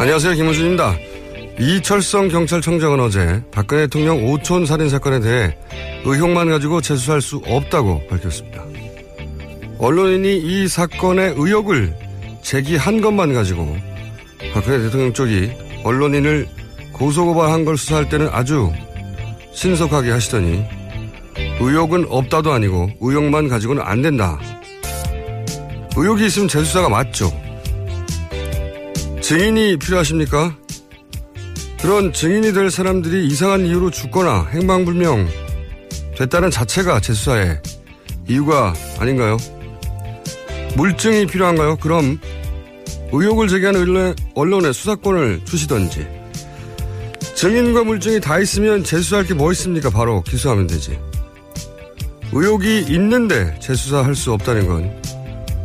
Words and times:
안녕하세요. 0.00 0.34
김호준입니다. 0.34 0.96
이철성 1.60 2.28
경찰청장은 2.30 2.98
어제 2.98 3.44
박근혜 3.52 3.82
대통령 3.82 4.28
오촌 4.28 4.66
살인 4.66 4.88
사건에 4.88 5.20
대해 5.20 5.56
의혹만 6.04 6.48
가지고 6.48 6.80
재수할 6.80 7.20
수 7.20 7.40
없다고 7.46 8.08
밝혔습니다. 8.08 8.64
언론인이 9.78 10.38
이 10.38 10.66
사건의 10.66 11.34
의혹을 11.36 11.94
제기한 12.42 13.00
것만 13.00 13.34
가지고 13.34 13.76
박근혜 14.52 14.80
대통령 14.80 15.12
쪽이 15.12 15.52
언론인을 15.84 16.58
고소고발한 16.98 17.64
걸 17.64 17.76
수사할 17.76 18.08
때는 18.08 18.28
아주 18.32 18.72
신속하게 19.52 20.10
하시더니 20.10 20.64
의혹은 21.60 22.06
없다도 22.08 22.52
아니고 22.52 22.90
의혹만 23.00 23.48
가지고는 23.48 23.82
안 23.82 24.02
된다. 24.02 24.38
의혹이 25.96 26.26
있으면 26.26 26.48
재수사가 26.48 26.88
맞죠. 26.88 27.32
증인이 29.20 29.78
필요하십니까? 29.78 30.56
그런 31.80 32.12
증인이 32.12 32.52
될 32.52 32.70
사람들이 32.70 33.26
이상한 33.26 33.64
이유로 33.66 33.90
죽거나 33.90 34.48
행방불명 34.52 35.28
됐다는 36.16 36.50
자체가 36.50 37.00
재수사의 37.00 37.60
이유가 38.28 38.74
아닌가요? 38.98 39.36
물증이 40.76 41.26
필요한가요? 41.26 41.76
그럼 41.76 42.18
의혹을 43.12 43.48
제기하는 43.48 44.14
언론에 44.34 44.72
수사권을 44.72 45.42
주시던지 45.44 46.17
증인과 47.38 47.84
물증이 47.84 48.20
다 48.20 48.40
있으면 48.40 48.82
재수할 48.82 49.24
게 49.24 49.32
뭐 49.32 49.52
있습니까? 49.52 49.90
바로 49.90 50.22
기소하면 50.22 50.66
되지. 50.66 50.98
의혹이 52.32 52.86
있는데 52.88 53.56
재수사할 53.60 54.16
수 54.16 54.32
없다는 54.32 54.66
건 54.66 55.02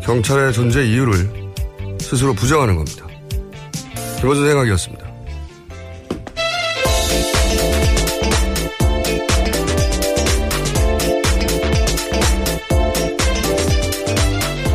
경찰의 0.04 0.54
존재 0.54 0.86
이유를 0.86 1.28
스스로 2.00 2.34
부정하는 2.36 2.76
겁니다. 2.76 3.08
김호준 4.20 4.48
생각이었습니다. 4.48 5.04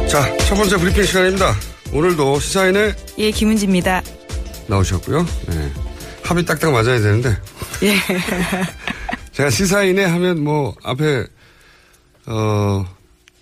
자, 0.09 0.37
첫 0.47 0.55
번째 0.55 0.77
브리핑 0.79 1.05
시간입니다. 1.05 1.55
오늘도 1.93 2.41
시사인의 2.41 2.95
예, 3.19 3.31
김은지입니다. 3.31 4.03
나오셨고요. 4.67 5.25
네. 5.49 5.88
합이 6.29 6.45
딱딱 6.45 6.71
맞아야 6.71 7.01
되는데. 7.01 7.35
예. 7.83 7.95
제가 9.33 9.49
시사인에 9.49 10.05
하면 10.05 10.45
뭐 10.45 10.75
앞에 10.85 11.27
어 12.27 12.87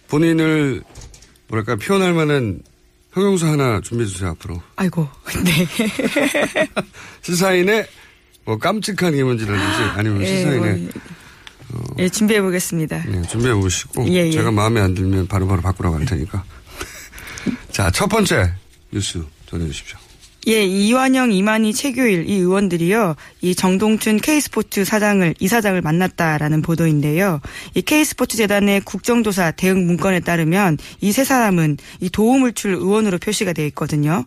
본인을 0.07 0.85
뭐랄까 1.49 1.75
표현할 1.75 2.13
만한 2.13 2.63
형용사 3.13 3.49
하나 3.49 3.81
준비해 3.81 4.09
주세요 4.09 4.31
앞으로. 4.31 4.63
아이고, 4.77 5.09
네. 5.45 5.67
시사인의 7.23 7.89
뭐 8.45 8.57
깜찍한 8.57 9.15
김은지라든지 9.15 9.83
아니면 9.97 10.23
예, 10.23 10.27
시사인의 10.27 10.89
뭐, 11.73 11.83
예, 11.99 12.09
준비해 12.09 12.41
보겠습니다. 12.41 13.03
네, 13.05 13.23
준비해 13.23 13.53
보시고 13.55 14.07
예, 14.11 14.29
예. 14.29 14.31
제가 14.31 14.53
마음에 14.53 14.81
안 14.81 14.95
들면 14.95 15.27
바로바로 15.27 15.61
바꾸라고 15.61 15.97
할 15.97 16.05
테니까. 16.05 16.45
자, 17.73 17.91
첫 17.91 18.07
번째 18.07 18.53
뉴스 18.93 19.25
전해 19.47 19.67
주십시오. 19.67 19.99
예, 20.49 20.65
이완영, 20.65 21.33
이만희, 21.33 21.75
최규일 21.75 22.29
이 22.31 22.34
의원들이요, 22.34 23.17
이 23.41 23.55
정동춘 23.57 24.19
K스포츠 24.19 24.84
사장을 24.84 25.34
이사장을 25.41 25.81
만났다라는 25.83 26.62
보도인데요. 26.62 27.41
이 27.75 27.83
K스포츠 27.83 28.37
재단의 28.37 28.83
국정조사 28.83 29.51
대응 29.53 29.87
문건에 29.87 30.21
따르면 30.21 30.79
이 31.01 31.11
세 31.11 31.25
사람은 31.25 31.79
이 32.01 32.11
도움을 32.11 32.53
줄 32.53 32.75
의원으로 32.75 33.19
표시가 33.19 33.55
되어 33.55 33.67
있거든요. 33.67 34.25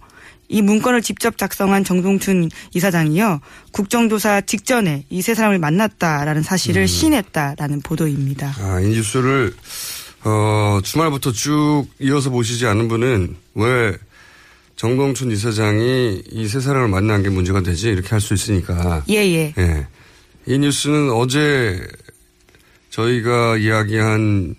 이 0.50 0.62
문건을 0.62 1.04
직접 1.04 1.38
작성한 1.38 1.84
정동춘 1.86 2.50
이사장이요, 2.74 3.40
국정조사 3.72 4.42
직전에 4.42 5.06
이 5.10 5.22
세 5.22 5.36
사람을 5.36 5.58
만났다라는 5.60 6.42
사실을 6.42 6.88
시인했다라는 6.88 7.82
보도입니다. 7.82 8.56
아, 8.60 8.82
이 8.82 8.90
뉴스를 8.90 9.54
어, 10.26 10.80
주말부터 10.84 11.32
쭉 11.32 11.86
이어서 12.02 12.30
보시지 12.30 12.66
않은 12.66 12.90
분은 12.90 13.38
왜 13.56 13.94
정동춘 14.84 15.30
이사장이 15.32 16.24
이 16.32 16.48
세 16.48 16.62
사람을 16.62 16.88
만난 16.88 17.22
게 17.22 17.28
문제가 17.30 17.62
되지 17.62 17.90
이렇게 17.90 18.08
할 18.12 18.22
수 18.22 18.34
있으니까. 18.34 19.04
예, 19.10 19.16
예. 19.16 19.54
예. 19.58 19.88
이 20.46 20.58
뉴스는 20.58 21.12
어제 21.12 21.86
저희가 22.90 23.58
이야기한 23.58 24.56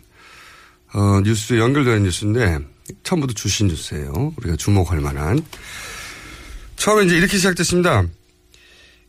어, 0.92 1.20
뉴스 1.24 1.58
연결되는 1.58 2.02
뉴스인데 2.02 2.58
처음부터 3.02 3.32
주신 3.32 3.68
뉴스예요. 3.68 4.34
우리가 4.36 4.56
주목할 4.56 5.00
만한. 5.00 5.42
처음에 6.76 7.06
이제 7.06 7.16
이렇게 7.16 7.38
시작됐습니다. 7.38 8.04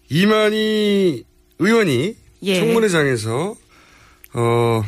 이만희 0.07 1.25
의원이 1.59 2.15
예. 2.43 2.55
청문회장에서 2.55 3.55
어, 4.33 4.83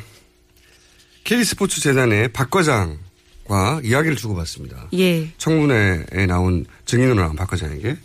K스포츠 1.26 1.82
재단의 1.82 2.30
박 2.32 2.50
과장 2.50 2.98
과 3.46 3.82
이야기를 3.84 4.16
주고받습니다. 4.16 4.88
예. 4.94 5.28
청문회에 5.38 6.26
나온 6.28 6.66
증인으로 6.86 7.16
나온 7.16 7.36
박 7.36 7.50
과장에게 7.50 7.98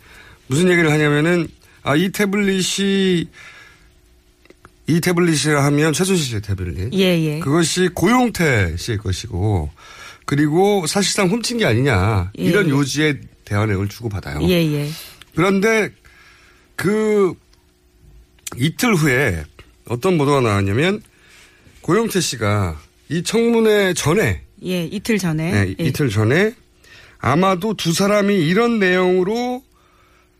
무슨 0.48 0.68
얘기를 0.68 0.90
하냐면은 0.90 1.46
아, 1.82 1.94
이 1.94 2.10
태블릿이 2.10 3.28
이 4.88 5.00
태블릿이라 5.00 5.64
하면 5.66 5.92
최순실 5.92 6.26
씨의 6.26 6.40
태블릿. 6.42 6.94
예, 6.94 6.98
예. 6.98 7.38
그것이 7.38 7.88
고용태 7.94 8.76
씨의 8.76 8.98
것이고 8.98 9.70
그리고 10.24 10.86
사실상 10.86 11.28
훔친 11.28 11.58
게 11.58 11.66
아니냐 11.66 12.32
예, 12.38 12.42
이런 12.42 12.66
예. 12.66 12.70
요지의 12.70 13.20
대화내용을 13.44 13.88
주고받아요. 13.88 14.40
예, 14.48 14.54
예. 14.54 14.90
그런데 15.36 15.90
그 16.74 17.32
이틀 18.56 18.94
후에 18.94 19.44
어떤 19.86 20.18
보도가 20.18 20.40
나왔냐면 20.40 21.00
고용태 21.82 22.20
씨가 22.20 22.80
이 23.08 23.22
청문회 23.22 23.94
전에 23.94 24.47
예, 24.64 24.84
이틀 24.84 25.18
전에. 25.18 25.52
네, 25.52 25.74
예. 25.78 25.84
이틀 25.84 26.08
전에 26.08 26.54
아마도 27.18 27.74
두 27.74 27.92
사람이 27.92 28.34
이런 28.34 28.78
내용으로 28.78 29.62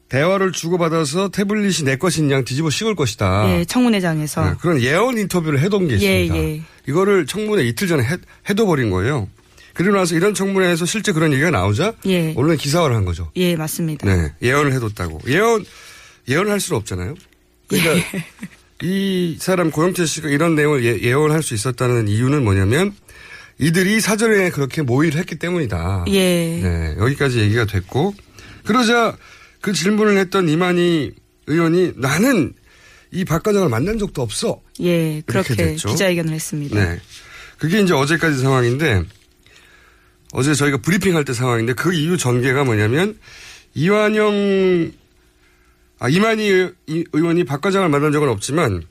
대화를 0.09 0.53
주고받아서 0.53 1.29
태블릿이 1.29 1.85
내 1.85 1.97
것인 1.97 2.31
양 2.31 2.45
뒤집어 2.45 2.71
씌울 2.71 2.95
것이다. 2.95 3.51
예, 3.51 3.65
청문회장에서. 3.65 4.45
네, 4.45 4.57
그런 4.61 4.81
예언 4.81 5.19
인터뷰를 5.19 5.61
해둔 5.61 5.89
게 5.89 6.01
예, 6.01 6.25
있습니다. 6.25 6.37
예. 6.37 6.63
이거를 6.89 7.27
청문회 7.27 7.65
이틀 7.65 7.89
전에 7.89 8.03
해, 8.03 8.17
해둬버린 8.49 8.91
거예요. 8.91 9.29
그리고 9.75 9.95
나서 9.95 10.17
이런 10.17 10.35
청문회에서 10.35 10.87
실제 10.87 11.13
그런 11.13 11.33
얘기가 11.33 11.51
나오자 11.51 11.93
예. 12.07 12.33
언론에 12.35 12.57
기사화를 12.57 12.97
한 12.97 13.05
거죠. 13.05 13.31
예, 13.37 13.55
맞습니다. 13.55 14.13
네, 14.13 14.33
예언을 14.43 14.73
해뒀다고. 14.73 15.21
예언, 15.29 15.65
예언을 16.27 16.51
할 16.51 16.59
수는 16.59 16.79
없잖아요. 16.79 17.15
그러니까 17.69 17.97
예. 17.97 18.25
이 18.83 19.37
사람 19.39 19.71
고영태 19.71 20.07
씨가 20.07 20.31
이런 20.31 20.55
내용을 20.55 20.85
예, 20.85 21.01
예언할 21.01 21.43
수 21.43 21.55
있었다는 21.55 22.09
이유는 22.09 22.45
뭐냐면 22.45 22.95
이들이 23.59 24.01
사전에 24.01 24.51
그렇게 24.51 24.83
모의를 24.83 25.19
했기 25.19 25.37
때문이다. 25.37 26.05
예. 26.09 26.61
네, 26.63 26.95
여기까지 26.99 27.41
얘기가 27.41 27.65
됐고 27.67 28.15
그러자 28.65 29.17
그 29.61 29.73
질문을 29.73 30.17
했던 30.19 30.49
이만희 30.49 31.13
의원이 31.47 31.93
나는 31.97 32.53
이 33.11 33.25
박 33.25 33.43
과장을 33.43 33.69
만난 33.69 33.99
적도 33.99 34.23
없어. 34.23 34.61
예, 34.81 35.23
그렇게 35.27 35.55
됐죠. 35.57 35.89
기자회견을 35.89 36.33
했습니다. 36.35 36.77
네. 36.79 37.01
그게 37.59 37.81
이제 37.81 37.95
어제까지 37.95 38.39
상황인데 38.39 39.03
어제 40.33 40.55
저희가 40.55 40.77
브리핑할 40.79 41.25
때 41.25 41.33
상황인데 41.33 41.73
그 41.73 41.93
이유 41.95 42.17
전개가 42.19 42.65
뭐냐면 42.65 43.19
이완영 43.75 44.93
아 45.99 46.09
이만희 46.09 46.45
의- 46.89 47.05
의원이 47.13 47.45
박 47.45 47.61
과장을 47.63 47.89
만난 47.89 48.13
적은 48.13 48.29
없지만 48.29 48.83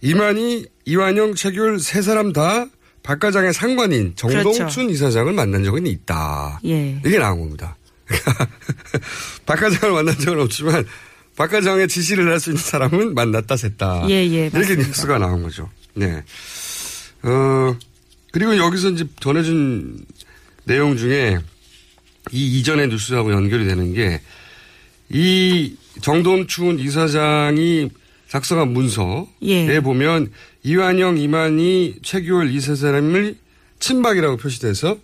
이만희 0.00 0.66
이완영 0.86 1.34
최규일 1.34 1.78
세 1.78 2.00
사람 2.02 2.32
다 2.32 2.66
박 3.02 3.18
과장의 3.18 3.52
상관인 3.54 4.12
정동춘 4.16 4.66
그렇죠. 4.68 4.82
이사장을 4.82 5.32
만난 5.32 5.64
적은 5.64 5.86
있다. 5.86 6.60
예. 6.66 7.00
이게 7.04 7.18
나온 7.18 7.40
겁니다. 7.40 7.76
박 9.46 9.56
과장을 9.60 9.94
만난 9.94 10.18
적은 10.18 10.40
없지만 10.42 10.84
박 11.36 11.50
과장의 11.50 11.88
지시를 11.88 12.30
할 12.30 12.40
수 12.40 12.50
있는 12.50 12.62
사람은 12.62 13.14
만났다 13.14 13.56
셌다. 13.56 14.06
예, 14.10 14.14
예, 14.26 14.46
이렇게 14.46 14.58
맞습니다. 14.58 14.86
뉴스가 14.88 15.18
나온 15.18 15.42
거죠. 15.42 15.70
네. 15.94 16.22
어, 17.22 17.76
그리고 18.32 18.56
여기서 18.56 18.90
이제 18.90 19.04
전해준 19.20 20.04
내용 20.64 20.96
중에 20.96 21.38
이 22.32 22.58
이전의 22.60 22.88
뉴스하고 22.88 23.32
연결이 23.32 23.64
되는 23.66 23.94
게 23.94 24.20
이 25.12 25.74
정동춘 26.02 26.78
이사장이 26.78 27.90
작성한 28.30 28.72
문서에 28.72 29.26
예. 29.42 29.80
보면 29.80 30.30
이완영, 30.62 31.18
이만희, 31.18 31.96
최규월 32.02 32.50
이 32.52 32.60
세 32.60 32.74
사람을 32.76 33.36
친박이라고 33.80 34.36
표시돼서 34.36 34.98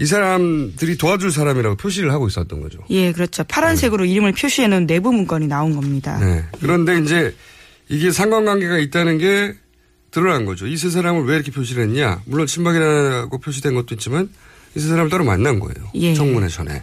이 0.00 0.04
사람들이 0.04 0.96
도와줄 0.98 1.30
사람이라고 1.32 1.76
표시를 1.76 2.12
하고 2.12 2.26
있었던 2.28 2.60
거죠. 2.60 2.80
예, 2.90 3.12
그렇죠. 3.12 3.44
파란색으로 3.44 4.04
이름을 4.04 4.32
표시해 4.32 4.68
놓은 4.68 4.86
내부 4.86 5.12
문건이 5.12 5.46
나온 5.46 5.74
겁니다. 5.74 6.18
네. 6.18 6.44
그런데 6.60 6.98
이제 6.98 7.34
이게 7.88 8.10
상관관계가 8.10 8.78
있다는 8.78 9.18
게 9.18 9.54
드러난 10.10 10.44
거죠. 10.44 10.66
이 10.66 10.76
세 10.76 10.90
사람을 10.90 11.24
왜 11.24 11.36
이렇게 11.36 11.50
표시를 11.52 11.84
했냐. 11.84 12.20
물론 12.26 12.46
친박이라고 12.46 13.38
표시된 13.38 13.74
것도 13.74 13.94
있지만 13.94 14.28
이 14.74 14.80
세 14.80 14.88
사람을 14.88 15.08
따로 15.10 15.24
만난 15.24 15.60
거예요. 15.60 15.88
예. 15.94 16.12
청문회 16.14 16.48
전에. 16.48 16.82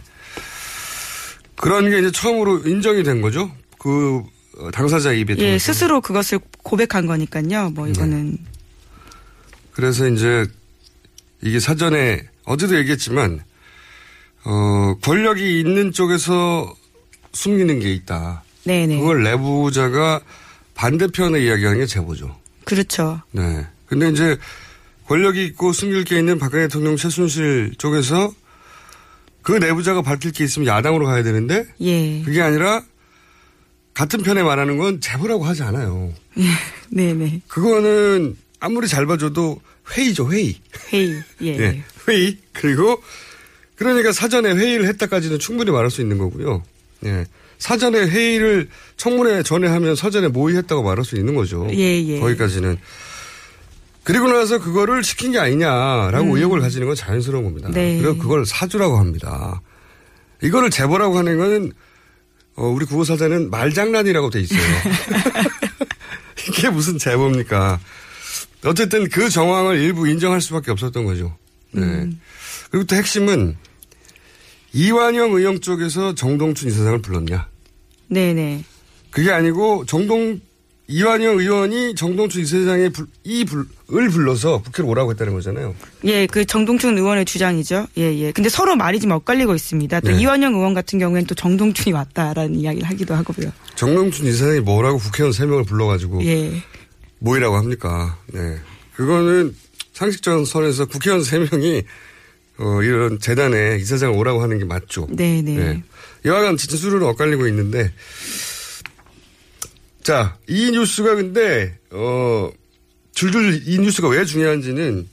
그런 1.56 1.88
게 1.90 1.98
이제 2.00 2.10
처음으로 2.10 2.62
인정이 2.66 3.02
된 3.04 3.20
거죠. 3.20 3.50
그 3.78 4.22
어, 4.24 4.26
당사자 4.72 5.12
입에 5.12 5.36
예. 5.38 5.58
스스로 5.58 6.00
그것을 6.00 6.38
고백한 6.62 7.06
거니까요. 7.06 7.70
뭐 7.70 7.88
이거는 7.88 8.38
그래서 9.72 10.08
이제 10.08 10.46
이게 11.42 11.60
사전에 11.60 12.22
어제도 12.44 12.76
얘기했지만 12.76 13.42
어 14.44 14.96
권력이 15.02 15.60
있는 15.60 15.92
쪽에서 15.92 16.74
숨기는 17.32 17.80
게 17.80 17.92
있다. 17.92 18.42
네네. 18.64 18.98
그걸 18.98 19.22
내부자가 19.24 20.20
반대편에 20.74 21.40
이야기하는 21.44 21.80
게 21.80 21.86
제보죠. 21.86 22.36
그렇죠. 22.64 23.20
네. 23.32 23.66
근데 23.86 24.08
이제 24.10 24.36
권력이 25.06 25.44
있고 25.46 25.72
숨길 25.72 26.04
게 26.04 26.18
있는 26.18 26.38
박근혜 26.38 26.64
대통령 26.64 26.96
최순실 26.96 27.74
쪽에서 27.78 28.32
그 29.42 29.52
내부자가 29.52 30.00
밝힐 30.02 30.32
게 30.32 30.44
있으면 30.44 30.66
야당으로 30.66 31.06
가야 31.06 31.22
되는데 31.22 31.66
예. 31.80 32.22
그게 32.22 32.40
아니라 32.40 32.82
같은 33.94 34.22
편에 34.22 34.42
말하는 34.42 34.76
건 34.76 35.00
제보라고 35.00 35.44
하지 35.44 35.62
않아요. 35.62 36.12
네네. 36.90 37.42
그거는 37.46 38.36
아무리 38.60 38.88
잘 38.88 39.06
봐줘도 39.06 39.60
회의죠, 39.92 40.30
회의. 40.30 40.56
회의. 40.92 41.22
예. 41.42 41.58
예, 41.58 41.84
회의. 42.08 42.38
그리고 42.52 43.00
그러니까 43.76 44.12
사전에 44.12 44.52
회의를 44.52 44.86
했다까지는 44.88 45.38
충분히 45.38 45.70
말할 45.70 45.90
수 45.90 46.00
있는 46.00 46.18
거고요. 46.18 46.62
예. 47.04 47.24
사전에 47.58 48.00
회의를 48.00 48.68
청문회 48.96 49.42
전에 49.42 49.68
하면 49.68 49.94
사전에 49.94 50.28
모의했다고 50.28 50.82
말할 50.82 51.04
수 51.04 51.16
있는 51.16 51.34
거죠. 51.34 51.68
예, 51.72 52.04
예. 52.04 52.20
거기까지는. 52.20 52.76
그리고 54.02 54.26
나서 54.28 54.58
그거를 54.58 55.02
시킨 55.02 55.32
게 55.32 55.38
아니냐라고 55.38 56.32
음. 56.32 56.36
의혹을 56.36 56.60
가지는 56.60 56.86
건 56.86 56.96
자연스러운 56.96 57.44
겁니다. 57.44 57.70
네. 57.72 57.98
그리고 58.00 58.18
그걸 58.18 58.44
사주라고 58.44 58.98
합니다. 58.98 59.62
이거를 60.42 60.68
제보라고 60.68 61.16
하는 61.16 61.38
건 61.38 61.72
어, 62.56 62.66
우리 62.66 62.84
구호사자는 62.86 63.50
말장난이라고 63.50 64.30
돼 64.30 64.40
있어요. 64.40 64.60
이게 66.48 66.70
무슨 66.70 66.98
제보입니까? 66.98 67.80
어쨌든 68.64 69.08
그 69.08 69.28
정황을 69.28 69.78
일부 69.78 70.08
인정할 70.08 70.40
수밖에 70.40 70.70
없었던 70.70 71.04
거죠. 71.04 71.36
네. 71.72 71.82
음. 71.82 72.20
그리고 72.70 72.86
또 72.86 72.96
핵심은 72.96 73.56
이완영 74.72 75.32
의원 75.32 75.60
쪽에서 75.60 76.14
정동춘 76.14 76.68
이사장을 76.68 77.02
불렀냐? 77.02 77.48
네네. 78.08 78.64
그게 79.10 79.30
아니고 79.30 79.86
정동 79.86 80.40
이완영 80.86 81.38
의원이 81.38 81.94
정동춘 81.94 82.42
이사장의 82.42 82.90
불, 82.90 83.06
이 83.24 83.44
불, 83.44 83.66
을 83.92 84.08
불러서 84.10 84.62
국회로 84.62 84.88
오라고 84.88 85.10
했다는 85.12 85.32
거잖아요. 85.32 85.74
예, 86.04 86.26
그 86.26 86.44
정동춘 86.44 86.98
의원의 86.98 87.24
주장이죠. 87.24 87.86
예, 87.96 88.14
예. 88.18 88.32
근데 88.32 88.50
서로 88.50 88.76
말이 88.76 89.00
좀 89.00 89.12
엇갈리고 89.12 89.54
있습니다. 89.54 90.00
또 90.00 90.10
네. 90.10 90.20
이완영 90.20 90.54
의원 90.54 90.74
같은 90.74 90.98
경우에는 90.98 91.26
또 91.26 91.34
정동춘이 91.34 91.92
왔다라는 91.92 92.56
이야기를 92.56 92.88
하기도 92.88 93.14
하고요. 93.14 93.50
정동춘 93.76 94.26
이사장이 94.26 94.60
뭐라고 94.60 94.98
국회의원 94.98 95.32
세명을 95.32 95.64
불러가지고 95.64 96.24
예. 96.24 96.62
뭐이라고 97.20 97.56
합니까? 97.56 98.18
네. 98.26 98.58
그거는 98.94 99.54
상식적 99.94 100.46
선에서 100.46 100.84
국회의원 100.86 101.24
세명이 101.24 101.82
어, 102.58 102.82
이런 102.82 103.18
재단에 103.18 103.78
이사장을 103.80 104.16
오라고 104.16 104.42
하는 104.42 104.58
게 104.58 104.64
맞죠. 104.64 105.08
네네. 105.10 105.56
네. 105.56 105.82
여하간 106.24 106.56
진술은 106.56 107.02
엇갈리고 107.02 107.46
있는데 107.48 107.92
자, 110.04 110.36
이 110.46 110.70
뉴스가 110.70 111.14
근데 111.14 111.78
어 111.90 112.50
줄줄 113.14 113.62
이 113.66 113.78
뉴스가 113.78 114.08
왜 114.08 114.26
중요한지는 114.26 115.08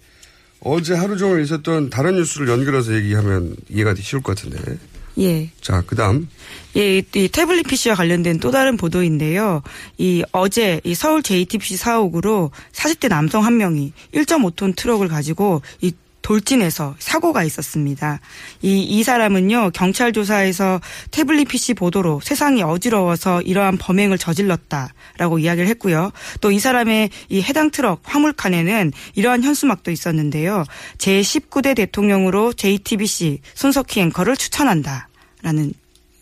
어제 0.59 0.93
하루 0.93 1.17
종일 1.17 1.41
있었던 1.43 1.89
다른 1.89 2.17
뉴스를 2.17 2.49
연결해서 2.49 2.93
얘기하면 2.95 3.55
이해가 3.69 3.95
쉬울 3.95 4.21
것 4.21 4.35
같은데. 4.35 4.77
예. 5.17 5.49
자, 5.61 5.81
그 5.87 5.95
다음 5.95 6.27
예, 6.75 6.97
이, 6.97 7.03
이 7.15 7.27
태블릿 7.29 7.67
PC와 7.67 7.95
관련된 7.95 8.39
또 8.39 8.51
다른 8.51 8.75
보도인데요. 8.75 9.61
이 9.97 10.23
어제 10.33 10.81
이 10.83 10.93
서울 10.93 11.23
JTBC 11.23 11.77
사옥으로 11.77 12.51
40대 12.73 13.07
남성 13.07 13.45
한 13.45 13.57
명이 13.57 13.93
1.5톤 14.13 14.75
트럭을 14.75 15.07
가지고 15.07 15.61
이 15.79 15.93
돌진해서 16.21 16.95
사고가 16.99 17.43
있었습니다. 17.43 18.19
이, 18.61 18.81
이 18.83 19.03
사람은요, 19.03 19.71
경찰 19.73 20.13
조사에서 20.13 20.79
태블릿 21.09 21.47
PC 21.47 21.73
보도로 21.73 22.21
세상이 22.23 22.61
어지러워서 22.61 23.41
이러한 23.41 23.77
범행을 23.77 24.17
저질렀다라고 24.19 25.39
이야기를 25.39 25.67
했고요. 25.67 26.11
또 26.39 26.51
이 26.51 26.59
사람의 26.59 27.09
이 27.29 27.41
해당 27.41 27.71
트럭 27.71 28.01
화물칸에는 28.03 28.91
이러한 29.15 29.43
현수막도 29.43 29.89
있었는데요. 29.91 30.65
제19대 30.97 31.75
대통령으로 31.75 32.53
JTBC 32.53 33.39
손석희 33.53 34.01
앵커를 34.01 34.35
추천한다. 34.35 35.07
라는 35.41 35.73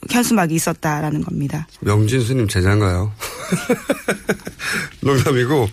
현수막이 0.10 0.56
있었다라는 0.56 1.24
겁니다. 1.24 1.68
명진 1.82 2.22
스님 2.22 2.48
제자인가요? 2.48 3.12
농담이고, 5.02 5.70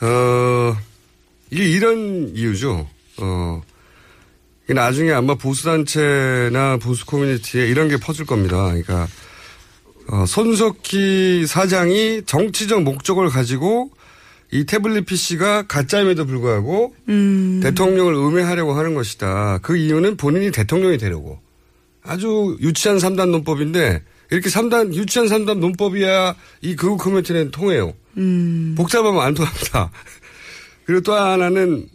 어, 0.00 0.76
이게 1.50 1.64
이런 1.64 2.32
이유죠. 2.34 2.88
어, 3.20 3.62
나중에 4.68 5.12
아마 5.12 5.34
보수단체나 5.34 6.78
보수 6.78 7.06
커뮤니티에 7.06 7.66
이런 7.68 7.88
게 7.88 7.96
퍼질 7.96 8.26
겁니다. 8.26 8.64
그러니까, 8.66 9.06
어, 10.08 10.24
손석희 10.26 11.46
사장이 11.46 12.22
정치적 12.26 12.82
목적을 12.82 13.28
가지고 13.28 13.90
이 14.52 14.64
태블릿 14.64 15.06
PC가 15.06 15.66
가짜임에도 15.66 16.24
불구하고 16.24 16.94
음. 17.08 17.60
대통령을 17.62 18.14
음해하려고 18.14 18.74
하는 18.74 18.94
것이다. 18.94 19.58
그 19.62 19.76
이유는 19.76 20.16
본인이 20.16 20.50
대통령이 20.50 20.98
되려고. 20.98 21.40
아주 22.02 22.56
유치한 22.60 22.98
3단 22.98 23.30
논법인데 23.30 24.02
이렇게 24.30 24.48
3단 24.48 24.94
유치한 24.94 25.28
3단 25.28 25.58
논법이야 25.58 26.36
이 26.62 26.76
극우 26.76 26.96
커뮤니티는 26.96 27.50
통해요. 27.50 27.92
음. 28.16 28.74
복잡하면 28.76 29.20
안 29.22 29.34
통합니다. 29.34 29.90
그리고 30.84 31.02
또 31.02 31.14
하나는 31.14 31.88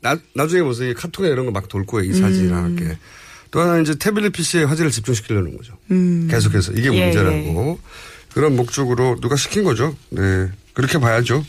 나, 0.00 0.18
나중에 0.34 0.62
보세요. 0.62 0.90
이 0.90 0.94
카톡에 0.94 1.28
이런 1.28 1.46
거 1.46 1.52
막 1.52 1.68
돌 1.68 1.84
거예요. 1.86 2.10
이 2.10 2.14
사진이랑 2.14 2.58
음. 2.58 2.64
함께. 2.64 2.98
또 3.50 3.60
하나는 3.60 3.82
이제 3.82 3.94
태블릿 3.96 4.32
PC에 4.32 4.62
화제를 4.64 4.90
집중시키려는 4.90 5.56
거죠. 5.56 5.74
음. 5.90 6.28
계속해서 6.30 6.72
이게 6.72 6.92
예, 6.94 7.04
문제라고 7.04 7.80
그런 8.32 8.54
목적으로 8.56 9.18
누가 9.20 9.34
시킨 9.36 9.64
거죠. 9.64 9.96
네 10.10 10.48
그렇게 10.72 10.98
봐야죠. 10.98 11.44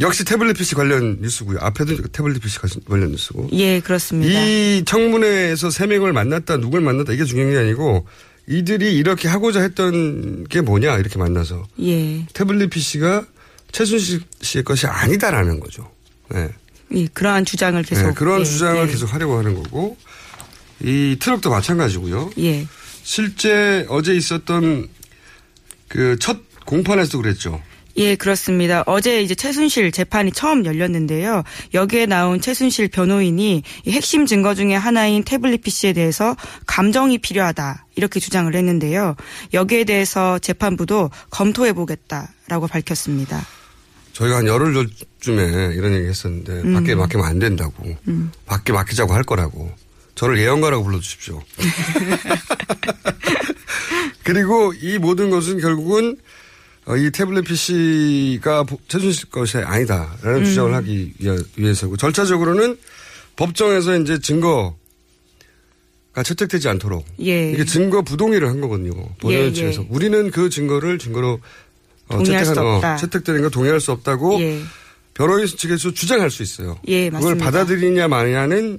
역시 0.00 0.24
태블릿 0.24 0.56
PC 0.56 0.74
관련 0.74 1.18
뉴스고요. 1.20 1.58
앞에도 1.60 1.96
태블릿 2.08 2.40
PC 2.40 2.58
관련 2.88 3.10
뉴스고. 3.10 3.50
예, 3.52 3.80
그렇습니다. 3.80 4.32
이 4.32 4.84
청문회에서 4.86 5.70
세 5.70 5.86
명을 5.86 6.12
만났다, 6.12 6.56
누굴 6.58 6.80
만났다 6.80 7.12
이게 7.12 7.24
중요한 7.24 7.52
게 7.52 7.58
아니고 7.58 8.06
이들이 8.48 8.96
이렇게 8.96 9.28
하고자 9.28 9.60
했던 9.60 10.44
게 10.44 10.60
뭐냐 10.62 10.96
이렇게 10.98 11.18
만나서 11.18 11.66
예. 11.82 12.26
태블릿 12.32 12.70
PC가 12.70 13.26
최순실 13.72 14.22
씨의 14.40 14.64
것이 14.64 14.86
아니다라는 14.86 15.60
거죠. 15.60 15.90
네. 16.30 16.48
예, 16.94 17.06
그러한 17.12 17.44
주장을 17.44 17.80
계속. 17.82 18.06
네, 18.08 18.14
그런 18.14 18.40
예, 18.40 18.44
주장을 18.44 18.82
예. 18.82 18.90
계속 18.90 19.12
하려고 19.12 19.38
하는 19.38 19.54
거고 19.54 19.96
이 20.80 21.16
트럭도 21.20 21.50
마찬가지고요. 21.50 22.30
예. 22.38 22.66
실제 23.02 23.86
어제 23.88 24.14
있었던 24.14 24.88
그 25.88 26.16
첫 26.18 26.38
공판에서도 26.64 27.20
그랬죠. 27.20 27.60
예, 27.96 28.14
그렇습니다. 28.14 28.82
어제 28.86 29.20
이제 29.20 29.34
최순실 29.34 29.92
재판이 29.92 30.32
처음 30.32 30.64
열렸는데요. 30.64 31.42
여기에 31.74 32.06
나온 32.06 32.40
최순실 32.40 32.88
변호인이 32.88 33.62
이 33.84 33.90
핵심 33.90 34.24
증거 34.24 34.54
중에 34.54 34.74
하나인 34.74 35.22
태블릿 35.24 35.62
PC에 35.62 35.92
대해서 35.92 36.34
감정이 36.66 37.18
필요하다. 37.18 37.86
이렇게 37.96 38.18
주장을 38.18 38.54
했는데요. 38.54 39.16
여기에 39.52 39.84
대해서 39.84 40.38
재판부도 40.38 41.10
검토해 41.30 41.74
보겠다라고 41.74 42.66
밝혔습니다. 42.68 43.44
저희가 44.12 44.38
한 44.38 44.46
열흘 44.46 44.74
전쯤에 44.74 45.74
이런 45.74 45.94
얘기 45.94 46.06
했었는데 46.06 46.52
음. 46.62 46.74
밖에 46.74 46.94
맡기면 46.94 47.26
안 47.26 47.38
된다고. 47.38 47.96
음. 48.08 48.30
밖에 48.46 48.72
맡기자고 48.72 49.12
할 49.12 49.22
거라고. 49.22 49.70
저를 50.14 50.38
예언가라고 50.38 50.84
불러주십시오. 50.84 51.42
그리고 54.24 54.72
이 54.74 54.98
모든 54.98 55.30
것은 55.30 55.60
결국은 55.60 56.16
어, 56.84 56.96
이 56.96 57.10
태블릿 57.10 57.44
PC가 57.44 58.64
최순실 58.88 59.30
것이 59.30 59.58
아니다라는 59.58 60.40
음. 60.40 60.44
주장을 60.44 60.74
하기 60.74 61.14
위해서고 61.56 61.96
절차적으로는 61.96 62.76
법정에서 63.36 63.98
이제 63.98 64.18
증거가 64.18 64.74
채택되지 66.24 66.68
않도록 66.68 67.06
예. 67.20 67.52
이게 67.52 67.64
증거 67.64 68.02
부동의를 68.02 68.48
한 68.48 68.60
거거든요. 68.60 68.92
본원 69.20 69.44
예, 69.44 69.52
측에서 69.52 69.82
예. 69.82 69.86
우리는 69.90 70.30
그 70.30 70.50
증거를 70.50 70.98
증거로 70.98 71.34
어, 71.34 71.40
동의할 72.10 72.44
수 72.44 72.50
채택한, 72.50 72.66
어, 72.66 72.76
없다. 72.76 72.96
채택되는 72.96 73.42
거 73.42 73.48
동의할 73.50 73.80
수 73.80 73.92
없다고 73.92 74.40
예. 74.40 74.62
변호인 75.14 75.46
측에서 75.46 75.92
주장할 75.92 76.30
수 76.30 76.42
있어요. 76.42 76.78
예, 76.88 77.10
그걸 77.10 77.34
맞습니다. 77.36 77.44
받아들이냐 77.44 78.08
마냐는 78.08 78.78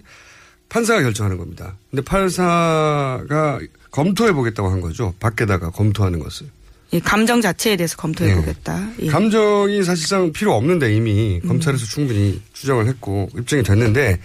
판사가 0.70 1.02
결정하는 1.02 1.38
겁니다. 1.38 1.76
근데 1.92 2.04
판사가 2.04 3.60
검토해 3.92 4.32
보겠다고 4.34 4.70
한 4.70 4.82
거죠. 4.82 5.14
밖에다가 5.20 5.70
검토하는 5.70 6.20
것을. 6.20 6.48
예, 6.94 7.00
감정 7.00 7.42
자체에 7.42 7.76
대해서 7.76 7.96
검토해 7.98 8.34
네. 8.34 8.40
보겠다. 8.40 8.90
예. 9.00 9.08
감정이 9.08 9.84
사실상 9.84 10.32
필요 10.32 10.54
없는데 10.56 10.96
이미 10.96 11.40
음. 11.44 11.48
검찰에서 11.48 11.86
충분히 11.86 12.42
주장을 12.54 12.86
했고 12.88 13.30
입증이 13.38 13.64
됐는데 13.64 14.20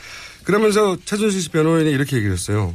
그러면서 0.44 0.96
최준실 1.04 1.42
씨 1.42 1.48
변호인이 1.50 1.90
이렇게 1.90 2.16
얘기를 2.16 2.32
했어요. 2.34 2.74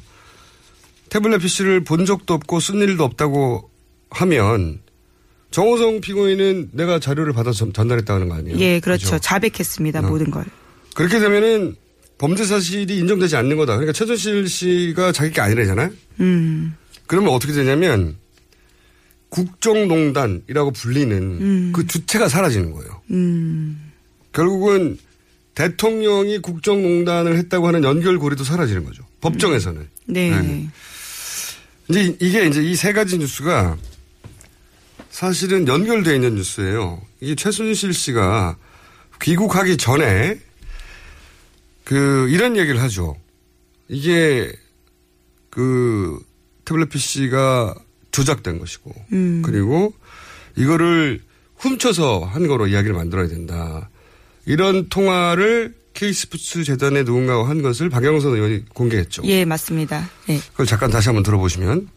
태블릿 1.09 1.41
PC를 1.41 1.83
본 1.83 2.05
적도 2.05 2.35
없고 2.35 2.59
쓴 2.59 2.75
일도 2.79 3.03
없다고 3.03 3.69
하면 4.11 4.82
정호성 5.53 6.01
피고인은 6.01 6.69
내가 6.73 6.99
자료를 6.99 7.31
받아서 7.31 7.59
전- 7.59 7.73
전달했다는 7.73 8.27
거 8.27 8.33
아니에요? 8.35 8.57
예, 8.59 8.79
그렇죠. 8.79 9.05
그죠? 9.05 9.19
자백했습니다. 9.19 9.99
어. 9.99 10.01
모든 10.01 10.31
걸. 10.31 10.43
그렇게 10.95 11.19
되면은 11.19 11.75
범죄 12.17 12.43
사실이 12.43 12.97
인정되지 12.97 13.35
않는 13.35 13.55
거다. 13.57 13.73
그러니까 13.75 13.93
최준실 13.93 14.47
씨가 14.49 15.11
자기 15.11 15.31
게 15.31 15.41
아니래잖아요. 15.41 15.91
음. 16.21 16.75
그러면 17.05 17.33
어떻게 17.33 17.53
되냐면 17.53 18.15
국정농단이라고 19.29 20.71
불리는 20.71 21.17
음. 21.17 21.71
그 21.73 21.85
주체가 21.85 22.29
사라지는 22.29 22.71
거예요. 22.71 23.01
음. 23.11 23.91
결국은 24.31 24.97
대통령이 25.53 26.39
국정농단을 26.39 27.37
했다고 27.37 27.67
하는 27.67 27.83
연결고리도 27.83 28.43
사라지는 28.43 28.85
거죠. 28.85 29.03
법정에서는. 29.21 29.87
네. 30.07 30.29
네. 30.31 30.67
이제 31.89 32.15
이게 32.19 32.45
이제 32.47 32.63
이 32.63 32.75
세 32.75 32.91
가지 32.93 33.17
뉴스가 33.19 33.77
사실은 35.13 35.67
연결되어 35.67 36.15
있는 36.15 36.33
뉴스예요. 36.33 36.99
이게 37.21 37.35
최순실 37.35 37.93
씨가 37.93 38.57
귀국하기 39.21 39.77
전에 39.77 40.39
그 41.83 42.27
이런 42.31 42.57
얘기를 42.57 42.81
하죠. 42.81 43.15
이게 43.87 44.51
그 45.51 46.19
태블릿 46.65 46.89
PC가 46.89 47.75
조작된 48.09 48.57
것이고 48.57 48.91
음. 49.11 49.43
그리고 49.45 49.93
이거를 50.55 51.21
훔쳐서 51.57 52.21
한 52.21 52.47
거로 52.47 52.65
이야기를 52.65 52.95
만들어야 52.95 53.27
된다. 53.27 53.91
이런 54.47 54.89
통화를 54.89 55.75
K스포츠 55.93 56.63
재단에 56.63 57.03
누군가가 57.03 57.47
한 57.47 57.61
것을 57.61 57.91
박영선 57.91 58.33
의원이 58.33 58.65
공개했죠. 58.73 59.21
예, 59.25 59.45
맞습니다. 59.45 60.09
예. 60.29 60.39
그걸 60.39 60.65
잠깐 60.65 60.89
다시 60.89 61.09
한번 61.09 61.21
들어보시면. 61.21 61.87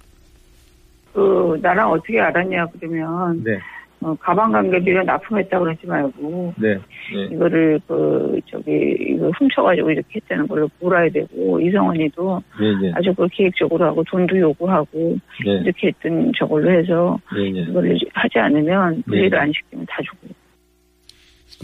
그 1.17 1.59
나랑 1.63 1.91
어떻게 1.91 2.21
알았냐 2.21 2.67
그러면 2.79 3.43
네. 3.43 3.59
어, 4.01 4.15
가방 4.21 4.53
관계비가 4.53 5.03
납품했다 5.05 5.59
그러지 5.59 5.87
말고 5.87 6.55
네. 6.59 6.75
네. 6.75 7.25
이거를 7.33 7.81
그 7.89 8.39
저기 8.51 8.95
이거 9.01 9.31
훔쳐가지고 9.39 9.91
이렇게 9.91 10.21
했다는 10.21 10.47
걸로 10.47 10.69
몰아야 10.79 11.09
되고 11.09 11.59
이성원이도 11.59 12.43
예, 12.61 12.87
예. 12.87 12.93
아주 12.95 13.15
그 13.15 13.27
계획적으로 13.33 13.87
하고 13.87 14.05
돈도 14.05 14.39
요구하고 14.39 15.17
네. 15.45 15.53
이렇게 15.65 15.89
했던 15.89 16.31
저걸로 16.39 16.71
해서. 16.71 17.19
이걸 17.35 17.97
하지 18.13 18.39
않으면 18.39 19.03
분리를 19.05 19.31
네. 19.31 19.37
안 19.39 19.51
시키면 19.51 19.87
다 19.87 19.97
주고 20.03 20.29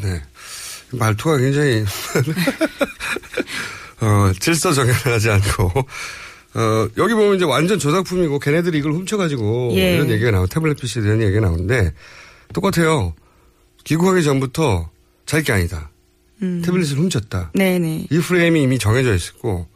네. 0.01 0.19
말투가 0.99 1.39
굉장히, 1.39 1.83
어, 4.03 4.33
질서 4.39 4.73
정연하지 4.73 5.31
않고, 5.31 5.71
어, 6.55 6.89
여기 6.99 7.15
보면 7.15 7.37
이제 7.37 7.45
완전 7.45 7.79
저작품이고 7.79 8.39
걔네들이 8.39 8.79
이걸 8.79 8.93
훔쳐가지고 8.93 9.71
예. 9.75 9.95
이런 9.95 10.11
얘기가 10.11 10.31
나오고 10.31 10.49
태블릿 10.49 10.79
PC에 10.79 11.03
대한 11.03 11.23
얘기가 11.23 11.41
나오는데 11.41 11.93
똑같아요. 12.53 13.15
귀국하기 13.85 14.23
전부터 14.23 14.91
자기 15.25 15.45
게 15.45 15.53
아니다. 15.53 15.91
음. 16.43 16.61
태블릿을 16.65 16.99
훔쳤다. 16.99 17.53
네네. 17.55 18.07
이 18.11 18.19
프레임이 18.19 18.63
이미 18.63 18.79
정해져 18.79 19.15
있었고 19.15 19.67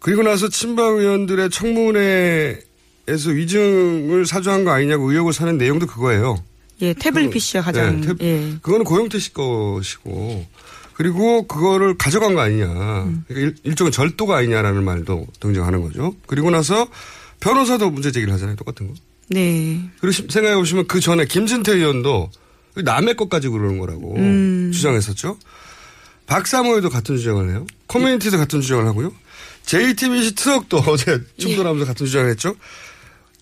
그리고 0.00 0.22
나서 0.22 0.48
친박 0.48 0.96
의원들의 0.98 1.48
청문회에서 1.48 3.30
위증을 3.32 4.26
사주한 4.26 4.64
거 4.64 4.70
아니냐고 4.72 5.10
의혹을 5.10 5.32
사는 5.32 5.56
내용도 5.56 5.86
그거예요. 5.86 6.42
예, 6.82 6.92
태블릿 6.92 7.30
PC가 7.30 7.62
가장 7.62 8.00
네, 8.02 8.06
태- 8.14 8.26
예. 8.26 8.54
그거는 8.60 8.84
고영태 8.84 9.18
씨 9.18 9.32
것이고 9.32 10.44
그리고 10.94 11.46
그거를 11.46 11.96
가져간 11.98 12.34
거 12.34 12.40
아니냐. 12.40 12.66
음. 12.66 13.24
그러니까 13.28 13.58
일, 13.64 13.74
종의 13.74 13.90
절도가 13.92 14.36
아니냐라는 14.36 14.84
말도 14.84 15.26
등장하는 15.40 15.82
거죠. 15.82 16.14
그리고 16.26 16.50
나서 16.50 16.86
변호사도 17.40 17.90
문제 17.90 18.12
제기를 18.12 18.32
하잖아요. 18.34 18.56
똑같은 18.56 18.88
거. 18.88 18.94
네. 19.28 19.80
그리고 20.00 20.12
시- 20.12 20.26
생각해 20.28 20.56
보시면 20.56 20.86
그 20.86 21.00
전에 21.00 21.24
김진태 21.24 21.72
의원도 21.72 22.30
남의 22.76 23.16
것 23.16 23.28
가지고 23.28 23.58
그러는 23.58 23.78
거라고 23.78 24.14
음. 24.16 24.70
주장했었죠. 24.72 25.38
박사모에도 26.26 26.88
같은 26.90 27.16
주장을 27.16 27.48
해요. 27.50 27.66
커뮤니티도 27.88 28.38
같은 28.38 28.60
주장을 28.60 28.86
하고요. 28.86 29.12
JTBC 29.66 30.34
트럭도 30.36 30.78
어제 30.88 31.20
충돌하면서 31.38 31.86
같은 31.86 32.06
주장을 32.06 32.28
했죠. 32.30 32.54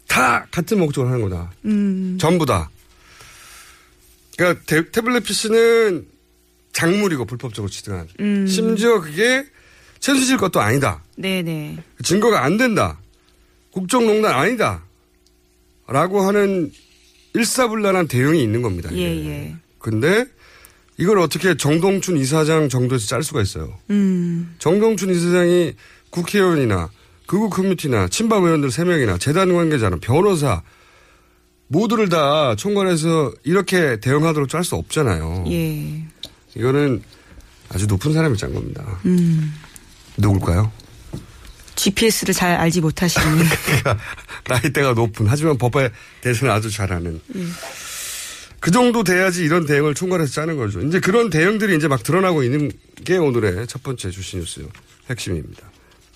다 0.08 0.46
같은 0.50 0.78
목적을 0.78 1.10
하는 1.10 1.22
거다. 1.28 1.52
음. 1.64 2.16
전부 2.20 2.44
다. 2.46 2.70
그러니까 4.36 4.62
태, 4.66 4.90
태블릿 4.90 5.24
PC는 5.24 6.06
작물이고 6.72 7.24
불법적으로 7.24 7.70
취득한. 7.70 8.08
음. 8.20 8.46
심지어 8.46 9.00
그게 9.00 9.44
최순실 10.00 10.36
것도 10.36 10.60
아니다. 10.60 11.02
네네. 11.16 11.78
증거가 12.02 12.44
안 12.44 12.56
된다. 12.56 12.98
국정농단 13.70 14.32
아니다. 14.32 14.82
라고 15.86 16.22
하는 16.22 16.72
일사불란한 17.34 18.08
대응이 18.08 18.42
있는 18.42 18.62
겁니다. 18.62 18.90
예, 18.92 19.14
이게. 19.14 19.28
예. 19.30 19.56
근데 19.78 20.26
이걸 20.98 21.18
어떻게 21.18 21.56
정동춘 21.56 22.16
이사장 22.18 22.68
정도에서 22.68 23.06
짤 23.06 23.22
수가 23.22 23.42
있어요. 23.42 23.78
음. 23.90 24.54
정동춘 24.58 25.10
이사장이 25.10 25.74
국회의원이나 26.10 26.90
극우 27.26 27.48
커뮤니티나 27.50 28.08
친박 28.08 28.44
의원들 28.44 28.68
3명이나 28.68 29.18
재단 29.18 29.54
관계자나 29.54 29.96
변호사 30.00 30.62
모두를 31.68 32.10
다 32.10 32.54
총괄해서 32.54 33.32
이렇게 33.44 33.98
대응하도록 34.00 34.48
짤 34.48 34.62
수 34.62 34.76
없잖아요. 34.76 35.44
예. 35.48 36.01
이거는 36.54 37.02
아주 37.68 37.86
높은 37.86 38.12
사람이 38.12 38.36
짠 38.36 38.52
겁니다. 38.52 39.00
음. 39.06 39.54
누굴까요? 40.16 40.70
GPS를 41.74 42.34
잘 42.34 42.54
알지 42.56 42.80
못하시는. 42.80 43.44
나이대가 44.48 44.92
높은 44.92 45.26
하지만 45.26 45.56
법에 45.56 45.90
대해서는 46.20 46.52
아주 46.52 46.70
잘하는. 46.70 47.20
예. 47.34 47.44
그 48.60 48.70
정도 48.70 49.02
돼야지 49.02 49.42
이런 49.42 49.66
대응을 49.66 49.94
총괄해서 49.94 50.32
짜는 50.32 50.56
거죠. 50.56 50.80
이제 50.82 51.00
그런 51.00 51.30
대응들이 51.30 51.76
이제 51.76 51.88
막 51.88 52.02
드러나고 52.02 52.44
있는 52.44 52.70
게 53.04 53.16
오늘의 53.16 53.66
첫 53.66 53.82
번째 53.82 54.10
주신 54.10 54.40
뉴스 54.40 54.64
핵심입니다. 55.10 55.62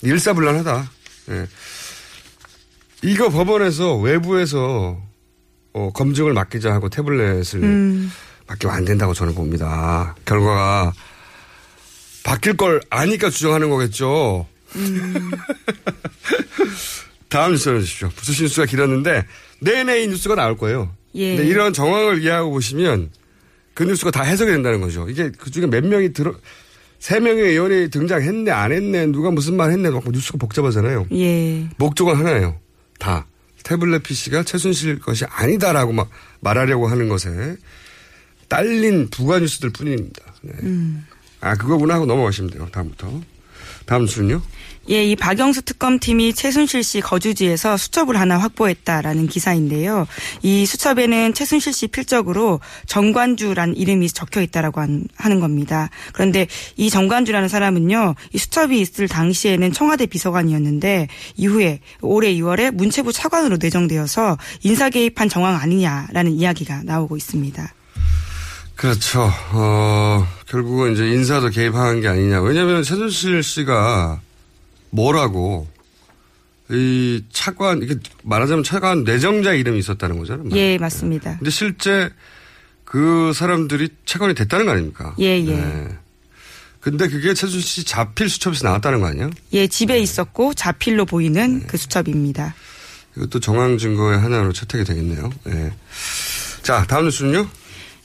일사불란하다. 0.02 0.90
예. 1.30 1.46
이거 3.02 3.30
법원에서 3.30 3.96
외부에서 3.96 5.00
어, 5.72 5.90
검증을 5.92 6.32
맡기자 6.34 6.72
하고 6.72 6.88
태블릿을 6.88 7.62
음. 7.62 8.12
맡기면 8.48 8.74
안 8.74 8.84
된다고 8.84 9.14
저는 9.14 9.34
봅니다. 9.34 10.14
결과가 10.24 10.92
바뀔 12.24 12.56
걸 12.56 12.80
아니까 12.90 13.30
주장하는 13.30 13.70
거겠죠. 13.70 14.46
음. 14.76 15.30
다음 17.28 17.52
뉴스 17.52 17.68
해주십시오. 17.70 18.08
부수 18.10 18.42
뉴스가 18.42 18.66
길었는데 18.66 19.24
내내 19.60 20.02
이 20.02 20.08
뉴스가 20.08 20.34
나올 20.34 20.56
거예요. 20.56 20.94
예. 21.14 21.36
근데 21.36 21.48
이런 21.48 21.72
정황을 21.72 22.22
이해하고 22.22 22.50
보시면 22.50 23.10
그 23.74 23.84
뉴스가 23.84 24.10
다 24.10 24.22
해석이 24.22 24.50
된다는 24.50 24.80
거죠. 24.80 25.08
이게 25.08 25.30
그 25.36 25.50
중에 25.50 25.66
몇 25.66 25.84
명이 25.84 26.12
들어, 26.12 26.34
세 26.98 27.20
명의 27.20 27.44
의원이 27.44 27.90
등장했네, 27.90 28.50
안 28.50 28.72
했네, 28.72 29.06
누가 29.06 29.30
무슨 29.30 29.56
말 29.56 29.70
했네, 29.70 29.90
막 29.90 30.02
뉴스가 30.08 30.38
복잡하잖아요. 30.38 31.06
예. 31.12 31.68
목적은 31.76 32.16
하나예요. 32.16 32.58
다. 32.98 33.26
태블릿 33.64 34.04
PC가 34.04 34.44
최순실 34.44 35.00
것이 35.00 35.24
아니다라고 35.24 35.92
막 35.92 36.08
말하려고 36.40 36.86
하는 36.86 37.08
것에 37.08 37.56
딸린 38.48 39.08
부가 39.10 39.38
뉴스들 39.38 39.70
뿐입니다. 39.70 40.22
네. 40.42 40.52
음. 40.62 41.06
아, 41.40 41.54
그거구나 41.54 41.94
하고 41.94 42.06
넘어가시면 42.06 42.50
돼요. 42.50 42.68
다음부터. 42.72 43.20
다음 43.86 44.02
뉴스는요? 44.02 44.42
예, 44.88 45.04
이 45.04 45.16
박영수 45.16 45.62
특검팀이 45.62 46.32
최순실 46.32 46.84
씨 46.84 47.00
거주지에서 47.00 47.76
수첩을 47.76 48.20
하나 48.20 48.38
확보했다라는 48.38 49.26
기사인데요. 49.26 50.06
이 50.42 50.64
수첩에는 50.64 51.34
최순실 51.34 51.72
씨 51.72 51.88
필적으로 51.88 52.60
정관주란 52.86 53.74
이름이 53.74 54.08
적혀 54.08 54.42
있다라고 54.42 54.80
하는 54.80 55.40
겁니다. 55.40 55.90
그런데 56.12 56.46
이 56.76 56.88
정관주라는 56.88 57.48
사람은요, 57.48 58.14
이 58.32 58.38
수첩이 58.38 58.80
있을 58.80 59.08
당시에는 59.08 59.72
청와대 59.72 60.06
비서관이었는데 60.06 61.08
이후에 61.36 61.80
올해 62.00 62.32
2월에 62.34 62.70
문체부 62.70 63.12
차관으로 63.12 63.58
내정되어서 63.60 64.38
인사 64.62 64.88
개입한 64.88 65.28
정황 65.28 65.56
아니냐라는 65.56 66.30
이야기가 66.32 66.82
나오고 66.84 67.16
있습니다. 67.16 67.75
그렇죠. 68.76 69.30
어, 69.52 70.26
결국은 70.46 70.92
이제 70.92 71.06
인사도 71.06 71.48
개입한 71.48 72.00
게 72.02 72.08
아니냐. 72.08 72.42
왜냐하면 72.42 72.82
최순실 72.82 73.42
씨가 73.42 74.20
뭐라고 74.90 75.66
이 76.70 77.22
차관 77.32 77.82
이게 77.82 77.96
말하자면 78.22 78.64
차관 78.64 79.04
내정자 79.04 79.54
이름이 79.54 79.78
있었다는 79.78 80.18
거잖아요. 80.18 80.50
예, 80.52 80.78
맞습니다. 80.78 81.38
근데 81.38 81.50
실제 81.50 82.10
그 82.84 83.32
사람들이 83.34 83.88
차관이 84.04 84.34
됐다는 84.34 84.66
거 84.66 84.72
아닙니까? 84.72 85.14
예, 85.20 85.38
예. 85.40 85.56
네. 85.56 85.88
근데 86.80 87.08
그게 87.08 87.34
최순실 87.34 87.62
씨 87.62 87.84
자필 87.84 88.28
수첩에서 88.28 88.68
나왔다는 88.68 89.00
거 89.00 89.06
아니에요? 89.06 89.30
예, 89.54 89.66
집에 89.66 89.98
있었고 89.98 90.54
자필로 90.54 91.04
보이는 91.06 91.66
그 91.66 91.76
수첩입니다. 91.76 92.54
이것도 93.16 93.40
정황 93.40 93.78
증거의 93.78 94.18
하나로 94.18 94.52
채택이 94.52 94.84
되겠네요. 94.84 95.30
예. 95.48 95.72
자, 96.62 96.84
다음 96.86 97.06
뉴스는요? 97.06 97.48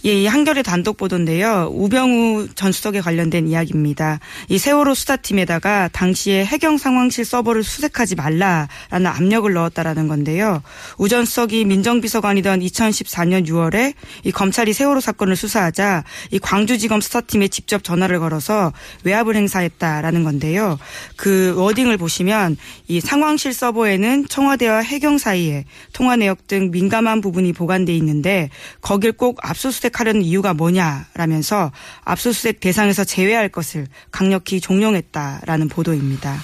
예, 0.03 0.13
이 0.23 0.25
한겨레 0.25 0.63
단독 0.63 0.97
보도인데요. 0.97 1.69
우병우 1.71 2.47
전 2.55 2.71
수석에 2.71 3.01
관련된 3.01 3.47
이야기입니다. 3.47 4.19
이 4.49 4.57
세월호 4.57 4.95
수사팀에다가 4.95 5.89
당시에 5.89 6.43
해경 6.43 6.79
상황실 6.79 7.23
서버를 7.23 7.63
수색하지 7.63 8.15
말라라는 8.15 9.05
압력을 9.05 9.51
넣었다라는 9.53 10.07
건데요. 10.07 10.63
우 10.97 11.07
전 11.11 11.25
수석이 11.25 11.65
민정비서관이던 11.65 12.61
2014년 12.61 13.45
6월에 13.45 13.93
이 14.23 14.31
검찰이 14.31 14.71
세월호 14.71 15.01
사건을 15.01 15.35
수사하자 15.35 16.05
이 16.31 16.39
광주지검 16.39 17.01
수사팀에 17.01 17.49
직접 17.49 17.83
전화를 17.83 18.19
걸어서 18.19 18.71
외압을 19.03 19.35
행사했다라는 19.35 20.23
건데요. 20.23 20.79
그 21.17 21.53
워딩을 21.57 21.97
보시면 21.97 22.55
이 22.87 23.01
상황실 23.01 23.53
서버에는 23.53 24.27
청와대와 24.29 24.79
해경 24.79 25.17
사이에 25.17 25.65
통화 25.91 26.15
내역 26.15 26.47
등 26.47 26.71
민감한 26.71 27.19
부분이 27.19 27.51
보관돼 27.51 27.93
있는데 27.97 28.49
거길 28.79 29.11
꼭 29.11 29.37
압수수색 29.43 29.90
하려는 29.99 30.21
이유가 30.21 30.53
뭐냐라면서 30.53 31.71
압수수색 32.03 32.59
대상에서 32.59 33.03
제외할 33.03 33.49
것을 33.49 33.87
강력히 34.11 34.59
종용했다라는 34.61 35.67
보도입니다. 35.69 36.41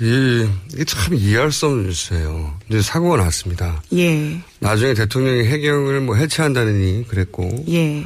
이, 0.00 0.46
이게 0.72 0.84
참 0.84 1.14
이해할 1.14 1.50
수 1.52 1.66
없는 1.66 1.86
뉴스예요. 1.86 2.58
이제 2.68 2.82
사고가 2.82 3.16
났습니다. 3.16 3.82
예. 3.94 4.40
나중에 4.60 4.94
대통령이 4.94 5.44
해경을 5.44 6.00
뭐 6.00 6.16
해체한다느니 6.16 7.06
그랬고. 7.08 7.64
예. 7.68 8.04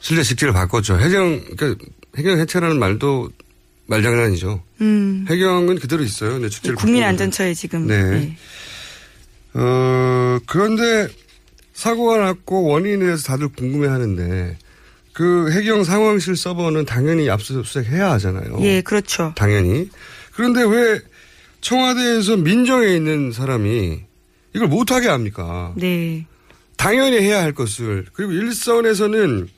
실제 0.00 0.22
직책을 0.22 0.54
바꿨죠. 0.54 0.98
해경, 0.98 1.44
그러니까 1.56 1.84
해경 2.16 2.38
해체라는 2.38 2.78
말도 2.78 3.30
말장난이죠. 3.86 4.62
음. 4.80 5.26
해경은 5.28 5.78
그대로 5.78 6.02
있어요. 6.02 6.32
근데 6.32 6.48
직책을 6.48 6.76
국민안전처에 6.76 7.52
지금. 7.54 7.86
네. 7.86 7.94
예. 7.94 8.36
어, 9.54 10.38
그런데 10.46 11.08
사고가 11.74 12.16
났고 12.18 12.64
원인에 12.64 13.04
대해서 13.04 13.24
다들 13.24 13.48
궁금해 13.48 13.88
하는데 13.88 14.56
그 15.12 15.50
해경 15.52 15.84
상황실 15.84 16.36
서버는 16.36 16.86
당연히 16.86 17.28
압수수색 17.28 17.86
해야 17.86 18.10
하잖아요. 18.12 18.58
예, 18.62 18.80
그렇죠. 18.80 19.32
당연히. 19.36 19.90
그런데 20.32 20.62
왜 20.64 21.00
청와대에서 21.60 22.36
민정에 22.38 22.94
있는 22.94 23.32
사람이 23.32 24.00
이걸 24.54 24.68
못하게 24.68 25.08
합니까? 25.08 25.72
네. 25.76 26.26
당연히 26.76 27.18
해야 27.18 27.42
할 27.42 27.52
것을. 27.52 28.06
그리고 28.12 28.32
일선에서는 28.32 29.48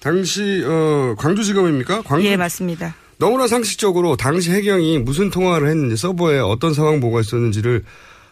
당시, 0.00 0.62
어, 0.66 1.14
광주지검입니까? 1.18 2.02
광주. 2.02 2.26
예, 2.26 2.36
맞습니다. 2.36 2.94
너무나 3.18 3.46
상식적으로 3.48 4.16
당시 4.16 4.50
해경이 4.52 4.98
무슨 4.98 5.30
통화를 5.30 5.68
했는지 5.68 5.96
서버에 5.96 6.38
어떤 6.38 6.72
상황 6.72 7.00
보고가 7.00 7.20
있었는지를 7.20 7.84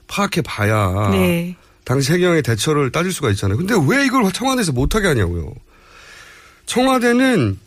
파악해 0.06 0.42
봐야. 0.42 1.10
네. 1.10 1.56
당시 1.86 2.12
해경의 2.12 2.42
대처를 2.42 2.90
따질 2.90 3.12
수가 3.12 3.30
있잖아요. 3.30 3.56
근데 3.56 3.74
왜 3.88 4.04
이걸 4.04 4.30
청와대에서 4.32 4.72
못하게 4.72 5.06
하냐고요. 5.06 5.54
청와대는 6.66 7.60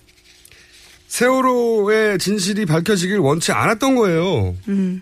세월호의 1.07 2.19
진실이 2.19 2.65
밝혀지길 2.65 3.19
원치 3.19 3.53
않았던 3.53 3.95
거예요. 3.95 4.57
음. 4.67 5.01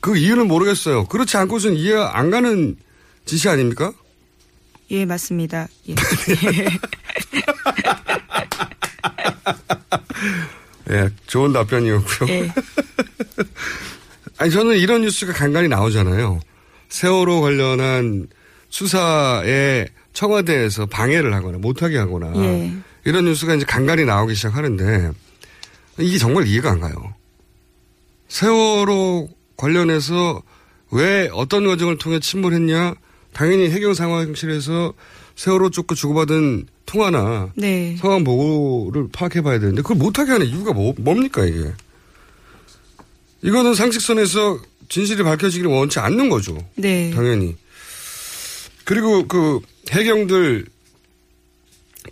그 0.00 0.16
이유는 0.16 0.48
모르겠어요. 0.48 1.06
그렇지 1.06 1.36
않고서는 1.36 1.76
이해 1.76 1.94
안 1.94 2.32
가는 2.32 2.76
짓이 3.24 3.48
아닙니까? 3.48 3.92
예, 4.90 5.04
맞습니다. 5.04 5.68
예. 5.88 5.94
예, 10.90 11.08
좋은 11.28 11.52
답변이었고요. 11.52 12.28
예. 12.30 12.52
아니, 14.38 14.50
저는 14.50 14.76
이런 14.76 15.02
뉴스가 15.02 15.32
간간히 15.32 15.68
나오잖아요. 15.68 16.40
세월호 16.88 17.42
관련한 17.42 18.26
수사에 18.68 19.86
청와대에서 20.12 20.86
방해를 20.86 21.34
하거나 21.34 21.58
못하게 21.58 21.98
하거나 21.98 22.32
예. 22.36 22.72
이런 23.04 23.24
뉴스가 23.24 23.54
이제 23.54 23.64
간간히 23.66 24.04
나오기 24.04 24.34
시작하는데 24.34 25.12
이게 25.98 26.18
정말 26.18 26.46
이해가 26.46 26.72
안 26.72 26.80
가요. 26.80 27.14
세월호 28.28 29.28
관련해서 29.56 30.42
왜 30.90 31.28
어떤 31.32 31.66
과정을 31.66 31.98
통해 31.98 32.20
침몰했냐? 32.20 32.94
당연히 33.32 33.70
해경 33.70 33.94
상황실에서 33.94 34.94
세월호 35.36 35.70
쪽과 35.70 35.94
주고받은 35.94 36.66
통화나 36.86 37.50
네. 37.54 37.96
상황 38.00 38.24
보고를 38.24 39.08
파악해 39.12 39.42
봐야 39.42 39.58
되는데 39.58 39.82
그걸 39.82 39.98
못하게 39.98 40.32
하는 40.32 40.46
이유가 40.46 40.72
뭐, 40.72 40.94
뭡니까 40.98 41.44
이게? 41.44 41.72
이거는 43.42 43.74
상식선에서 43.74 44.60
진실이 44.88 45.22
밝혀지기를 45.22 45.70
원치 45.70 45.98
않는 45.98 46.28
거죠. 46.28 46.56
네. 46.76 47.10
당연히. 47.10 47.56
그리고 48.86 49.26
그 49.26 49.58
해경들 49.90 50.64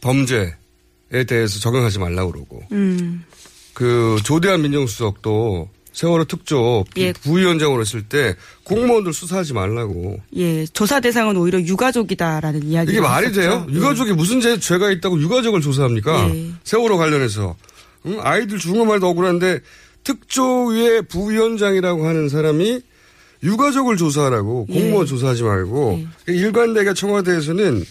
범죄에 0.00 1.24
대해서 1.26 1.60
적용하지 1.60 2.00
말라고 2.00 2.32
그러고 2.32 2.62
음. 2.72 3.24
그 3.72 4.18
조대한 4.24 4.60
민정수석도 4.62 5.70
세월호 5.92 6.24
특조 6.24 6.84
예. 6.96 7.12
부위원장으로 7.12 7.80
했을 7.80 8.02
때 8.02 8.34
공무원들 8.64 9.12
수사하지 9.12 9.52
말라고. 9.52 10.18
예, 10.37 10.66
조사 10.66 10.98
대상은 10.98 11.37
오히려 11.37 11.60
유가족이다라는 11.60 12.64
이야기. 12.64 12.90
이게 12.90 13.00
말이 13.00 13.30
돼요? 13.32 13.64
유가족이 13.70 14.12
무슨 14.12 14.40
죄, 14.40 14.58
죄가 14.58 14.90
있다고 14.90 15.20
유가족을 15.20 15.60
조사합니까? 15.60 16.30
예. 16.34 16.50
세월호 16.64 16.98
관련해서. 16.98 17.54
응? 18.06 18.18
아이들 18.20 18.58
죽은 18.58 18.80
거 18.80 18.84
말도 18.84 19.06
억울한데 19.06 19.60
특조위의 20.02 21.02
부위원장이라고 21.02 22.04
하는 22.08 22.28
사람이 22.28 22.82
유가족을 23.44 23.96
조사하라고 23.96 24.66
공무원 24.66 25.04
예. 25.07 25.09
조사하지 25.09 25.42
말고 25.42 26.04
일관되게 26.26 26.94
청와대에서는 26.94 27.85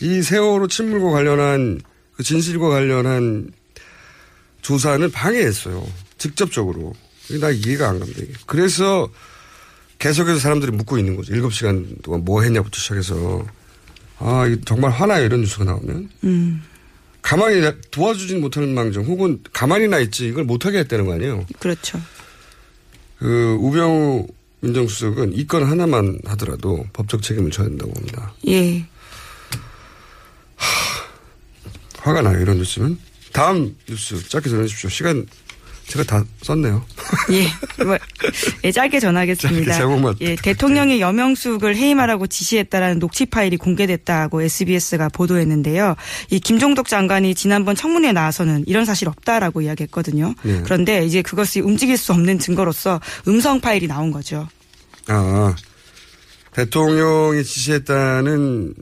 이 0.00 0.22
세월호 0.22 0.66
침몰과 0.68 1.10
관련한 1.10 1.80
그 2.16 2.22
진실과 2.22 2.68
관련한 2.68 3.50
조사는 4.62 5.10
방해했어요. 5.10 5.86
직접적으로. 6.18 6.94
나 7.40 7.50
이해가 7.50 7.90
안 7.90 7.98
갑니다. 8.00 8.22
그래서 8.46 9.08
계속해서 9.98 10.38
사람들이 10.38 10.72
묻고 10.72 10.98
있는 10.98 11.16
거죠. 11.16 11.34
7시간 11.34 12.02
동안 12.02 12.24
뭐 12.24 12.42
했냐부터 12.42 12.78
시작해서. 12.78 13.44
아, 14.18 14.44
정말 14.64 14.90
화나요. 14.90 15.24
이런 15.26 15.40
뉴스가 15.42 15.64
나오면. 15.64 16.08
음, 16.24 16.62
가만히 17.20 17.60
나- 17.60 17.74
도와주진 17.90 18.40
못하는 18.40 18.74
망정 18.74 19.04
혹은 19.04 19.40
가만히 19.52 19.86
나 19.88 19.98
있지 19.98 20.26
이걸 20.28 20.44
못하게 20.44 20.78
했다는 20.78 21.04
거 21.06 21.12
아니에요. 21.14 21.44
그렇죠. 21.58 22.00
그 23.18 23.56
우병우 23.60 24.26
민정수석은 24.60 25.34
이 25.34 25.46
건 25.46 25.64
하나만 25.64 26.20
하더라도 26.26 26.84
법적 26.92 27.22
책임을 27.22 27.50
져야 27.50 27.68
된다고 27.68 27.92
봅니다. 27.92 28.34
예. 28.48 28.84
화가 31.98 32.22
나요 32.22 32.40
이런 32.40 32.58
뉴스는. 32.58 32.98
다음 33.32 33.76
뉴스 33.88 34.28
짧게 34.28 34.48
전해주십시오. 34.50 34.90
시간 34.90 35.26
제가 35.88 36.04
다 36.04 36.24
썼네요. 36.42 36.84
예, 37.32 37.84
뭐, 37.84 37.96
예, 38.62 38.70
짧게 38.70 39.00
전하겠습니다. 39.00 39.72
짧게 39.72 39.78
제목만. 39.78 40.14
예, 40.20 40.36
대통령이 40.36 41.00
여명숙을 41.00 41.76
해임하라고 41.76 42.26
지시했다라는 42.26 42.98
녹취 42.98 43.24
파일이 43.26 43.56
공개됐다고 43.56 44.42
SBS가 44.42 45.08
보도했는데요. 45.08 45.96
이 46.30 46.40
김종덕 46.40 46.88
장관이 46.88 47.34
지난번 47.34 47.74
청문회에 47.74 48.12
나와서는 48.12 48.64
이런 48.66 48.84
사실 48.84 49.08
없다라고 49.08 49.62
이야기했거든요. 49.62 50.34
예. 50.44 50.60
그런데 50.62 51.04
이제 51.06 51.22
그것이 51.22 51.60
움직일 51.60 51.96
수 51.96 52.12
없는 52.12 52.38
증거로서 52.38 53.00
음성 53.26 53.60
파일이 53.60 53.86
나온 53.86 54.10
거죠. 54.10 54.46
아 55.06 55.54
대통령이 56.52 57.42
지시했다는 57.44 58.74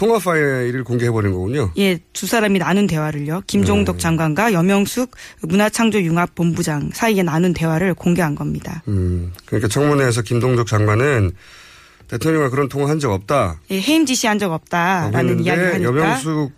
통화 0.00 0.18
파일을 0.18 0.82
공개해버린 0.82 1.30
거군요. 1.30 1.72
예, 1.76 1.98
두 2.14 2.26
사람이 2.26 2.58
나눈 2.58 2.86
대화를요. 2.86 3.42
김종덕 3.46 3.96
네. 3.96 4.00
장관과 4.00 4.54
여명숙 4.54 5.10
문화창조융합본부장 5.42 6.92
사이에 6.94 7.22
나눈 7.22 7.52
대화를 7.52 7.92
공개한 7.92 8.34
겁니다. 8.34 8.82
음, 8.88 9.30
그러니까 9.44 9.68
청문회에서 9.68 10.22
김동적 10.22 10.66
장관은 10.68 11.32
대통령과 12.08 12.48
그런 12.48 12.70
통화한 12.70 12.98
적 12.98 13.12
없다. 13.12 13.60
예, 13.72 13.78
해임 13.78 14.06
지시한 14.06 14.38
적 14.38 14.50
없다라는 14.52 15.44
이야기를 15.44 15.74
하니까 15.74 15.88
여명숙 15.90 16.52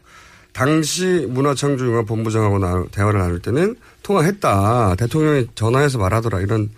당시 0.52 1.26
문화창조융합본부장하고 1.28 2.60
나- 2.60 2.84
대화를 2.92 3.18
나눌 3.18 3.42
때는 3.42 3.74
통화했다. 4.04 4.94
대통령이 4.94 5.48
전화해서 5.56 5.98
말하더라. 5.98 6.42
이런 6.42 6.70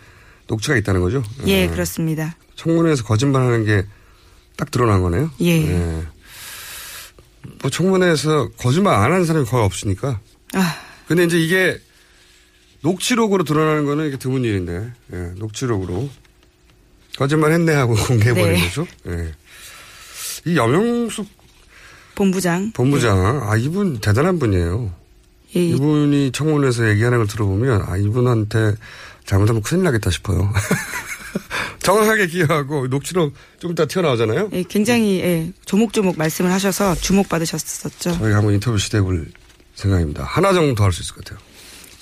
녹취가 0.47 0.77
있다는 0.79 1.03
거죠. 1.03 1.23
예, 1.47 1.67
어, 1.67 1.71
그렇습니다. 1.71 2.35
청문회에서 2.57 3.05
거짓말하는 3.05 3.67
게 3.67 3.85
딱 4.57 4.71
드러난 4.71 5.03
거네요. 5.03 5.31
예. 5.41 6.03
뭐 7.61 7.71
청문회에서 7.71 8.51
거짓말 8.57 8.95
안 8.95 9.13
하는 9.13 9.25
사람이 9.25 9.47
거의 9.47 9.65
없으니까. 9.65 10.21
아, 10.55 10.77
근데 11.07 11.25
이제 11.25 11.39
이게 11.39 11.79
녹취록으로 12.83 13.45
드러나는 13.45 13.87
거는 13.87 14.09
이게 14.09 14.17
드문 14.19 14.45
일인데, 14.45 14.93
예, 15.13 15.17
녹취록으로. 15.37 16.09
거짓말 17.17 17.53
했네 17.53 17.73
하고 17.73 17.95
공개해버린 18.09 18.55
네. 18.55 18.61
거죠. 18.65 18.87
예. 19.07 19.33
이 20.47 20.57
여명숙 20.57 21.27
본부장. 22.15 22.73
본부장, 22.73 23.49
아, 23.49 23.57
이분 23.57 23.99
대단한 24.01 24.39
분이에요. 24.39 24.93
예, 25.57 25.65
이분이 25.65 26.33
청문회에서 26.33 26.89
얘기하는 26.91 27.19
걸 27.19 27.27
들어보면, 27.27 27.85
아, 27.89 27.97
이분한테 27.97 28.75
잘못하면 29.25 29.63
큰일 29.63 29.85
나겠다 29.85 30.11
싶어요. 30.11 30.53
정확하게 31.81 32.27
기억하고 32.29 32.87
녹취록 32.89 33.35
좀 33.59 33.73
이따 33.73 33.85
튀어나오잖아요. 33.87 34.51
예, 34.53 34.63
굉장히 34.69 35.21
예, 35.21 35.53
조목조목 35.67 36.17
말씀을 36.19 36.51
하셔서 36.53 36.95
주목받으셨었죠. 36.97 38.19
저희가 38.19 38.37
한번 38.39 38.55
인터뷰 38.55 38.79
시대해볼 38.79 39.31
생각입니다. 39.75 40.25
하나 40.25 40.53
정도 40.53 40.75
더 40.75 40.85
할 40.85 40.93
수 40.93 41.03
있을 41.03 41.15
것 41.15 41.25
같아요. 41.25 41.39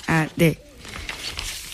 아, 0.07 0.29
네. 0.37 0.55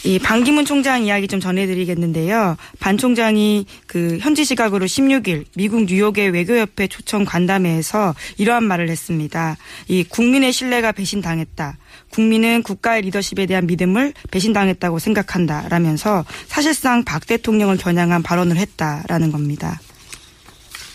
이 0.05 0.19
반기문 0.21 0.65
총장 0.65 1.05
이야기 1.05 1.27
좀 1.27 1.41
전해드리겠는데요. 1.41 2.57
반 2.79 2.97
총장이 2.97 3.67
그 3.89 4.17
현지 4.21 4.45
시각으로 4.45 4.87
16일 4.87 5.45
미국 5.57 5.85
뉴욕의 5.87 6.31
외교협회 6.31 6.87
초청 6.87 7.25
간담회에서 7.25 8.15
이러한 8.39 8.63
말을 8.65 8.89
했습니다. 8.91 9.57
이 9.89 10.05
국민의 10.05 10.53
신뢰가 10.53 10.93
배신당했다. 10.93 11.77
국민은 12.13 12.63
국가의 12.63 13.03
리더십에 13.03 13.47
대한 13.47 13.67
믿음을 13.67 14.13
배신당했다고 14.31 14.99
생각한다라면서 14.99 16.25
사실상 16.47 17.05
박 17.05 17.27
대통령을 17.27 17.77
겨냥한 17.77 18.23
발언을 18.23 18.57
했다라는 18.57 19.31
겁니다. 19.33 19.81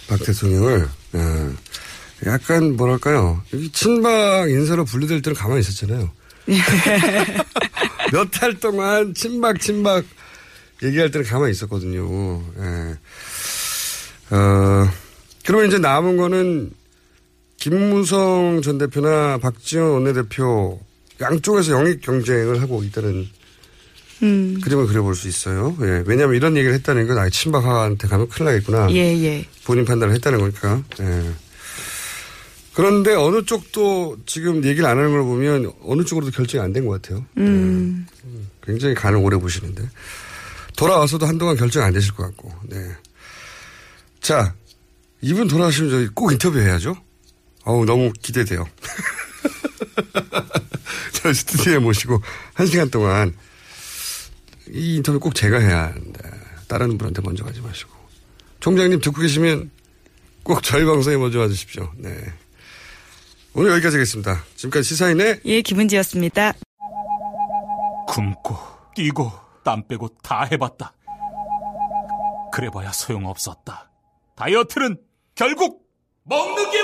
박 0.08 0.20
대통령을, 0.24 0.88
예, 1.16 1.50
약간 2.30 2.76
뭐랄까요. 2.76 3.42
이 3.54 3.70
친박 3.72 4.50
인사로 4.50 4.86
분류될 4.86 5.22
때는 5.22 5.36
가만히 5.36 5.62
있었잖아요. 5.62 6.10
몇 8.12 8.30
달 8.32 8.54
동안 8.60 9.14
친박, 9.14 9.60
친박 9.62 10.04
얘기할 10.84 11.10
때는 11.12 11.26
가만히 11.26 11.52
있었거든요. 11.52 12.44
예. 12.60 12.98
어, 14.36 14.90
그러면 15.46 15.68
이제 15.68 15.78
남은 15.78 16.18
거는 16.18 16.72
김무성 17.58 18.62
전 18.62 18.78
대표나 18.78 19.38
박지원 19.38 19.92
원내대표 19.92 20.80
양쪽에서 21.24 21.72
영입 21.72 22.02
경쟁을 22.02 22.62
하고 22.62 22.84
있다는 22.84 23.28
음. 24.22 24.60
그림을 24.64 24.88
그려볼 24.88 25.16
수 25.16 25.28
있어요. 25.28 25.76
예. 25.82 26.04
왜냐하면 26.06 26.36
이런 26.36 26.56
얘기를 26.56 26.74
했다는 26.76 27.08
건, 27.08 27.18
아, 27.18 27.30
친박한테 27.30 28.08
가면 28.08 28.30
큰일 28.30 28.46
나겠구나. 28.52 28.88
예, 28.92 28.98
예. 29.24 29.46
본인 29.66 29.84
판단을 29.86 30.14
했다는 30.16 30.40
거니까. 30.40 30.84
예. 31.02 31.32
그런데 32.74 33.14
어느 33.14 33.44
쪽도 33.46 34.18
지금 34.26 34.64
얘기를 34.64 34.86
안 34.88 34.98
하는 34.98 35.12
걸 35.12 35.22
보면 35.24 35.72
어느 35.84 36.04
쪽으로도 36.06 36.32
결정이 36.32 36.64
안 36.64 36.74
된 36.74 36.86
것 36.88 37.02
같아요. 37.02 37.26
음. 37.38 38.08
굉장히 38.64 38.96
간을 38.96 39.18
오래 39.20 39.38
보시는데. 39.38 39.84
돌아와서도 40.76 41.26
한동안 41.28 41.56
결정 41.56 41.84
안 41.84 41.94
되실 41.94 42.14
것 42.14 42.24
같고, 42.24 42.52
네. 42.70 42.78
자, 44.22 44.56
이분 45.22 45.48
돌아가시면 45.48 45.92
저희 45.92 46.08
꼭 46.08 46.32
인터뷰 46.32 46.58
해야죠. 46.60 46.96
어우, 47.66 47.86
너무 47.86 48.12
기대돼요. 48.22 48.66
저 51.14 51.34
스튜디오에 51.34 51.80
모시고 51.80 52.22
한 52.54 52.68
시간 52.68 52.90
동안 52.90 53.36
이 54.70 54.96
인터뷰 54.96 55.20
꼭 55.20 55.36
제가 55.36 55.60
해야 55.60 55.84
하는데, 55.88 56.20
다른 56.68 56.98
분한테 56.98 57.22
먼저 57.22 57.44
가지 57.44 57.62
마시고. 57.62 57.92
총장님 58.60 59.02
듣고 59.02 59.22
계시면 59.22 59.72
꼭 60.44 60.64
저희 60.64 60.86
방송에 60.86 61.18
먼저 61.18 61.40
와주십시오. 61.40 61.92
네. 61.98 62.10
오늘 63.56 63.72
여기까지 63.72 63.98
하겠습니다. 63.98 64.44
지금까지 64.56 64.88
시사인의 64.88 65.42
예, 65.46 65.62
김은지였습니다. 65.62 66.54
굶고 68.08 68.58
뛰고 68.96 69.32
땀 69.64 69.88
빼고 69.88 70.10
다 70.24 70.48
해봤다. 70.52 70.94
그래봐야 72.52 72.92
소용없었다. 72.92 73.92
다이어트는 74.36 74.98
결국 75.36 75.86
먹는 76.24 76.72
게 76.72 76.84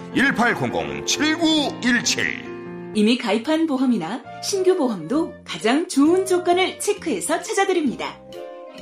1800-7917 0.15 2.51
이미 2.93 3.17
가입한 3.17 3.67
보험이나 3.67 4.21
신규 4.43 4.75
보험도 4.75 5.33
가장 5.45 5.87
좋은 5.87 6.25
조건을 6.25 6.77
체크해서 6.79 7.41
찾아드립니다. 7.41 8.19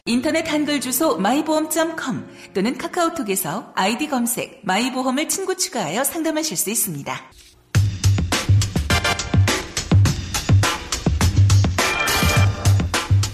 인터넷 0.06 0.52
한글 0.52 0.82
주소 0.82 1.18
마이보험.com 1.18 2.28
또는 2.56 2.76
카카오톡에서 2.78 3.74
아이디 3.76 4.08
검색 4.08 4.62
마이보험을 4.64 5.30
친구 5.30 5.56
추가하여 5.56 6.04
상담하실 6.04 6.58
수 6.58 6.72
있습니다. 6.72 7.22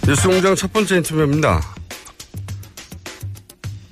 뉴스공장 0.06 0.56
첫 0.56 0.74
번째 0.74 0.98
인터뷰입니다. 0.98 1.62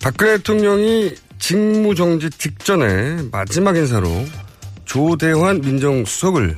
박근혜 0.01 0.35
대통령이 0.37 1.15
직무 1.43 1.93
정지 1.93 2.29
직전에 2.29 3.27
마지막 3.29 3.75
인사로 3.75 4.07
조대환 4.85 5.59
민정수석을 5.59 6.57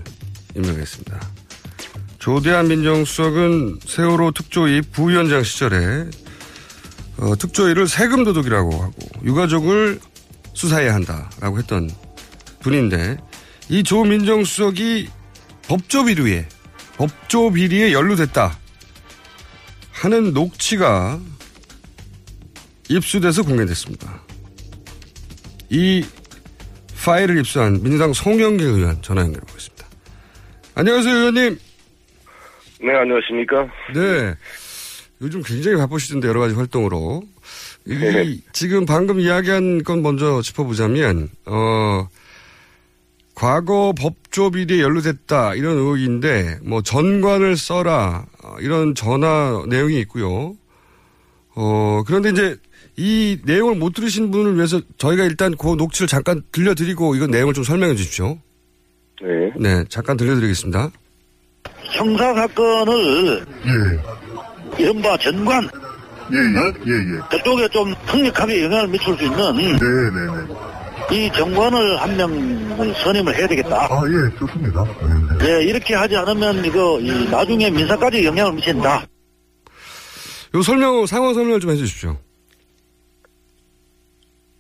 임명했습니다. 0.55 1.31
조대한 2.19 2.67
민정수석은 2.67 3.79
세월호 3.83 4.29
특조위 4.33 4.81
부위원장 4.91 5.41
시절에 5.41 6.05
어, 7.17 7.35
특조위를 7.35 7.87
세금 7.87 8.23
도둑이라고 8.25 8.73
하고 8.79 8.93
유가족을 9.23 9.99
수사해야 10.53 10.93
한다라고 10.93 11.57
했던 11.57 11.89
분인데 12.59 13.17
이 13.69 13.81
조 13.81 14.03
민정수석이 14.03 15.09
법조 15.67 16.05
비리에 16.05 16.47
법조 16.97 17.53
비리에 17.53 17.91
연루됐다 17.91 18.55
하는 19.93 20.31
녹취가 20.33 21.19
입수돼서 22.87 23.41
공개됐습니다. 23.41 24.24
이 25.75 26.05
파일을 27.03 27.38
입수한 27.38 27.83
민주당 27.83 28.13
송영길 28.13 28.65
의원 28.65 29.01
전화 29.01 29.23
연결해 29.23 29.45
보겠습니다. 29.45 29.85
안녕하세요, 30.73 31.13
의원님. 31.13 31.59
네, 32.81 32.93
안녕하십니까. 32.95 33.67
네. 33.93 34.35
요즘 35.21 35.43
굉장히 35.43 35.75
바쁘시던데, 35.75 36.29
여러 36.29 36.39
가지 36.39 36.55
활동으로. 36.55 37.23
이, 37.85 37.93
네. 37.93 38.38
지금 38.53 38.85
방금 38.85 39.19
이야기한 39.19 39.83
건 39.83 40.01
먼저 40.01 40.41
짚어보자면, 40.41 41.29
어, 41.45 42.07
과거 43.33 43.93
법조 43.97 44.51
비리에 44.51 44.81
연루됐다, 44.81 45.55
이런 45.55 45.75
의혹인데, 45.75 46.59
뭐, 46.63 46.81
전관을 46.81 47.57
써라, 47.57 48.25
어, 48.41 48.55
이런 48.61 48.95
전화 48.95 49.61
내용이 49.67 49.99
있고요. 50.01 50.55
어, 51.55 52.03
그런데 52.05 52.29
이제 52.29 52.57
이 52.97 53.39
내용을 53.45 53.75
못 53.75 53.93
들으신 53.93 54.31
분을 54.31 54.55
위해서 54.55 54.81
저희가 54.97 55.23
일단 55.23 55.55
그 55.57 55.75
녹취를 55.75 56.07
잠깐 56.07 56.41
들려드리고 56.51 57.15
이건 57.15 57.31
내용을 57.31 57.53
좀 57.53 57.63
설명해 57.63 57.95
주십시오. 57.95 58.37
네. 59.21 59.51
네, 59.57 59.83
잠깐 59.89 60.17
들려드리겠습니다. 60.17 60.91
형사 61.83 62.33
사건을 62.33 63.45
예. 63.65 64.83
이른바 64.83 65.17
전관 65.17 65.63
예, 66.31 66.37
예, 66.37 66.91
예, 66.91 67.15
예. 67.15 67.19
그쪽에 67.29 67.67
좀 67.69 67.93
강력하게 68.05 68.63
영향을 68.63 68.87
미칠 68.87 69.15
수 69.15 69.23
있는 69.23 69.55
네, 69.55 69.71
네, 69.73 69.77
네. 69.77 70.55
이 71.11 71.31
정관을 71.33 72.01
한 72.01 72.17
명을 72.17 72.95
선임을 72.95 73.35
해야 73.35 73.47
되겠다. 73.47 73.87
아, 73.89 74.01
예, 74.07 74.37
좋습니다. 74.39 74.83
네, 74.83 75.37
네. 75.37 75.45
네, 75.45 75.63
이렇게 75.65 75.93
하지 75.93 76.17
않으면 76.17 76.65
이거 76.65 76.99
이 76.99 77.29
나중에 77.29 77.69
민사까지 77.69 78.25
영향을 78.25 78.53
미친다. 78.53 79.05
요 80.55 80.61
설명, 80.61 81.05
상황 81.05 81.33
설명을 81.33 81.59
좀 81.59 81.71
해주십시오. 81.71 82.17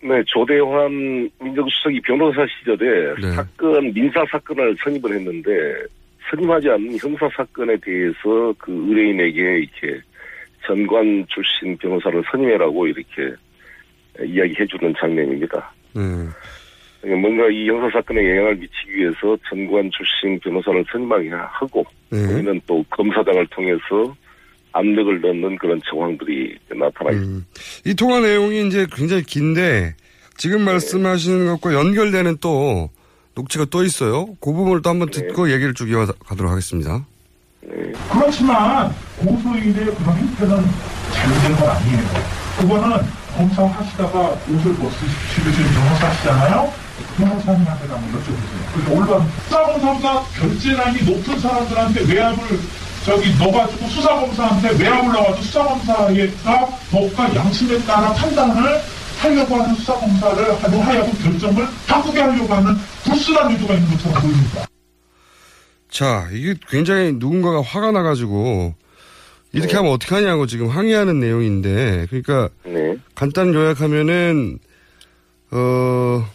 네, 0.03 0.21
조대환 0.27 1.29
민정수석이 1.41 2.01
변호사 2.01 2.45
시절에 2.45 3.15
네. 3.21 3.31
사건, 3.31 3.93
민사 3.93 4.23
사건을 4.29 4.75
선임을 4.83 5.15
했는데, 5.15 5.51
선임하지 6.29 6.69
않는 6.69 6.97
형사 6.99 7.29
사건에 7.35 7.77
대해서 7.77 8.53
그 8.57 8.71
의뢰인에게 8.71 9.59
이렇게 9.59 10.01
전관 10.67 11.25
출신 11.29 11.77
변호사를 11.77 12.21
선임해라고 12.29 12.87
이렇게 12.87 13.33
이야기해주는 14.21 14.93
장면입니다. 14.99 15.73
네. 15.93 16.01
그러니까 17.01 17.21
뭔가 17.27 17.47
이 17.49 17.67
형사 17.69 17.89
사건에 17.97 18.19
영향을 18.31 18.55
미치기 18.55 18.97
위해서 18.97 19.37
전관 19.47 19.89
출신 19.91 20.37
변호사를 20.39 20.83
선임하게 20.91 21.29
하고, 21.29 21.85
네. 22.09 22.17
우리는 22.17 22.59
또 22.67 22.83
검사장을 22.89 23.47
통해서 23.47 24.13
압력을 24.75 25.21
넣는 25.21 25.57
그런 25.57 25.81
정황들이 25.89 26.57
나타나 26.77 27.11
있습니다. 27.11 27.47
이 27.85 27.93
통화 27.95 28.19
내용이 28.19 28.67
이제 28.67 28.85
굉장히 28.91 29.23
긴데 29.23 29.95
지금 30.37 30.63
말씀하시는 30.63 31.47
것과 31.47 31.73
연결되는 31.73 32.37
또 32.41 32.89
녹취가 33.35 33.65
또 33.65 33.83
있어요. 33.83 34.27
그 34.41 34.51
부분을 34.51 34.81
또 34.81 34.89
한번 34.89 35.09
듣고 35.09 35.51
얘기를 35.51 35.73
쭉 35.73 35.89
이어가도록 35.89 36.51
하겠습니다. 36.51 37.05
그렇지만 38.11 38.93
고소인의 39.17 39.73
그런 39.73 40.17
형태는 40.17 40.63
잘못된 41.13 41.55
건 41.55 41.69
아니에요. 41.69 42.03
그거는 42.59 42.97
검사 43.35 43.65
하시다가 43.65 44.29
옷을 44.29 44.75
벗으시고 44.75 45.51
지금 45.51 45.71
변호사시잖아요. 45.73 46.73
변호사님한테 47.17 47.87
한번 47.87 48.21
여쭤보세요. 48.21 48.91
올바른 48.91 49.25
수사검사보다 49.45 50.21
결재란이 50.37 51.03
높은 51.03 51.39
사람들한테 51.39 52.13
외압을 52.13 52.59
저기 53.05 53.31
넣어가지고 53.37 53.87
수사검사한테 53.87 54.83
외압을 54.83 55.13
넣어가지고 55.13 55.43
수사검사가 55.43 56.11
법과 56.91 57.35
양심에 57.35 57.77
따라 57.85 58.11
판단을 58.13 58.81
하려고 59.19 59.55
하는 59.55 59.75
수사검사를 59.75 60.61
하여금 60.85 61.13
결정을 61.21 61.67
바꾸게 61.87 62.19
하려고 62.19 62.53
하는 62.53 62.75
불순한 63.03 63.51
의도가 63.51 63.75
있는 63.75 63.89
것처럼 63.91 64.21
보입니다. 64.21 64.67
자, 65.89 66.27
이게 66.33 66.55
굉장히 66.67 67.13
누군가가 67.13 67.61
화가 67.61 67.91
나가지고 67.91 68.73
이렇게 69.53 69.77
하면 69.77 69.91
어떻게 69.91 70.15
하냐고 70.15 70.47
지금 70.47 70.67
항의하는 70.67 71.19
내용인데 71.19 72.07
그러니까 72.09 72.49
간단 73.13 73.53
요약하면은 73.53 74.59
어 75.51 76.27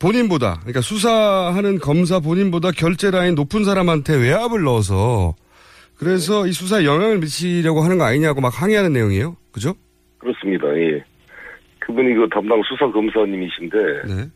본인보다 0.00 0.58
그러니까 0.60 0.80
수사하는 0.80 1.78
검사 1.78 2.20
본인보다 2.20 2.70
결제 2.72 3.10
라인 3.10 3.34
높은 3.34 3.64
사람한테 3.64 4.16
외압을 4.16 4.62
넣어서 4.62 5.34
그래서 5.96 6.46
이 6.46 6.52
수사에 6.52 6.84
영향을 6.86 7.18
미치려고 7.18 7.82
하는 7.82 7.98
거 7.98 8.04
아니냐고 8.04 8.40
막 8.40 8.48
항의하는 8.48 8.92
내용이에요. 8.94 9.36
그죠? 9.52 9.74
그렇습니다. 10.16 10.66
예. 10.78 11.04
그분이 11.78 12.14
그 12.14 12.26
담당 12.30 12.62
수사 12.62 12.90
검사님이신데 12.90 13.78
네. 14.06 14.28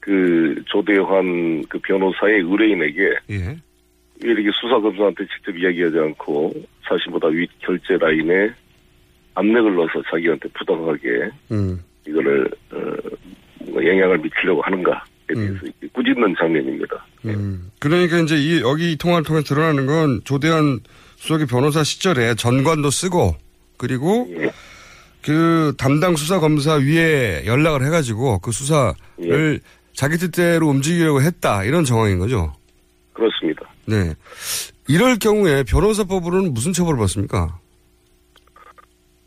그 0.00 0.60
조대환 0.66 1.64
그 1.68 1.78
변호사의 1.78 2.40
의뢰인에게 2.40 3.02
예. 3.30 3.56
왜 4.24 4.30
이렇게 4.32 4.50
수사 4.60 4.80
검사한테 4.80 5.24
직접 5.26 5.56
이야기하지 5.56 5.98
않고 5.98 6.52
자신보다 6.88 7.28
윗 7.28 7.48
결제 7.60 7.96
라인에 7.98 8.50
압력을 9.34 9.74
넣어서 9.76 10.02
자기한테 10.10 10.48
부당하게 10.54 11.30
음. 11.52 11.80
이거를 12.06 12.48
어, 12.72 12.96
영향을 13.74 14.18
미치려고 14.18 14.62
하는가에 14.62 14.98
대해서 15.28 15.54
이렇게 15.62 15.88
꾸짖는 15.92 16.34
장면입니다. 16.38 17.06
음. 17.24 17.70
그러니까 17.78 18.18
이제 18.18 18.36
이 18.36 18.60
여기 18.60 18.92
이 18.92 18.96
통화를 18.96 19.24
통해 19.24 19.42
드러나는 19.42 19.86
건 19.86 20.20
조대한 20.24 20.80
수석이 21.16 21.46
변호사 21.46 21.82
시절에 21.82 22.34
전관도 22.34 22.90
쓰고 22.90 23.34
그리고 23.76 24.28
그 25.22 25.74
담당 25.76 26.14
수사 26.16 26.38
검사 26.38 26.74
위에 26.74 27.44
연락을 27.46 27.84
해가지고 27.84 28.38
그 28.38 28.52
수사를 28.52 29.60
자기 29.92 30.16
뜻대로 30.18 30.68
움직이려고 30.68 31.20
했다 31.22 31.64
이런 31.64 31.84
정황인 31.84 32.18
거죠. 32.18 32.52
그렇습니다. 33.12 33.62
네. 33.86 34.14
이럴 34.88 35.18
경우에 35.18 35.64
변호사법으로는 35.64 36.54
무슨 36.54 36.72
처벌을 36.72 36.98
받습니까? 36.98 37.58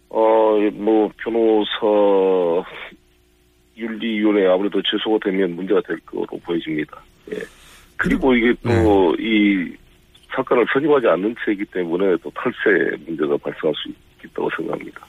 어, 0.10 0.58
뭐 0.73 1.10
변호사 1.17 2.69
윤리위원회 3.80 4.46
아무래도 4.48 4.82
제소가 4.84 5.18
되면 5.24 5.56
문제가 5.56 5.82
될 5.88 5.98
거로 6.06 6.26
보여집니다. 6.44 7.02
예. 7.34 7.38
그리고 7.98 8.34
이게 8.36 8.54
또이 8.63 9.72
사건을 10.36 10.65
선임하지 10.74 11.08
않는 11.08 11.36
채이기 11.44 11.65
때문에 11.65 12.15
또 12.24 12.32
탈세 12.36 12.96
문제가 13.06 13.36
발생할 13.38 13.74
수 13.76 13.89
있다고 14.26 14.50
생각합니다. 14.58 15.02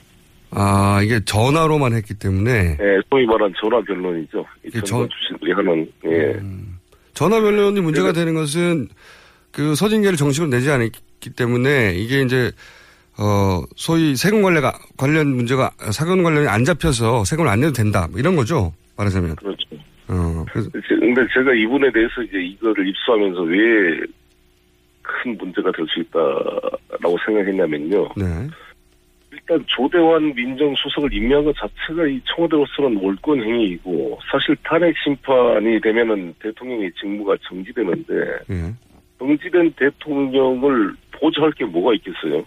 아 0.52 1.00
이게 1.04 1.20
전화로만 1.24 1.92
했기 1.92 2.14
때문에 2.14 2.76
예, 2.80 3.00
소위 3.09 3.24
말한 3.26 3.52
전화 3.61 3.80
변론이죠. 3.83 4.44
전관 4.72 4.85
전- 4.85 5.09
출신들이 5.09 5.52
하는 5.52 5.92
예. 6.06 6.40
전화 7.14 7.40
변론이 7.40 7.80
문제가 7.80 8.12
되는 8.12 8.35
것은 8.35 8.88
그 9.52 9.74
서징계를 9.74 10.16
정식으로 10.16 10.48
내지 10.50 10.70
않았기 10.70 11.30
때문에 11.37 11.94
이게 11.96 12.22
이제 12.22 12.50
어 13.20 13.62
소위 13.76 14.16
세금 14.16 14.42
관련 14.42 14.72
관련 14.96 15.28
문제가 15.37 15.70
사건 15.92 16.22
관련이 16.22 16.48
안 16.48 16.64
잡혀서 16.64 17.24
세금을 17.24 17.50
안 17.50 17.61
내도 17.61 17.72
된다 17.72 18.09
뭐 18.11 18.18
이런 18.18 18.35
거죠 18.35 18.72
말하자면. 18.96 19.37
그렇죠. 19.37 19.68
어 20.09 20.44
그래서 20.50 20.70
근데 20.72 21.20
제가 21.33 21.52
이분에 21.54 21.92
대해서 21.92 22.22
이제 22.22 22.38
이거를 22.38 22.88
입수하면서 22.88 23.42
왜 23.42 24.00
큰 25.11 25.37
문제가 25.37 25.70
될 25.72 25.87
수 25.88 26.00
있다라고 26.00 27.18
생각했냐면요. 27.24 28.09
네. 28.16 28.24
일단 29.33 29.64
조대환 29.66 30.35
민정수석을 30.35 31.12
임명한 31.12 31.44
것 31.44 31.56
자체가 31.56 32.06
이 32.06 32.20
청와대로서는 32.24 32.94
몰권 32.94 33.42
행위이고 33.42 34.18
사실 34.30 34.56
탄핵 34.64 34.94
심판이 35.02 35.80
되면은 35.80 36.35
대통령의 36.40 36.90
직무가 37.00 37.37
정지되는데 37.48 38.14
예. 38.50 38.74
정지된 39.18 39.72
대통령을 39.72 40.94
보좌할 41.12 41.52
게 41.52 41.64
뭐가 41.64 41.94
있겠어요? 41.94 42.44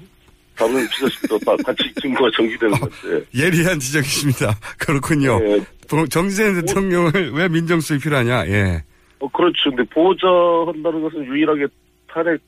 다른 0.55 0.87
비서실도 0.89 1.39
다 1.39 1.55
같이 1.65 1.83
직무가 2.01 2.29
정지되는 2.35 2.77
건데. 2.79 3.25
예리한 3.35 3.79
지적이십니다. 3.79 4.53
그렇군요. 4.79 5.39
네. 5.39 5.59
동- 5.89 6.07
정지된 6.07 6.61
대통령을 6.61 7.31
왜 7.33 7.47
민정수석이 7.47 7.99
필요하냐? 8.01 8.47
예. 8.47 8.83
어, 9.19 9.27
그렇죠. 9.29 9.69
근데 9.71 9.83
보좌한다는 9.89 11.01
것은 11.01 11.25
유일하게 11.25 11.67
탄핵 12.07 12.39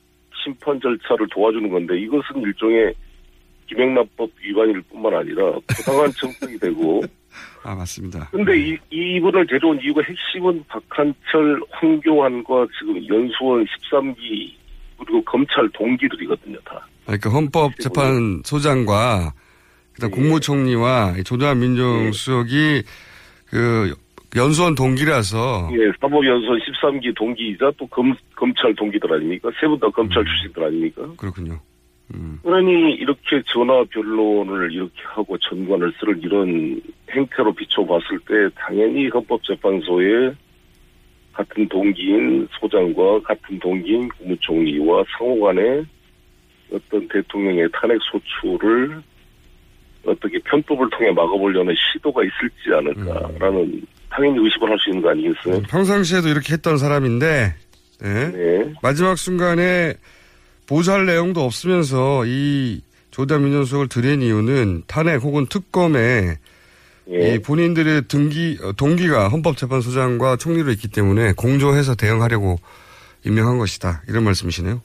심판 0.44 0.80
절차를 0.80 1.26
도와주는 1.32 1.68
건데 1.70 1.98
이것은 1.98 2.40
일종의 2.42 2.94
김영란법 3.68 4.30
위반일 4.42 4.80
뿐만 4.82 5.14
아니라 5.14 5.52
부당한 5.66 6.10
정책이 6.16 6.58
되고 6.58 7.02
아, 7.64 7.74
맞습니다. 7.74 8.28
근데 8.30 8.56
이, 8.56 8.78
이분을 8.90 9.46
데려온 9.48 9.80
이유가 9.82 10.00
핵심은 10.02 10.64
박한철, 10.68 11.60
황교안과 11.70 12.66
지금 12.78 12.96
연수원 13.08 13.64
13기 13.66 14.52
그리고 14.98 15.22
검찰 15.24 15.68
동기들이거든요, 15.70 16.58
다. 16.64 16.86
그러니까 17.06 17.30
헌법재판소장과 17.30 19.32
그다음 19.94 20.10
국무총리와 20.10 21.14
이 21.18 21.24
조대한 21.24 21.60
민정수석이 21.60 22.82
그 23.46 23.94
연수원 24.36 24.74
동기라서 24.74 25.70
예, 25.72 25.90
사법연수원 26.00 26.58
13기 26.58 27.16
동기이자 27.16 27.72
또 27.78 27.86
검, 27.86 28.14
검찰 28.34 28.74
동기들 28.74 29.10
아닙니까? 29.10 29.48
세분 29.58 29.78
다 29.78 29.88
검찰 29.88 30.22
출신들 30.24 30.64
아닙니까? 30.64 31.08
그렇군요. 31.16 31.58
그러니 32.42 32.94
이렇게 32.94 33.42
전화 33.46 33.82
변론을 33.84 34.72
이렇게 34.72 34.92
하고 35.06 35.36
전관을 35.38 35.92
쓸 35.98 36.18
이런 36.22 36.80
행태로 37.10 37.52
비춰봤을 37.54 38.18
때 38.28 38.48
당연히 38.54 39.08
헌법재판소에 39.08 40.32
같은 41.32 41.68
동기인 41.68 42.46
소장과 42.60 43.22
같은 43.22 43.58
동기인 43.58 44.08
국무총리와 44.08 45.04
상호 45.18 45.40
간에 45.40 45.82
어떤 46.72 47.08
대통령의 47.08 47.68
탄핵 47.72 47.98
소추를 48.10 49.02
어떻게 50.06 50.38
편법을 50.40 50.88
통해 50.90 51.10
막아보려는 51.12 51.74
시도가 51.92 52.22
있을지 52.22 52.74
않을까라는 52.74 53.82
당연히 54.10 54.38
의심을 54.44 54.70
할 54.70 54.78
수 54.78 54.90
있는 54.90 55.02
거 55.02 55.10
아니겠어요? 55.10 55.62
평상시에도 55.68 56.28
이렇게 56.28 56.52
했던 56.54 56.78
사람인데 56.78 57.54
예? 58.04 58.72
마지막 58.82 59.16
순간에 59.18 59.94
보살 60.68 61.06
내용도 61.06 61.42
없으면서 61.44 62.24
이 62.26 62.80
조대 63.10 63.38
민정수석을 63.38 63.88
들인 63.88 64.20
이유는 64.22 64.82
탄핵 64.86 65.22
혹은 65.22 65.46
특검에 65.46 66.36
이 67.08 67.38
본인들의 67.38 68.02
등기 68.08 68.58
어, 68.62 68.72
동기가 68.72 69.28
헌법재판소장과 69.28 70.36
총리로 70.36 70.72
있기 70.72 70.88
때문에 70.88 71.32
공조해서 71.34 71.94
대응하려고 71.94 72.58
임명한 73.24 73.58
것이다 73.58 74.02
이런 74.08 74.24
말씀이시네요. 74.24 74.82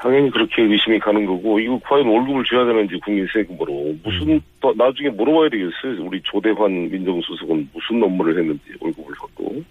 당연히 0.00 0.30
그렇게 0.30 0.62
의심이 0.62 0.98
가는 0.98 1.26
거고 1.26 1.60
이거 1.60 1.78
과연 1.84 2.06
월급을 2.06 2.44
줘야 2.48 2.64
되는지 2.64 2.98
국민 3.04 3.26
세금으로 3.32 3.94
무슨 4.02 4.40
또 4.60 4.72
나중에 4.74 5.10
물어봐야 5.10 5.50
되겠어요. 5.50 6.06
우리 6.06 6.20
조대환 6.24 6.90
민정수석은 6.90 7.68
무슨 7.74 8.02
업무를 8.02 8.38
했는지 8.38 8.62
월급을 8.80 9.14
받고 9.18 9.62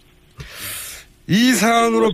이 1.28 1.52
사안으로 1.54 2.12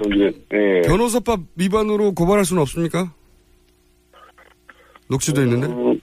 네. 0.49 0.81
변호사법 0.81 1.41
위반으로 1.57 2.13
고발할 2.13 2.45
수는 2.45 2.61
없습니까? 2.61 3.11
녹취도 5.09 5.41
있는데. 5.43 5.67
어, 5.67 5.95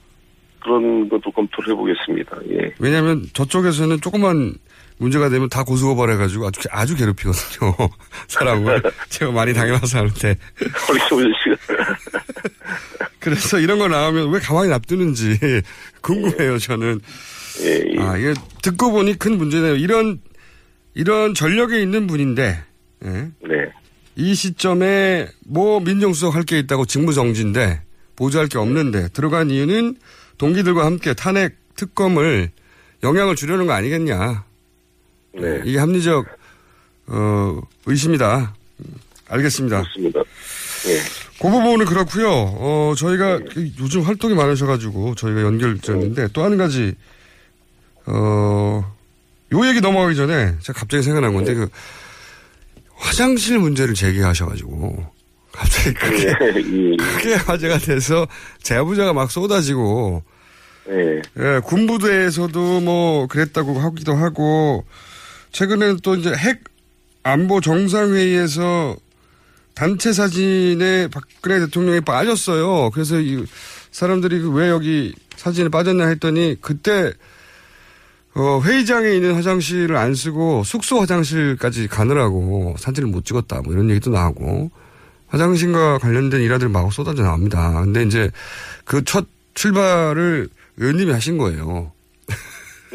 그런 0.59 1.09
것도 1.09 1.29
검토를 1.31 1.73
해보겠습니다. 1.73 2.37
예. 2.51 2.71
왜냐하면 2.79 3.23
저쪽에서는 3.33 3.99
조금만 4.01 4.53
문제가 4.97 5.29
되면 5.29 5.49
다 5.49 5.63
고소고발해가지고 5.63 6.47
아주 6.47 6.61
아주 6.71 6.95
괴롭히거든요. 6.95 7.75
사람을. 8.27 8.81
제가 9.09 9.31
많이 9.31 9.53
당해봐서 9.53 9.99
아는데. 9.99 10.35
그래서 13.19 13.59
이런 13.59 13.79
거 13.79 13.87
나오면 13.87 14.31
왜 14.31 14.39
가만히 14.39 14.69
놔두는지 14.69 15.39
궁금해요 16.01 16.57
저는. 16.59 16.99
예, 17.61 17.83
아 17.99 18.17
이게 18.17 18.33
듣고 18.61 18.91
보니 18.91 19.17
큰 19.19 19.37
문제네요. 19.37 19.75
이런 19.75 20.19
이런 20.93 21.33
전력에 21.33 21.81
있는 21.81 22.07
분인데 22.07 22.63
예. 23.05 23.09
네. 23.09 23.31
이 24.15 24.35
시점에 24.35 25.27
뭐 25.45 25.79
민정수석 25.79 26.35
할 26.35 26.43
게 26.43 26.59
있다고 26.59 26.85
직무정지인데 26.85 27.81
보조할 28.15 28.47
게 28.47 28.57
없는데 28.57 29.09
들어간 29.09 29.49
이유는 29.49 29.97
동기들과 30.37 30.85
함께 30.85 31.13
탄핵 31.13 31.55
특검을 31.75 32.51
영향을 33.03 33.35
주려는 33.35 33.65
거 33.67 33.73
아니겠냐. 33.73 34.43
네. 35.33 35.61
이게 35.65 35.77
합리적 35.79 36.25
어, 37.07 37.61
의심이다. 37.85 38.53
알겠습니다. 39.27 39.81
그렇습니다. 39.81 40.19
예. 40.87 40.99
그 41.41 41.49
부분은 41.49 41.85
그렇고요. 41.85 42.29
어, 42.29 42.93
저희가 42.97 43.39
요즘 43.79 44.01
활동이 44.01 44.35
많으셔가지고 44.35 45.15
저희가 45.15 45.41
연결됐는데 45.41 46.29
또한 46.33 46.57
가지 46.57 46.95
어, 48.05 48.95
요 49.53 49.67
얘기 49.67 49.81
넘어가기 49.81 50.15
전에 50.15 50.55
제가 50.61 50.79
갑자기 50.79 51.03
생각난 51.03 51.33
건데 51.33 51.53
그 51.53 51.67
화장실 52.95 53.59
문제를 53.59 53.93
제기하셔가지고 53.93 55.05
갑자기 55.51 55.93
크게 55.93 56.33
크게 56.97 57.33
화제가 57.35 57.77
돼서 57.79 58.27
제보자가 58.61 59.13
막 59.13 59.31
쏟아지고 59.31 60.23
예. 60.89 61.21
예, 61.39 61.59
군부대에서도 61.63 62.81
뭐 62.81 63.27
그랬다고 63.27 63.79
하기도 63.79 64.15
하고 64.15 64.85
최근에는 65.53 65.99
또 66.03 66.15
이제 66.15 66.33
핵 66.33 66.63
안보 67.23 67.61
정상회의에서 67.61 68.97
단체 69.75 70.11
사진에 70.11 71.07
박근혜 71.07 71.59
대통령이 71.59 72.01
빠졌어요. 72.01 72.91
그래서 72.91 73.19
이 73.19 73.45
사람들이 73.91 74.41
그왜 74.41 74.69
여기 74.69 75.15
사진에 75.37 75.69
빠졌나 75.69 76.07
했더니 76.07 76.57
그때 76.61 77.13
어, 78.35 78.59
회의장에 78.61 79.11
있는 79.11 79.35
화장실을 79.35 79.95
안 79.95 80.15
쓰고 80.15 80.63
숙소 80.63 80.99
화장실까지 80.99 81.87
가느라고 81.87 82.75
사진을 82.77 83.09
못 83.09 83.25
찍었다. 83.25 83.61
뭐 83.61 83.73
이런 83.73 83.89
얘기도 83.89 84.09
나오고 84.11 84.71
화장실과 85.27 85.99
관련된 85.99 86.41
일화들 86.41 86.69
마구 86.69 86.91
쏟아져 86.91 87.23
나옵니다. 87.23 87.71
근데 87.81 88.03
이제 88.03 88.29
그 88.85 89.03
첫 89.03 89.25
출발을 89.53 90.49
의원님이 90.77 91.11
하신 91.11 91.37
거예요. 91.37 91.91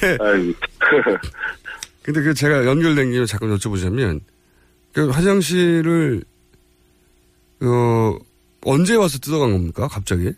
네. 0.00 0.16
근데, 0.16 1.18
근데 2.02 2.22
그 2.22 2.34
제가 2.34 2.66
연결된 2.66 3.12
김에 3.12 3.24
잠깐 3.26 3.54
여쭤보자면, 3.56 4.20
그 4.92 5.08
화장실을, 5.08 6.22
어, 7.62 8.18
언제 8.64 8.94
와서 8.96 9.18
뜯어간 9.18 9.52
겁니까? 9.52 9.88
갑자기? 9.88 10.32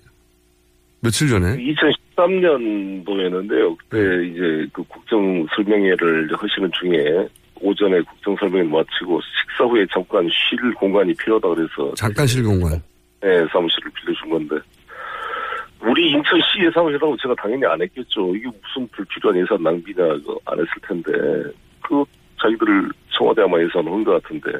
며칠 1.00 1.28
전에? 1.28 1.56
2013년도였는데요. 2.16 3.76
그때 3.78 3.98
이제 4.26 4.66
그 4.72 4.82
국정 4.84 5.46
설명회를 5.54 6.30
하시는 6.34 6.70
중에 6.80 7.28
오전에 7.60 8.00
국정 8.02 8.34
설명회 8.36 8.64
마치고 8.64 9.20
식사 9.20 9.64
후에 9.64 9.84
잠깐 9.92 10.26
쉴 10.30 10.72
공간이 10.74 11.12
필요하다 11.14 11.48
그래서 11.48 11.92
잠깐 11.96 12.26
쉴 12.26 12.42
공간. 12.42 12.82
네, 13.20 13.46
사무실을 13.52 13.90
빌려준 13.94 14.30
건데 14.30 14.56
우리 15.84 16.10
인천시 16.10 16.64
예산이라고 16.64 17.16
제가 17.18 17.34
당연히 17.34 17.66
안 17.66 17.80
했겠죠. 17.82 18.34
이게 18.34 18.46
무슨 18.46 18.88
불필요한 18.88 19.38
예산 19.40 19.62
낭비냐 19.62 20.02
안 20.46 20.58
했을 20.58 20.72
텐데 20.82 21.12
그 21.82 22.04
자기들 22.40 22.90
청와대 23.10 23.42
아마 23.42 23.58
예산 23.60 23.86
한것 23.86 24.22
같은데 24.22 24.50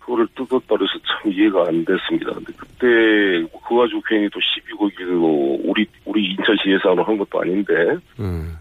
그거를 0.00 0.26
뜯었다 0.34 0.66
그래서 0.68 0.92
참 1.06 1.32
이해가 1.32 1.68
안 1.68 1.84
됐습니다. 1.84 2.32
근데 2.32 2.52
그때 2.56 3.58
그거 3.62 3.76
가지고 3.76 4.02
괜히 4.06 4.28
또 4.30 4.38
시비 4.40 4.72
걸기도 4.74 5.60
우리 5.64 5.86
우리 6.04 6.30
인천시 6.32 6.70
예산으로 6.70 7.04
한 7.04 7.16
것도 7.16 7.40
아닌데 7.40 7.72
음. 8.18 8.56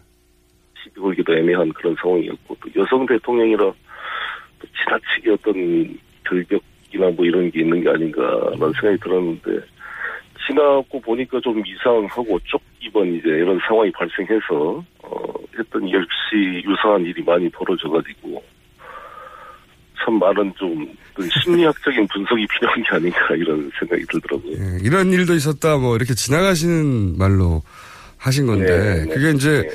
시비 0.81 0.99
걸기도 1.01 1.35
애매한 1.35 1.69
그런 1.73 1.95
상황이었고 2.01 2.55
또 2.61 2.81
여성 2.81 3.05
대통령이라 3.05 3.63
또 3.65 4.67
지나치게 4.83 5.31
어떤 5.31 5.97
결격이나 6.23 7.09
뭐 7.15 7.25
이런 7.25 7.51
게 7.51 7.61
있는 7.61 7.81
게 7.81 7.89
아닌가라는 7.89 8.71
생각이 8.79 8.97
들었는데 9.01 9.59
지나고 10.49 10.99
보니까 11.01 11.39
좀 11.41 11.61
이상하고 11.65 12.39
쪽 12.45 12.61
이번 12.81 13.13
이제 13.15 13.29
이런 13.29 13.59
상황이 13.67 13.91
발생해서 13.91 14.83
어 15.03 15.33
했던 15.57 15.89
역시 15.91 16.63
유사한 16.65 17.05
일이 17.05 17.21
많이 17.23 17.47
벌어져가지고 17.49 18.43
참 20.03 20.17
많은 20.17 20.51
좀그 20.57 21.29
심리학적인 21.43 22.07
분석이 22.07 22.47
필요한 22.51 22.83
게 22.83 22.89
아닌가 22.95 23.35
이런 23.35 23.71
생각이 23.77 24.03
들더라고요. 24.09 24.53
예, 24.53 24.79
이런 24.81 25.11
일도 25.11 25.35
있었다, 25.35 25.77
뭐, 25.77 25.95
이렇게 25.95 26.13
지나가시는 26.13 27.17
말로 27.17 27.61
하신 28.17 28.47
건데, 28.47 28.65
네, 28.65 29.05
네. 29.05 29.13
그게 29.13 29.31
이제, 29.31 29.69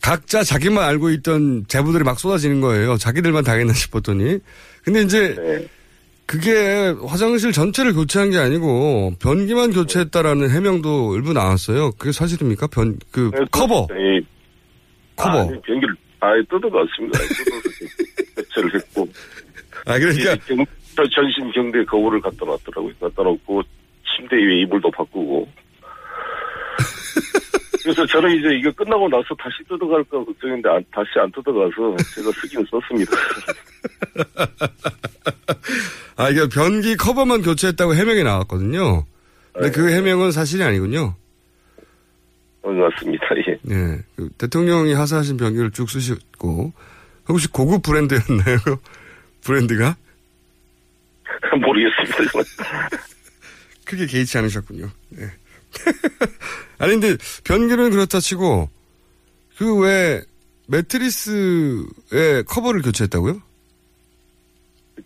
각자 0.00 0.42
자기만 0.42 0.84
알고 0.84 1.10
있던 1.10 1.66
제보들이 1.68 2.02
막 2.02 2.18
쏟아지는 2.18 2.60
거예요. 2.60 2.96
자기들만 2.96 3.44
당했나 3.44 3.72
싶었더니. 3.72 4.40
근데 4.84 5.02
이제, 5.02 5.34
네. 5.36 5.66
그게 6.32 6.94
화장실 7.06 7.52
전체를 7.52 7.92
교체한 7.92 8.30
게 8.30 8.38
아니고, 8.38 9.12
변기만 9.20 9.70
교체했다라는 9.70 10.48
해명도 10.48 11.14
일부 11.14 11.34
나왔어요. 11.34 11.90
그게 11.98 12.10
사실입니까? 12.10 12.68
변, 12.68 12.98
그, 13.10 13.30
네, 13.34 13.44
커버. 13.50 13.86
네. 13.90 14.18
커버. 15.14 15.40
아니, 15.40 15.60
변기를 15.60 15.94
아예 16.20 16.40
뜯어갔습니다. 16.48 17.18
뜯어서 17.18 17.60
교체를 18.34 18.74
했고. 18.76 19.06
아, 19.84 19.98
그러니까. 19.98 20.34
경, 20.46 20.64
전신 20.96 21.52
경대 21.52 21.84
거울을 21.84 22.22
갖다 22.22 22.46
놨더라고요. 22.46 22.94
갖다 22.98 23.22
놓고 23.22 23.62
침대 24.16 24.36
위에 24.36 24.62
이불도 24.62 24.90
바꾸고. 24.90 25.46
그래서 27.82 28.06
저는 28.06 28.36
이제 28.38 28.54
이거 28.56 28.70
끝나고 28.72 29.08
나서 29.08 29.34
다시 29.38 29.56
뜯어갈까 29.68 30.24
걱정인데 30.24 30.68
안- 30.68 30.84
다시 30.92 31.10
안 31.20 31.30
뜯어가서 31.32 31.96
제가 32.14 32.30
쓰긴 32.40 32.64
썼습니다. 32.70 33.12
아, 36.16 36.28
이게 36.30 36.46
변기 36.48 36.96
커버만 36.96 37.42
교체했다고 37.42 37.94
해명이 37.94 38.22
나왔거든요. 38.22 39.04
근데 39.52 39.70
그 39.70 39.90
해명은 39.90 40.32
사실이 40.32 40.62
아니군요. 40.62 41.14
어, 42.62 42.70
맞습니다. 42.70 43.24
예. 43.48 43.58
네. 43.62 43.98
그 44.16 44.28
대통령이 44.38 44.94
하사하신 44.94 45.36
변기를 45.36 45.70
쭉 45.72 45.90
쓰셨고, 45.90 46.72
혹시 47.28 47.48
고급 47.48 47.82
브랜드였나요? 47.82 48.58
그 48.64 48.76
브랜드가? 49.42 49.96
모르겠습니다. 51.60 52.48
크게 53.84 54.06
개의치 54.06 54.38
않으셨군요. 54.38 54.88
네. 55.10 55.26
아니, 56.82 56.92
근데 56.98 57.16
변기는 57.44 57.90
그렇다 57.90 58.18
치고, 58.20 58.68
그 59.56 59.78
왜 59.78 60.22
매트리스의 60.66 62.42
커버를 62.46 62.82
교체했다고요? 62.82 63.40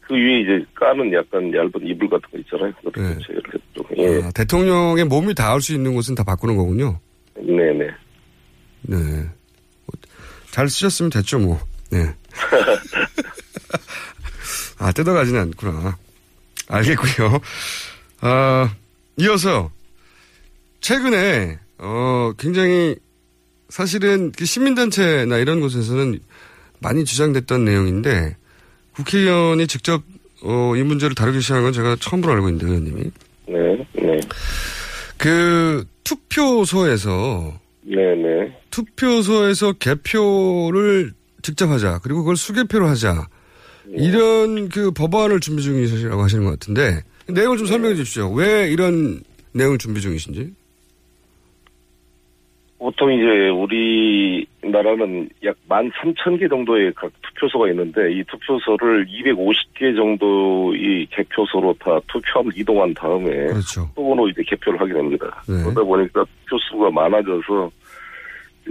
그 0.01 0.15
위에 0.15 0.41
이제 0.41 0.65
까는 0.75 1.13
약간 1.13 1.53
얇은 1.53 1.73
이불 1.85 2.09
같은 2.09 2.31
거 2.31 2.39
있잖아요. 2.39 2.73
그것도 2.77 3.03
교체를 3.03 3.43
했죠. 3.53 3.85
예. 3.99 4.23
아, 4.23 4.31
대통령의 4.31 5.05
몸이 5.05 5.35
닿을 5.35 5.61
수 5.61 5.75
있는 5.75 5.93
곳은 5.95 6.15
다 6.15 6.23
바꾸는 6.23 6.57
거군요. 6.57 6.99
네네. 7.35 7.91
네. 8.83 8.97
뭐, 8.97 9.95
잘 10.51 10.69
쓰셨으면 10.69 11.11
됐죠, 11.11 11.41
뭐. 11.41 11.61
네. 11.91 12.15
아, 14.79 14.93
뜯어가지는 14.93 15.41
않구나. 15.41 15.99
알겠고요. 16.69 17.41
아, 18.21 18.73
이어서, 19.19 19.71
최근에, 20.81 21.59
어, 21.79 22.33
굉장히, 22.39 22.97
사실은 23.69 24.33
그 24.33 24.45
시민단체나 24.45 25.39
이런 25.39 25.61
곳에서는 25.61 26.19
많이 26.81 27.05
주장됐던 27.05 27.65
내용인데, 27.65 28.37
국회의원이 28.95 29.67
직접, 29.67 30.03
어, 30.43 30.75
이 30.77 30.83
문제를 30.83 31.15
다루기 31.15 31.41
시작한 31.41 31.65
건 31.65 31.73
제가 31.73 31.97
처음으로 32.01 32.33
알고 32.33 32.49
있는데, 32.49 32.67
의원님이. 32.67 33.11
네, 33.49 33.87
네. 33.95 34.21
그, 35.19 35.85
투표소에서, 36.05 37.61
네 37.83 38.15
네. 38.17 38.59
투표소에서 38.71 39.73
개표를 39.75 41.13
직접 41.43 41.71
하자. 41.71 42.01
그리고 42.03 42.21
그걸 42.21 42.37
수개표로 42.37 42.87
하자. 42.89 43.29
이런 43.89 44.69
그 44.69 44.91
법안을 44.91 45.41
준비 45.41 45.63
중이시라고 45.63 46.23
하시는 46.23 46.45
것 46.45 46.51
같은데 46.51 47.03
내용을 47.29 47.59
좀 47.59 47.67
설명해 47.67 47.95
주십시오. 47.95 48.33
왜 48.33 48.69
이런 48.69 49.23
내용을 49.53 49.79
준비 49.79 50.01
중이신지? 50.01 50.53
보통 52.79 53.11
이제 53.13 53.49
우리나라는 53.49 55.29
약 55.45 55.57
13,000개 55.69 56.49
정도의 56.49 56.93
각 56.95 57.11
투표소가 57.23 57.71
있는데 57.71 58.13
이 58.13 58.23
투표소를 58.25 59.07
250개 59.07 59.97
정도의 59.97 61.07
개표소로 61.11 61.75
다 61.81 61.99
투표함을 62.07 62.53
이동한 62.55 62.93
다음에 62.93 63.31
그렇죠. 63.47 63.89
수번으로 63.95 64.29
이제 64.29 64.43
개표를 64.43 64.79
하게 64.79 64.93
됩니다. 64.93 65.43
네. 65.49 65.63
그러다 65.63 65.83
보니까 65.83 66.25
투표수가 66.45 66.91
많아져서 66.91 67.71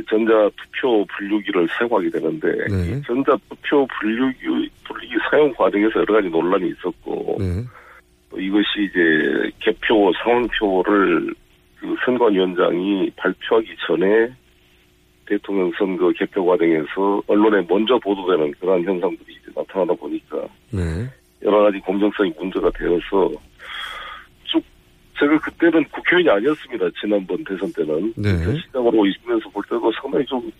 전자 0.10 0.50
투표 0.58 1.06
분류기를 1.06 1.68
사용하게 1.70 2.10
되는데 2.10 2.48
네. 2.70 2.92
이 2.98 3.02
전자 3.04 3.36
투표 3.50 3.88
분류기, 4.00 4.70
분류기 4.84 5.16
사용 5.32 5.52
과정에서 5.54 6.02
여러 6.02 6.14
가지 6.16 6.30
논란이 6.30 6.70
있었고 6.70 7.38
네. 7.40 7.64
또 8.30 8.40
이것이 8.40 8.90
이제 8.90 9.52
개표 9.60 10.12
상황표를 10.24 11.34
그 11.86 11.96
선관위원장이 12.04 13.12
발표하기 13.16 13.68
전에 13.86 14.30
대통령 15.28 15.72
선거 15.78 16.12
개표 16.12 16.46
과정에서 16.46 17.22
언론에 17.28 17.66
먼저 17.70 17.98
보도되는 18.00 18.52
그러한 18.60 18.84
현상들이 18.84 19.38
나타나다 19.56 19.94
보니까 19.94 20.38
네. 20.72 20.82
여러 21.44 21.64
가지 21.64 21.80
공정성이 21.80 22.34
문제가 22.40 22.70
되어서 22.72 23.32
쭉 24.44 24.64
제가 25.20 25.40
그때는 25.40 25.84
국회의원이 25.86 26.30
아니었습니다. 26.30 26.90
지난번 27.00 27.44
대선 27.44 27.72
때는 27.74 28.14
네. 28.18 28.62
시장으로 28.62 29.06
있으면서 29.06 29.50
볼 29.50 29.64
때도 29.64 29.92
상당히 30.02 30.26
좀 30.26 30.52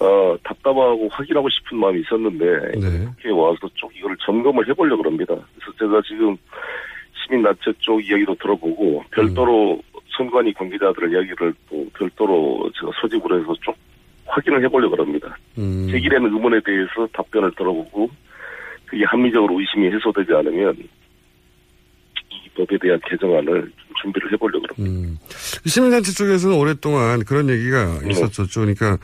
어, 0.00 0.36
답답하고 0.42 1.08
확인하고 1.10 1.48
싶은 1.48 1.78
마음이 1.78 2.00
있었는데 2.00 2.44
네. 2.78 3.04
국회에 3.06 3.32
와서 3.32 3.68
쭉 3.74 3.90
이걸 3.96 4.16
점검을 4.24 4.66
해보려고 4.68 5.04
합니다. 5.04 5.34
그래서 5.54 5.78
제가 5.78 6.02
지금 6.06 6.36
시민단체 7.22 7.72
쪽 7.78 8.04
이야기도 8.04 8.34
들어보고 8.34 9.04
별도로 9.12 9.80
선관위 10.16 10.52
관계자들의 10.54 11.10
이야기를 11.12 11.54
또 11.70 11.86
별도로 11.98 12.70
제가 12.78 12.92
소집을 13.00 13.40
해서 13.40 13.54
쭉 13.64 13.74
확인을 14.26 14.62
해보려고 14.64 14.96
합니다. 15.02 15.36
음. 15.58 15.88
제기되는 15.90 16.24
의문에 16.26 16.60
대해서 16.64 17.06
답변을 17.12 17.50
들어보고 17.52 18.08
그게 18.86 19.04
합리적으로 19.04 19.58
의심이 19.60 19.86
해소되지 19.94 20.32
않으면 20.32 20.74
이 20.78 22.48
법에 22.56 22.76
대한 22.80 23.00
개정안을 23.08 23.44
좀 23.62 23.94
준비를 24.02 24.32
해보려고 24.32 24.64
합니다. 24.76 25.20
시민단체 25.64 26.12
쪽에서는 26.12 26.56
오랫동안 26.56 27.24
그런 27.24 27.48
얘기가 27.48 28.00
네. 28.02 28.10
있었죠. 28.10 28.44
그러니까 28.60 28.98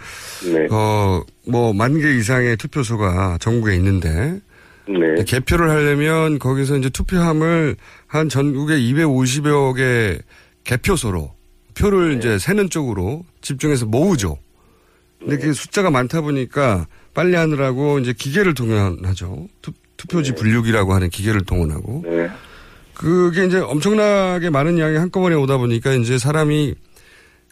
네. 0.52 0.66
어 0.70 1.22
뭐 1.46 1.72
만 1.72 1.98
개 2.00 2.10
이상의 2.16 2.56
투표소가 2.58 3.38
전국에 3.40 3.74
있는데 3.76 4.38
네. 4.86 5.24
개표를 5.26 5.70
하려면 5.70 6.38
거기서 6.38 6.76
이제 6.76 6.90
투표함을 6.90 7.76
한 8.06 8.28
전국에 8.28 8.74
250여 8.78 9.76
개 9.76 10.18
개표소로 10.64 11.32
표를 11.74 12.10
네. 12.10 12.16
이제 12.18 12.38
세는 12.38 12.70
쪽으로 12.70 13.24
집중해서 13.40 13.86
모으죠. 13.86 14.38
근데 15.18 15.36
그 15.38 15.52
숫자가 15.52 15.90
많다 15.90 16.20
보니까 16.20 16.86
빨리 17.14 17.34
하느라고 17.34 17.98
이제 17.98 18.12
기계를 18.12 18.54
동원하죠. 18.54 19.48
투, 19.62 19.72
투표지 19.96 20.34
분류기라고 20.34 20.94
하는 20.94 21.10
기계를 21.10 21.44
동원하고. 21.44 22.04
네. 22.06 22.28
그게 22.94 23.46
이제 23.46 23.58
엄청나게 23.58 24.50
많은 24.50 24.78
양이 24.78 24.96
한꺼번에 24.96 25.34
오다 25.36 25.58
보니까 25.58 25.92
이제 25.92 26.18
사람이 26.18 26.74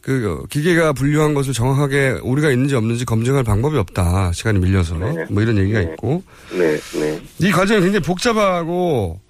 그 0.02 0.44
기계가 0.50 0.92
분류한 0.92 1.34
것을 1.34 1.52
정확하게 1.52 2.20
오류가 2.22 2.50
있는지 2.50 2.76
없는지 2.76 3.04
검증할 3.04 3.42
방법이 3.42 3.76
없다. 3.76 4.30
시간이 4.32 4.60
밀려서. 4.60 4.94
뭐 5.30 5.42
이런 5.42 5.58
얘기가 5.58 5.80
있고. 5.80 6.22
네, 6.52 6.78
네. 6.98 7.20
이 7.40 7.50
과정이 7.50 7.80
굉장히 7.80 8.04
복잡하고 8.04 9.20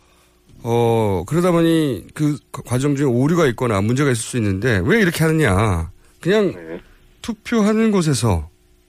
어 0.68 1.22
그러다 1.28 1.52
보니 1.52 2.08
그 2.12 2.38
과정 2.50 2.96
중에 2.96 3.06
오류가 3.06 3.46
있거나 3.46 3.80
문제가 3.80 4.10
있을 4.10 4.20
수 4.20 4.36
있는데 4.36 4.82
왜 4.84 5.00
이렇게 5.00 5.22
하느냐 5.22 5.92
그냥 6.20 6.80
투표하는 7.22 7.92
곳에서 7.92 8.48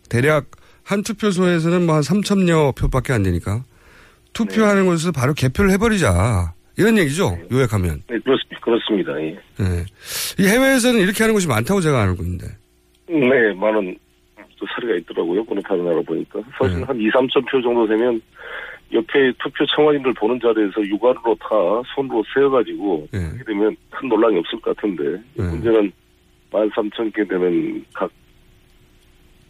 대략 0.09 0.47
한 0.83 1.03
투표소에서는 1.03 1.85
뭐 1.85 1.97
한 1.97 2.01
3천여 2.01 2.75
표밖에 2.75 3.13
안 3.13 3.21
되니까 3.21 3.63
투표하는 4.33 4.87
곳에서 4.87 5.11
바로 5.11 5.35
개표를 5.35 5.69
해버리자 5.73 6.51
이런 6.77 6.97
얘기죠 6.97 7.37
요약하면 7.51 8.01
네, 8.09 8.17
그렇습니다. 8.19 8.59
그렇 8.61 8.79
습니다. 8.87 9.11
예. 9.21 9.37
네. 9.59 9.85
이 10.39 10.47
해외에서는 10.47 10.99
이렇게 10.99 11.23
하는 11.23 11.35
곳이 11.35 11.47
많다고 11.47 11.79
제가 11.81 12.01
알고 12.01 12.23
있는데 12.23 12.47
네, 13.07 13.53
많은 13.53 13.95
또 14.59 14.65
사례가 14.73 14.95
있더라고요. 15.01 15.45
어느 15.47 15.61
다른 15.61 15.85
나라 15.85 16.01
보니까. 16.01 16.39
사실 16.57 16.83
한 16.87 16.99
2, 16.99 17.09
3천 17.11 17.51
표 17.51 17.61
정도 17.61 17.87
되면 17.87 18.19
옆에 18.93 19.31
투표 19.39 19.65
청와인들 19.65 20.13
보는 20.13 20.39
자리에서 20.39 20.81
육아로 20.85 21.35
다 21.39 21.49
손으로 21.93 22.23
세어가지고 22.33 23.07
하게 23.11 23.43
되면 23.45 23.75
큰 23.89 24.07
논란이 24.07 24.37
없을 24.39 24.59
것 24.61 24.75
같은데 24.75 25.21
문제는 25.35 25.91
13,000개 26.51 27.27
되는 27.27 27.83
각 27.93 28.09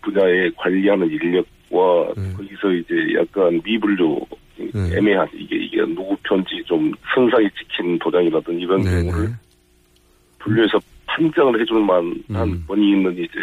분야에 0.01 0.49
관리하는 0.57 1.07
인력과 1.09 2.13
거기서 2.35 2.71
이제 2.73 2.95
약간 3.19 3.61
미분류 3.63 4.19
애매한 4.75 5.27
이게 5.35 5.55
이게 5.57 5.77
누구 5.85 6.15
편지 6.23 6.63
좀 6.65 6.91
선상에 7.13 7.47
찍힌 7.59 7.99
도장이라든 7.99 8.59
이런 8.59 8.81
경우를 8.81 9.29
분류해서 10.39 10.79
판정을 11.05 11.61
해줄 11.61 11.79
만한 11.85 12.65
권위 12.67 12.91
있는 12.91 13.13
이제 13.13 13.39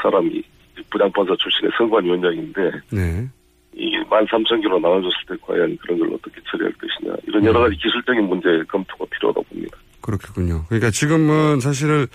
사람이 0.00 0.42
부장판사 0.90 1.34
출신의 1.36 1.70
선관위원장인데 1.76 2.70
네. 2.92 3.28
이게 3.74 3.96
13,000개로 4.10 4.80
나눠줬을 4.80 5.12
때 5.28 5.34
과연 5.46 5.76
그런 5.82 5.98
걸 5.98 6.14
어떻게 6.14 6.40
처리할 6.50 6.72
것이냐 6.72 7.14
이런 7.26 7.44
여러 7.44 7.60
가지 7.60 7.76
기술적인 7.76 8.24
문제 8.28 8.48
검토가 8.68 9.04
필요하다 9.10 9.40
봅니다. 9.48 9.76
그렇겠군요. 10.00 10.64
그러니까 10.68 10.90
지금은 10.90 11.60
사실은 11.60 12.06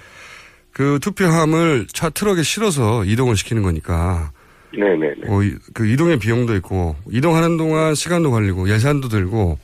그 0.71 0.99
투표함을 1.01 1.87
차 1.93 2.09
트럭에 2.09 2.41
실어서 2.41 3.05
이동을 3.05 3.35
시키는 3.35 3.61
거니까 3.61 4.31
네네네. 4.75 5.27
어, 5.27 5.43
이- 5.43 5.55
그 5.73 5.85
이동의 5.87 6.17
비용도 6.19 6.55
있고 6.55 6.95
이동하는 7.11 7.57
동안 7.57 7.93
시간도 7.93 8.31
걸리고 8.31 8.67
예산도 8.69 9.07
들고 9.07 9.59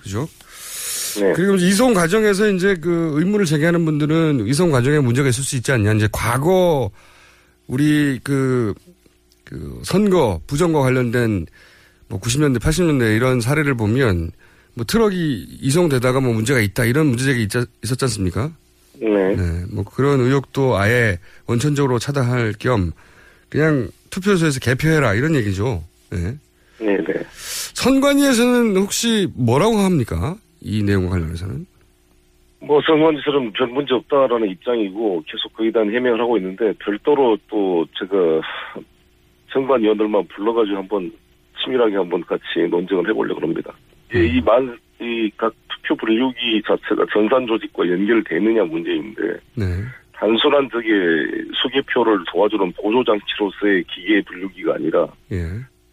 그죠? 0.00 0.26
네. 1.20 1.32
그리고 1.34 1.56
이송 1.56 1.92
과정에서 1.94 2.48
이제 2.50 2.76
그 2.80 3.10
의문을 3.18 3.44
제기하는 3.44 3.84
분들은 3.84 4.46
이송 4.46 4.70
과정에 4.70 4.98
문제가 5.00 5.28
있을 5.28 5.42
수 5.44 5.56
있지 5.56 5.72
않냐. 5.72 5.92
이제 5.94 6.08
과거 6.12 6.90
우리 7.66 8.18
그, 8.22 8.72
그 9.52 9.80
선거 9.84 10.40
부정과 10.46 10.80
관련된 10.80 11.46
뭐 12.08 12.18
90년대 12.18 12.58
80년대 12.58 13.14
이런 13.14 13.42
사례를 13.42 13.74
보면 13.74 14.30
뭐 14.74 14.84
트럭이 14.86 15.46
이송되다가 15.60 16.20
뭐 16.20 16.32
문제가 16.32 16.60
있다 16.60 16.86
이런 16.86 17.08
문제제기 17.08 17.42
있, 17.42 17.50
있었지 17.84 18.04
않습니까? 18.06 18.50
네. 18.98 19.64
뭐 19.70 19.84
그런 19.84 20.20
의혹도 20.20 20.76
아예 20.76 21.18
원천적으로 21.46 21.98
차단할 21.98 22.54
겸 22.58 22.92
그냥 23.50 23.88
투표소에서 24.10 24.60
개표해라 24.60 25.14
이런 25.14 25.34
얘기죠. 25.34 25.82
네. 26.10 26.34
네, 26.80 26.96
네. 26.96 27.12
선관위에서는 27.74 28.76
혹시 28.76 29.28
뭐라고 29.34 29.78
합니까? 29.78 30.36
이 30.62 30.82
내용과 30.82 31.10
관련해서는? 31.10 31.66
뭐 32.60 32.80
선관위처럼 32.86 33.52
별 33.52 33.66
문제 33.68 33.92
없다라는 33.94 34.48
입장이고 34.50 35.24
계속 35.26 35.52
거기에 35.56 35.72
대한 35.72 35.92
해명을 35.92 36.20
하고 36.20 36.38
있는데 36.38 36.72
별도로 36.78 37.36
또 37.48 37.84
제가 37.98 38.40
선관위원들만 39.52 40.26
불러가지고 40.28 40.76
한번 40.76 41.12
치밀하게 41.62 41.96
한번 41.96 42.22
같이 42.22 42.42
논쟁을 42.70 43.08
해보려고 43.08 43.40
합니다. 43.40 43.72
예, 44.14 44.24
이 44.26 44.40
만, 44.40 44.78
이 45.00 45.30
각 45.36 45.52
투표 45.68 45.96
분류기 45.96 46.62
자체가 46.66 47.04
전산 47.12 47.46
조직과 47.46 47.88
연결되느냐 47.88 48.64
문제인데 48.64 49.22
네. 49.56 49.64
단순한 50.12 50.68
저게 50.70 50.88
수개표를 51.60 52.22
도와주는 52.30 52.72
보조장치로서의 52.80 53.84
기계 53.84 54.22
분류기가 54.22 54.74
아니라 54.74 55.08
예. 55.32 55.42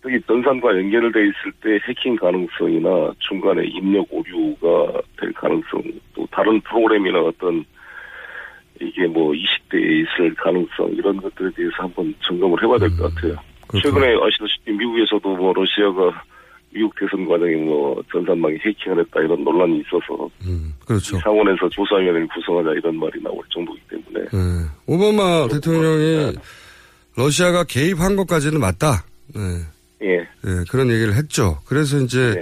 여기 0.06 0.22
전산과 0.28 0.78
연결돼 0.78 1.20
있을 1.22 1.52
때 1.62 1.80
해킹 1.88 2.16
가능성이나 2.18 3.12
중간에 3.20 3.64
입력 3.66 4.06
오류가 4.12 5.02
될 5.20 5.34
가능성, 5.34 5.82
또 6.16 6.26
다른 6.32 6.62
프로그램이나 6.62 7.20
어떤 7.20 7.66
이게 8.80 9.08
뭐 9.08 9.34
이식돼 9.34 9.78
있을 9.78 10.34
가능성 10.36 10.92
이런 10.94 11.18
것들에 11.18 11.50
대해서 11.56 11.74
한번 11.80 12.14
점검을 12.22 12.62
해봐야 12.64 12.78
될 12.78 12.90
것 12.92 13.14
같아요. 13.14 13.36
최근에 13.82 14.08
아시다시피 14.08 14.72
미국에서도 14.72 15.36
뭐 15.36 15.54
러시아가 15.54 16.24
미국 16.72 16.94
대선 17.00 17.28
과정에 17.28 17.56
뭐 17.56 18.02
전산망에 18.12 18.56
해킹을 18.66 19.00
했다 19.00 19.20
이런 19.22 19.44
논란이 19.44 19.80
있어서 19.82 20.30
그렇죠. 20.86 21.18
이 21.18 21.20
상원에서 21.20 21.68
조사위원회를 21.70 22.28
구성하자 22.28 22.72
이런 22.74 22.96
말이 22.98 23.22
나올 23.24 23.40
정도이기 23.50 23.82
때문에 23.90 24.26
네. 24.32 24.70
오바마 24.86 25.48
대통령이 25.50 26.34
러시아가 27.16 27.64
개입한 27.64 28.16
것까지는 28.16 28.60
맞다. 28.60 29.04
네. 29.36 29.42
예. 30.02 30.18
네, 30.18 30.64
그런 30.70 30.90
얘기를 30.92 31.14
했죠. 31.16 31.58
그래서 31.66 31.98
이제 31.98 32.42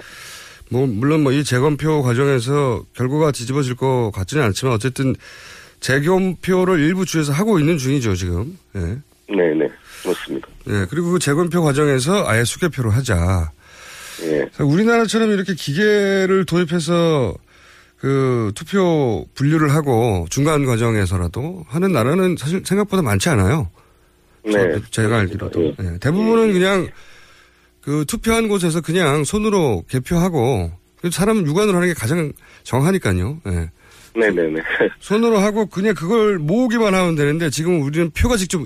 뭐 0.69 0.85
물론 0.85 1.23
뭐 1.23 1.31
이 1.31 1.43
재검표 1.43 2.03
과정에서 2.03 2.83
결과가 2.95 3.31
뒤집어질 3.31 3.75
것 3.75 4.11
같지는 4.13 4.43
않지만 4.43 4.73
어쨌든 4.75 5.15
재검표를 5.79 6.79
일부 6.79 7.05
주에서 7.05 7.31
하고 7.33 7.59
있는 7.59 7.77
중이죠 7.77 8.13
지금. 8.15 8.57
네. 8.73 8.81
네 9.29 9.53
네 9.53 9.67
그렇습니다. 10.03 10.47
네, 10.65 10.85
그리고 10.89 11.11
그 11.11 11.19
재검표 11.19 11.63
과정에서 11.63 12.27
아예 12.27 12.43
수개표로 12.43 12.91
하자. 12.91 13.51
예. 14.23 14.49
우리나라처럼 14.59 15.31
이렇게 15.31 15.53
기계를 15.53 16.45
도입해서 16.45 17.35
그 17.97 18.51
투표 18.55 19.25
분류를 19.33 19.73
하고 19.73 20.27
중간 20.29 20.65
과정에서라도 20.65 21.65
하는 21.67 21.91
나라는 21.91 22.35
사실 22.37 22.61
생각보다 22.65 23.01
많지 23.01 23.29
않아요. 23.29 23.69
네. 24.43 24.79
제가 24.91 25.19
알기로도. 25.19 25.73
네, 25.77 25.97
대부분은 25.99 26.53
그냥 26.53 26.87
그 27.81 28.05
투표한 28.07 28.47
곳에서 28.47 28.81
그냥 28.81 29.23
손으로 29.23 29.83
개표하고 29.89 30.71
사람은 31.11 31.45
육안으로 31.45 31.77
하는 31.77 31.87
게 31.87 31.93
가장 31.93 32.31
정하니까요. 32.63 33.41
네. 33.45 33.69
네네네. 34.15 34.61
손으로 34.99 35.37
하고 35.37 35.67
그냥 35.67 35.93
그걸 35.93 36.39
모으기만 36.39 36.93
하면 36.93 37.15
되는데 37.15 37.49
지금 37.49 37.81
우리는 37.81 38.09
표가 38.11 38.37
직접 38.37 38.65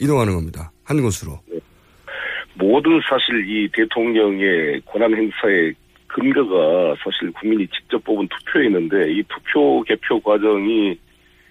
이동하는 0.00 0.34
겁니다. 0.34 0.70
한 0.84 1.00
곳으로. 1.02 1.38
모든 2.54 3.00
사실 3.08 3.48
이 3.48 3.68
대통령의 3.72 4.80
권한 4.84 5.14
행사의 5.14 5.74
근거가 6.08 6.96
사실 7.02 7.30
국민이 7.32 7.66
직접 7.68 8.02
뽑은 8.04 8.28
투표였는데 8.28 9.12
이 9.12 9.22
투표 9.28 9.82
개표 9.82 10.20
과정이 10.20 10.98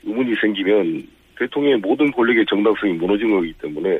의문이 0.03 0.35
생기면 0.41 1.07
대통령의 1.37 1.77
모든 1.77 2.11
권력의 2.11 2.45
정당성이 2.49 2.93
무너진 2.93 3.31
거기 3.31 3.53
때문에 3.53 3.99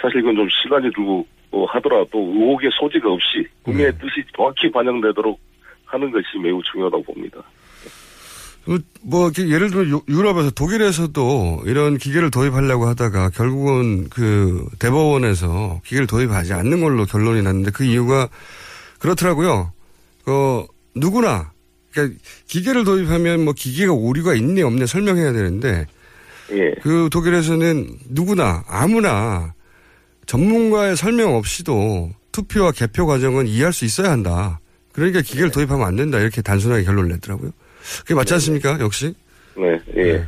사실 0.00 0.20
이건 0.20 0.36
좀 0.36 0.48
시간이 0.48 0.90
들고 0.92 1.26
하더라도 1.68 2.18
의혹의 2.18 2.70
소지가 2.78 3.10
없이 3.10 3.44
국민의 3.62 3.92
뜻이 3.92 4.22
정확히 4.36 4.70
반영되도록 4.70 5.38
하는 5.86 6.10
것이 6.10 6.38
매우 6.40 6.62
중요하다고 6.62 7.02
봅니다. 7.02 7.42
뭐 9.02 9.28
이렇게 9.28 9.48
예를 9.52 9.70
들어 9.70 9.84
유- 9.86 10.02
유럽에서 10.08 10.50
독일에서도 10.50 11.62
이런 11.66 11.98
기계를 11.98 12.30
도입하려고 12.30 12.86
하다가 12.86 13.30
결국은 13.30 14.08
그 14.10 14.66
대법원에서 14.78 15.80
기계를 15.84 16.06
도입하지 16.06 16.52
않는 16.52 16.80
걸로 16.80 17.04
결론이 17.06 17.42
났는데 17.42 17.70
그 17.72 17.84
이유가 17.84 18.28
그렇더라고요. 19.00 19.72
어 20.26 20.66
누구나 20.94 21.50
그러니까 21.92 22.18
기계를 22.46 22.84
도입하면 22.84 23.44
뭐 23.44 23.54
기계가 23.56 23.92
오류가 23.92 24.34
있네 24.34 24.62
없네 24.62 24.86
설명해야 24.86 25.32
되는데 25.32 25.86
예. 26.52 26.74
그 26.82 27.08
독일에서는 27.10 27.88
누구나 28.10 28.62
아무나 28.68 29.54
전문가의 30.26 30.96
설명 30.96 31.34
없이도 31.34 32.10
투표와 32.32 32.70
개표 32.72 33.06
과정은 33.06 33.48
이해할 33.48 33.72
수 33.72 33.84
있어야 33.84 34.10
한다. 34.12 34.60
그러니까 34.92 35.22
기계를 35.22 35.50
도입하면 35.50 35.86
안 35.86 35.96
된다. 35.96 36.18
이렇게 36.20 36.42
단순하게 36.42 36.84
결론을 36.84 37.08
냈더라고요. 37.10 37.50
그게 38.02 38.14
맞지 38.14 38.34
않습니까? 38.34 38.78
역시. 38.80 39.14
네, 39.56 39.78
예. 39.96 40.24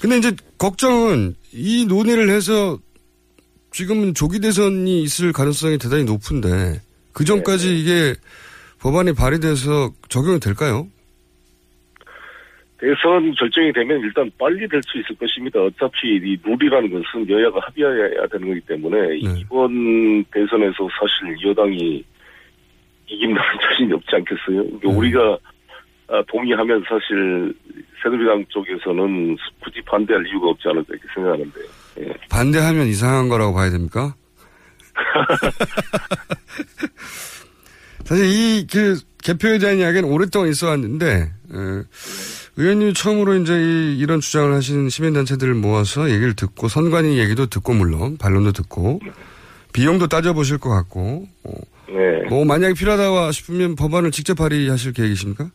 근데 0.00 0.18
이제 0.18 0.32
걱정은 0.58 1.34
이 1.52 1.86
논의를 1.86 2.28
해서 2.30 2.78
지금은 3.72 4.14
조기 4.14 4.40
대선이 4.40 5.02
있을 5.02 5.32
가능성이 5.32 5.78
대단히 5.78 6.04
높은데 6.04 6.80
그 7.12 7.24
전까지 7.24 7.78
이게 7.78 8.14
법안이 8.80 9.14
발의돼서 9.14 9.90
적용이 10.08 10.38
될까요? 10.40 10.86
대선 12.78 13.32
결정이 13.32 13.72
되면 13.72 13.98
일단 14.00 14.30
빨리 14.38 14.68
될 14.68 14.80
수 14.82 14.98
있을 14.98 15.16
것입니다. 15.16 15.60
어차피 15.62 16.08
이 16.08 16.36
룰이라는 16.44 16.90
것은 16.90 17.28
여야가 17.28 17.58
합의해야 17.62 18.26
되는 18.30 18.48
거기 18.48 18.60
때문에 18.60 19.16
이번 19.18 20.22
대선에서 20.24 20.86
사실 21.00 21.48
여당이 21.48 22.04
이긴다는 23.08 23.50
자신이 23.62 23.92
없지 23.94 24.16
않겠어요? 24.16 24.78
그러니까 24.78 24.88
우리가 24.90 25.20
아, 25.22 25.38
동의하면 26.28 26.84
사실 26.88 27.54
새누리당 28.02 28.44
쪽에서는 28.48 29.36
굳이 29.62 29.80
반대할 29.86 30.26
이유가 30.26 30.48
없지 30.48 30.68
않을까 30.68 30.86
이렇게 30.90 31.06
생각하는데 31.14 31.60
예. 32.00 32.14
반대하면 32.30 32.86
이상한 32.86 33.28
거라고 33.28 33.52
봐야 33.54 33.70
됩니까? 33.70 34.14
사실 38.04 38.24
이 38.26 38.66
그 38.70 39.00
개표에 39.26 39.58
대한 39.58 39.78
이야기는 39.78 40.08
오랫동안 40.08 40.50
있어 40.50 40.68
왔는데 40.68 41.06
에, 41.06 41.82
의원님 42.56 42.94
처음으로 42.94 43.34
이제 43.34 43.60
이, 43.60 43.98
이런 43.98 44.20
주장을 44.20 44.52
하신 44.52 44.88
시민단체들을 44.88 45.54
모아서 45.54 46.08
얘기를 46.10 46.34
듣고 46.34 46.68
선관위 46.68 47.18
얘기도 47.18 47.46
듣고 47.46 47.74
물론 47.74 48.18
반론도 48.18 48.52
듣고 48.52 49.00
비용도 49.72 50.06
따져보실 50.06 50.58
것 50.58 50.70
같고 50.70 51.26
어, 51.42 51.52
네. 51.88 52.28
뭐 52.28 52.44
만약에 52.44 52.74
필요하다 52.74 53.32
싶으면 53.32 53.74
법안을 53.74 54.12
직접 54.12 54.36
발의하실 54.36 54.92
계획이십니까? 54.92 55.50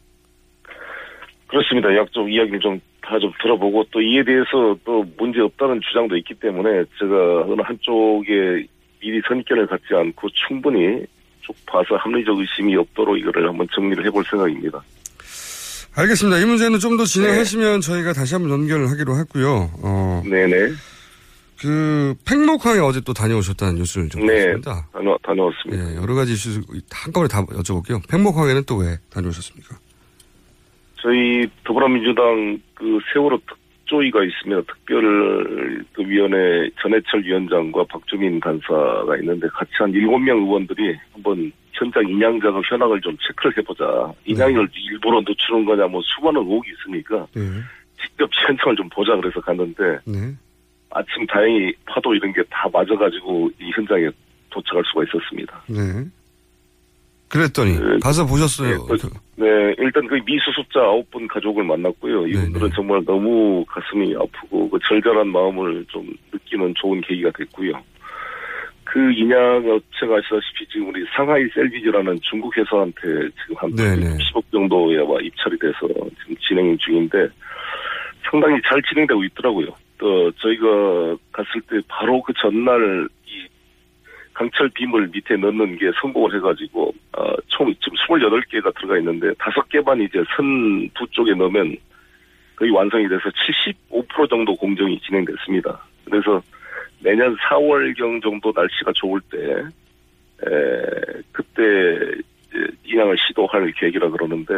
그렇습니다. 1.52 1.96
약속 1.96 2.32
이야기를 2.32 2.60
좀 2.60 2.80
다 3.02 3.18
좀 3.20 3.32
들어보고 3.42 3.84
또 3.92 4.00
이에 4.00 4.24
대해서 4.24 4.78
또 4.86 5.04
문제 5.18 5.42
없다는 5.42 5.82
주장도 5.82 6.16
있기 6.18 6.36
때문에 6.36 6.86
제가 7.00 7.42
어느 7.50 7.60
한쪽에 7.62 8.66
미리 9.02 9.20
선입견을 9.28 9.68
갖지 9.68 9.86
않고 9.94 10.30
충분히 10.48 11.04
쭉 11.42 11.54
봐서 11.66 11.96
합리적 11.98 12.38
의심이 12.38 12.76
없도록 12.78 13.18
이거를 13.18 13.50
한번 13.50 13.68
정리를 13.76 14.06
해볼 14.06 14.24
생각입니다. 14.30 14.82
알겠습니다. 15.96 16.38
이 16.40 16.46
문제는 16.46 16.80
좀 16.80 16.96
더 16.96 17.04
진행하시면 17.04 17.82
저희가 17.82 18.14
다시 18.14 18.36
한번 18.36 18.52
연결을 18.52 18.90
하기로 18.92 19.18
했고요. 19.18 19.72
어, 19.82 20.22
네네. 20.26 20.72
그 21.60 22.16
팽목항에 22.26 22.80
어제 22.80 23.02
또 23.02 23.14
다녀오셨다는 23.14 23.76
뉴스를 23.76 24.10
좀 24.10 24.26
네. 24.26 24.46
봤습니다. 24.46 24.88
다녀, 24.94 25.18
다녀왔습니다. 25.24 25.92
예, 25.92 25.96
여러 25.98 26.14
가지 26.16 26.34
이슈 26.34 26.62
한꺼번에 26.92 27.28
다 27.28 27.44
여쭤볼게요. 27.46 28.00
팽목항에는 28.10 28.64
또 28.66 28.78
왜 28.78 28.98
다녀오셨습니까? 29.10 29.76
저희 31.02 31.48
더불어민주당 31.64 32.60
그 32.74 33.00
세월호 33.14 33.40
특조위가 33.48 34.24
있습니다. 34.24 34.62
특별 34.72 35.84
그 35.94 36.04
위원회 36.06 36.70
전해철 36.82 37.24
위원장과 37.24 37.86
박주민 37.90 38.40
간사가 38.40 39.18
있는데 39.22 39.48
같이 39.50 39.72
한 39.80 39.92
일곱 39.92 40.20
명 40.20 40.38
의원들이 40.38 40.96
한번 41.14 41.52
현장 41.74 42.08
인양 42.08 42.40
작업 42.42 42.64
현황을 42.70 43.02
좀 43.02 43.18
체크를 43.28 43.58
해보자. 43.58 44.12
인양을 44.26 44.68
일부러 44.92 45.22
늦추는 45.22 45.66
거냐 45.66 45.88
뭐 45.88 46.02
수많은 46.04 46.42
의혹이 46.42 46.70
있으니까 46.72 47.26
네. 47.34 47.42
직접 48.02 48.30
현장을 48.48 48.76
좀 48.76 48.90
보자 48.90 49.16
그래서 49.16 49.40
갔는데 49.42 49.84
네. 50.06 50.34
아침 50.92 51.26
다행히 51.26 51.74
파도 51.86 52.14
이런 52.14 52.32
게 52.34 52.44
다 52.50 52.68
맞아가지고 52.72 53.50
이 53.60 53.72
현장에 53.72 54.10
도착할 54.52 54.84
수가 54.86 55.04
있었습니다. 55.06 55.64
네. 55.68 55.78
그랬더니 57.32 58.00
가서 58.02 58.26
보셨어요. 58.26 58.88
네, 59.36 59.48
일단 59.80 60.06
그 60.08 60.16
미수습자 60.26 60.80
아홉 60.82 61.10
분 61.12 61.28
가족을 61.28 61.64
만났고요. 61.64 62.28
이분들은 62.28 62.72
정말 62.76 63.04
너무 63.06 63.64
가슴이 63.66 64.14
아프고 64.16 64.70
그 64.70 64.78
절절한 64.88 65.28
마음을 65.30 65.86
좀 65.88 66.08
느끼는 66.34 66.74
좋은 66.76 67.00
계기가 67.02 67.32
됐고요. 67.38 67.74
그 68.84 69.00
인양 69.14 69.38
업체가 69.70 70.18
아시다시피 70.18 70.68
지금 70.70 70.90
우리 70.90 71.06
상하이 71.16 71.48
셀비즈라는 71.54 72.20
중국 72.22 72.56
회사한테 72.58 73.30
지금 73.42 73.56
한 73.56 73.74
네네. 73.74 74.18
10억 74.18 74.44
정도에 74.52 75.00
아마 75.00 75.18
입찰이 75.22 75.58
돼서 75.58 75.88
지금 76.20 76.36
진행 76.46 76.78
중인데 76.78 77.30
상당히 78.30 78.60
잘 78.68 78.82
진행되고 78.90 79.24
있더라고요. 79.24 79.68
또 79.98 80.30
저희가 80.32 81.16
갔을 81.32 81.62
때 81.70 81.80
바로 81.88 82.22
그 82.22 82.34
전날 82.42 83.08
이 83.21 83.21
강철 84.34 84.70
빔을 84.70 85.10
밑에 85.14 85.36
넣는 85.36 85.78
게 85.78 85.92
성공을 86.02 86.36
해가지고 86.36 86.94
어, 87.18 87.36
총 87.48 87.74
지금 87.82 87.98
28개가 87.98 88.74
들어가 88.76 88.98
있는데 89.00 89.32
5개만 89.34 90.02
이제 90.04 90.24
선 90.36 90.90
두 90.96 91.06
쪽에 91.12 91.34
넣으면 91.34 91.76
거의 92.56 92.72
완성이 92.72 93.08
돼서 93.08 93.24
75% 93.90 94.30
정도 94.30 94.56
공정이 94.56 95.00
진행됐습니다. 95.02 95.84
그래서 96.06 96.42
내년 97.00 97.36
4월경 97.38 98.22
정도 98.22 98.54
날씨가 98.56 98.92
좋을 98.96 99.20
때 99.32 99.38
에, 100.46 101.22
그때 101.32 101.52
인양을 102.86 103.18
시도할 103.18 103.72
계획이라 103.72 104.10
그러는데 104.10 104.54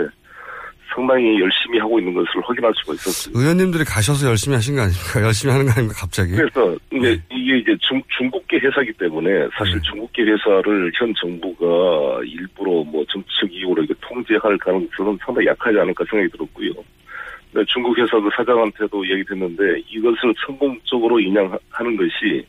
상당히 0.94 1.40
열심히 1.40 1.80
하고 1.80 2.00
있는 2.00 2.14
것을 2.14 2.30
확인할 2.44 2.72
수가 2.76 2.94
있었어요. 2.94 3.34
의원님들이 3.36 3.84
가셔서 3.84 4.30
열심히 4.30 4.56
하신 4.56 4.76
거 4.76 4.82
아닙니까? 4.82 5.22
열심히 5.26 5.52
하는 5.52 5.66
거 5.66 5.72
아닙니까? 5.72 5.96
갑자기. 6.00 6.32
그래서 6.36 6.76
이게, 6.92 7.10
네. 7.10 7.22
이게 7.32 7.58
이제 7.58 7.76
중, 7.80 8.02
중국계 8.18 8.60
회사이기 8.60 8.94
때문에 8.94 9.48
사실 9.58 9.82
중국계 9.82 10.24
회사를 10.24 10.92
현 10.96 11.14
정부가 11.16 12.22
일부러 12.26 12.84
뭐 12.84 13.04
정치적 13.10 13.52
이유로 13.52 13.84
이게 13.84 13.94
통제할 14.02 14.58
가능성은 14.58 15.18
상당히 15.26 15.48
약하지 15.48 15.80
않을까 15.80 16.04
생각이 16.10 16.32
들었고요. 16.32 16.72
중국 17.68 17.98
회사 17.98 18.20
그 18.20 18.30
사장한테도 18.36 19.08
얘기했는데 19.08 19.80
이것을 19.88 20.34
성공적으로 20.46 21.20
인양하는 21.20 21.98
것이 21.98 22.46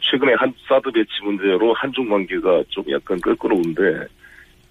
최근에 0.00 0.34
한 0.34 0.52
사드 0.68 0.90
배치 0.92 1.10
문제로 1.22 1.72
한중 1.72 2.08
관계가 2.08 2.62
좀 2.68 2.84
약간 2.90 3.18
껄끄러운데 3.20 4.06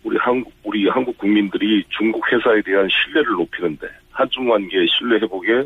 우리 0.03 0.17
한국 0.17 0.53
우리 0.63 0.87
한국 0.89 1.17
국민들이 1.17 1.83
중국 1.89 2.21
회사에 2.31 2.61
대한 2.61 2.87
신뢰를 2.89 3.31
높이는데 3.33 3.87
한중 4.11 4.47
관계 4.49 4.85
신뢰 4.87 5.17
회복에 5.19 5.63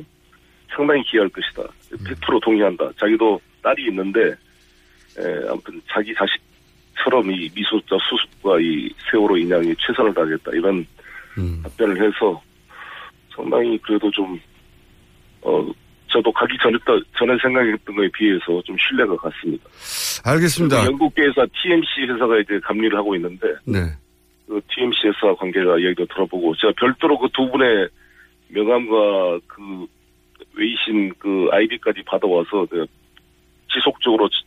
상당히 0.75 1.03
기여할 1.03 1.29
것이다. 1.29 1.63
100% 1.91 2.41
동의한다. 2.41 2.91
자기도 2.99 3.39
딸이 3.63 3.87
있는데 3.87 4.29
에, 5.17 5.47
아무튼 5.49 5.81
자기 5.91 6.13
자식처럼 6.13 7.31
이 7.31 7.49
미소자 7.55 7.97
수습과 8.09 8.59
이 8.59 8.89
세월호 9.09 9.37
인양에 9.37 9.73
최선을 9.79 10.13
다하겠다 10.13 10.51
이런 10.53 10.85
답변을 11.63 11.95
해서 11.97 12.41
상당히 13.35 13.77
그래도 13.79 14.09
좀 14.11 14.39
어. 15.41 15.67
저도 16.09 16.31
가기 16.31 16.57
전에, 16.63 16.77
전에 17.17 17.37
생각했던 17.41 17.95
거에 17.95 18.07
비해서 18.13 18.61
좀 18.63 18.75
신뢰가 18.79 19.13
갔습니다. 19.17 19.65
알겠습니다. 20.23 20.85
영국계 20.85 21.21
회사 21.23 21.45
TMC 21.61 22.13
회사가 22.13 22.39
이제 22.39 22.57
감리를 22.63 22.97
하고 22.97 23.13
있는데 23.15 23.47
네. 23.65 23.79
그 24.47 24.61
TMC 24.73 25.07
회사 25.07 25.35
관계자 25.35 25.75
얘기도 25.81 26.05
들어보고 26.07 26.55
제가 26.55 26.73
별도로 26.79 27.19
그 27.19 27.27
두 27.35 27.49
분의 27.51 27.89
명함과 28.49 29.39
그 29.47 29.85
외신 30.55 31.11
그 31.19 31.47
아이디까지 31.51 32.03
받아와서 32.05 32.65
지속적으로 33.73 34.29
지- 34.29 34.43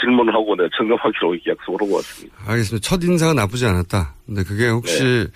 질문을 0.00 0.32
하고 0.32 0.54
내가 0.56 0.68
점검하기로 0.76 1.36
약속을 1.46 1.80
하고 1.82 1.96
왔습니다. 1.96 2.36
알겠습니다. 2.46 2.88
첫 2.88 3.02
인사가 3.02 3.34
나쁘지 3.34 3.66
않았다. 3.66 4.14
근데 4.26 4.44
그게 4.44 4.68
혹시 4.68 5.02
네. 5.02 5.26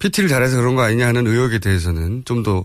PT를 0.00 0.28
잘해서 0.28 0.58
그런 0.60 0.74
거 0.74 0.82
아니냐 0.82 1.06
하는 1.06 1.26
의혹에 1.26 1.58
대해서는 1.60 2.24
좀 2.24 2.42
더 2.42 2.64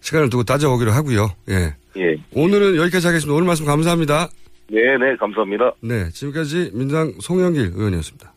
시간을 0.00 0.30
두고 0.30 0.42
따져보기로 0.42 0.90
하고요. 0.90 1.28
예. 1.50 1.76
예. 1.96 2.16
오늘은 2.34 2.74
여기까지 2.76 3.06
하겠습니다. 3.06 3.32
오늘 3.36 3.46
말씀 3.46 3.64
감사합니다. 3.66 4.28
네, 4.68 4.80
네, 4.98 5.14
감사합니다. 5.16 5.72
네. 5.80 6.08
지금까지 6.10 6.70
민주당 6.74 7.12
송영길 7.20 7.72
의원이었습니다. 7.76 8.31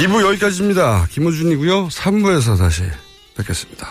이부 0.00 0.22
여기까지입니다. 0.22 1.06
김호준이고요. 1.10 1.88
3부에서 1.88 2.56
다시 2.58 2.82
뵙겠습니다. 3.36 3.88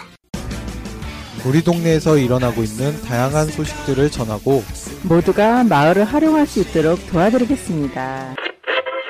우리 1.45 1.64
동네에서 1.64 2.18
일어나고 2.18 2.64
있는 2.64 2.99
다양한 3.04 3.47
소식들을 3.47 4.10
전하고 4.10 4.64
모두가 5.04 5.64
마을을 5.64 6.06
활용할 6.06 6.47
수 6.47 6.62
있도록 6.62 6.99
도와드리겠습니다. 7.12 8.36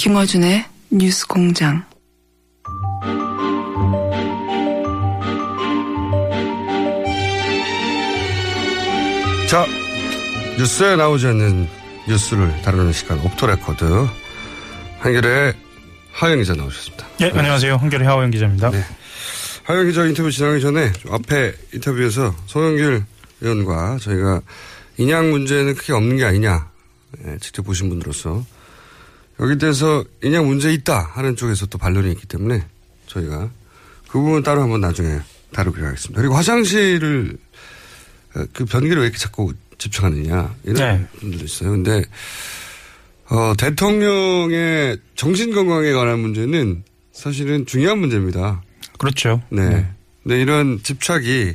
김어준의 0.00 0.64
뉴스 0.92 1.26
공장. 1.26 1.84
자, 9.46 9.66
뉴스에 10.58 10.96
나오지 10.96 11.26
않는 11.26 11.68
뉴스를 12.08 12.62
다루는 12.62 12.94
시간 12.94 13.18
off 13.18 13.32
the 13.32 13.46
record 13.46 13.84
한겨레 15.00 15.52
하어영 16.12 16.38
기자 16.38 16.54
나오셨습니다. 16.54 17.06
예, 17.20 17.30
안녕하세요. 17.34 17.76
한겨레 17.76 18.06
하어영 18.06 18.30
기자입니다. 18.30 18.70
네. 18.70 18.82
하어영 19.64 19.86
기자 19.86 20.06
인터뷰 20.06 20.30
진행하기 20.30 20.62
전에 20.62 20.92
좀 20.92 21.12
앞에 21.12 21.52
인터뷰에서 21.74 22.34
송영길 22.46 23.04
의원과 23.42 23.98
저희가 24.00 24.40
인양 24.96 25.30
문제는 25.30 25.74
크게 25.74 25.92
없는 25.92 26.16
게 26.16 26.24
아니냐 26.24 26.70
예, 27.26 27.36
직접 27.38 27.66
보신 27.66 27.90
분으로서 27.90 28.42
여기 29.40 29.58
대해서 29.58 30.04
인양 30.22 30.46
문제 30.46 30.72
있다 30.72 31.10
하는 31.14 31.34
쪽에서 31.34 31.66
또 31.66 31.78
반론이 31.78 32.10
있기 32.12 32.26
때문에 32.26 32.64
저희가 33.06 33.50
그 34.08 34.18
부분 34.18 34.42
따로 34.42 34.62
한번 34.62 34.80
나중에 34.80 35.20
다루기로 35.52 35.86
하겠습니다. 35.86 36.20
그리고 36.20 36.34
화장실을 36.34 37.36
어, 38.36 38.44
그 38.52 38.64
변기를 38.64 38.98
왜 38.98 39.04
이렇게 39.04 39.18
자꾸 39.18 39.52
집중하느냐 39.78 40.54
이런 40.64 40.74
네. 40.74 41.06
분들도 41.18 41.44
있어요. 41.44 41.70
근데 41.70 42.04
어, 43.30 43.54
대통령의 43.56 44.98
정신 45.16 45.52
건강에 45.52 45.92
관한 45.92 46.20
문제는 46.20 46.84
사실은 47.12 47.64
중요한 47.66 47.98
문제입니다. 47.98 48.62
그렇죠. 48.98 49.42
네. 49.48 49.88
근데 50.22 50.40
이런 50.40 50.82
집착이 50.82 51.54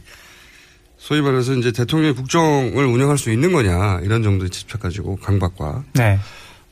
소위 0.97 1.21
말해서 1.21 1.53
이제 1.53 1.71
대통령의 1.71 2.15
국정을 2.15 2.83
운영할 2.85 3.17
수 3.17 3.31
있는 3.31 3.51
거냐 3.51 3.99
이런 4.01 4.23
정도의 4.23 4.49
집착 4.49 4.81
가지고 4.81 5.17
강박과 5.17 5.83
네. 5.93 6.19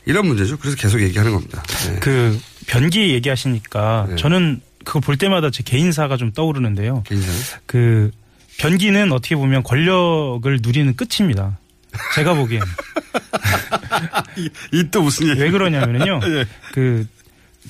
이런 0.06 0.28
문제죠. 0.28 0.58
그래서 0.58 0.76
계속 0.78 1.02
얘기하는 1.02 1.32
겁니다. 1.34 1.64
네. 1.88 2.00
그 2.00 2.40
변기 2.68 3.12
얘기하시니까 3.14 4.10
저는 4.18 4.62
그거 4.84 5.00
볼 5.00 5.18
때마다 5.18 5.50
제 5.50 5.64
개인사가 5.64 6.18
좀 6.18 6.32
떠오르는데요. 6.32 7.04
개인사? 7.06 7.60
그 7.66 8.12
변기는 8.60 9.12
어떻게 9.12 9.36
보면 9.36 9.64
권력을 9.64 10.60
누리는 10.62 10.96
끝입니다. 10.96 11.58
제가 12.16 12.34
보기엔. 12.34 12.62
이 14.74 14.84
또 14.92 15.02
무슨 15.04 15.30
얘기? 15.30 15.42
왜 15.42 15.52
그러냐면요. 15.52 16.20
예. 16.28 16.46
그 16.72 17.06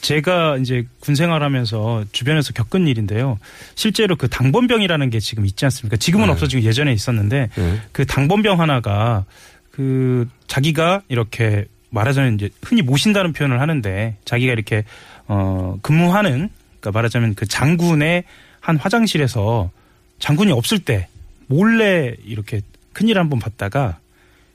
제가 0.02 0.58
이제 0.58 0.86
군 1.00 1.16
생활하면서 1.16 2.06
주변에서 2.12 2.54
겪은 2.54 2.88
일인데요. 2.88 3.38
실제로 3.76 4.16
그 4.16 4.28
당번병이라는 4.28 5.10
게 5.10 5.20
지금 5.20 5.46
있지 5.46 5.66
않습니까? 5.66 5.98
지금은 5.98 6.28
네. 6.28 6.32
없어지고 6.32 6.64
예전에 6.64 6.94
있었는데 6.94 7.50
그 7.92 8.06
당번병 8.06 8.60
하나가 8.60 9.26
그 9.72 10.28
자기가 10.48 11.02
이렇게 11.10 11.66
말하자면 11.94 12.36
이제 12.36 12.50
흔히 12.64 12.82
모신다는 12.82 13.34
표현을 13.34 13.62
하는데 13.62 14.18
자기가 14.26 14.52
이렇게 14.52 14.84
어 15.28 15.78
근무하는 15.82 16.50
그러니까 16.80 16.92
말하자면 16.92 17.36
그 17.36 17.46
장군의 17.46 18.24
한 18.60 18.78
화장실에서 18.78 19.72
장군이 20.20 20.52
없을 20.52 20.80
때 20.80 21.08
몰래 21.48 22.16
이렇게 22.26 22.62
큰일 22.94 23.20
한번 23.20 23.40
봤다가 23.40 24.00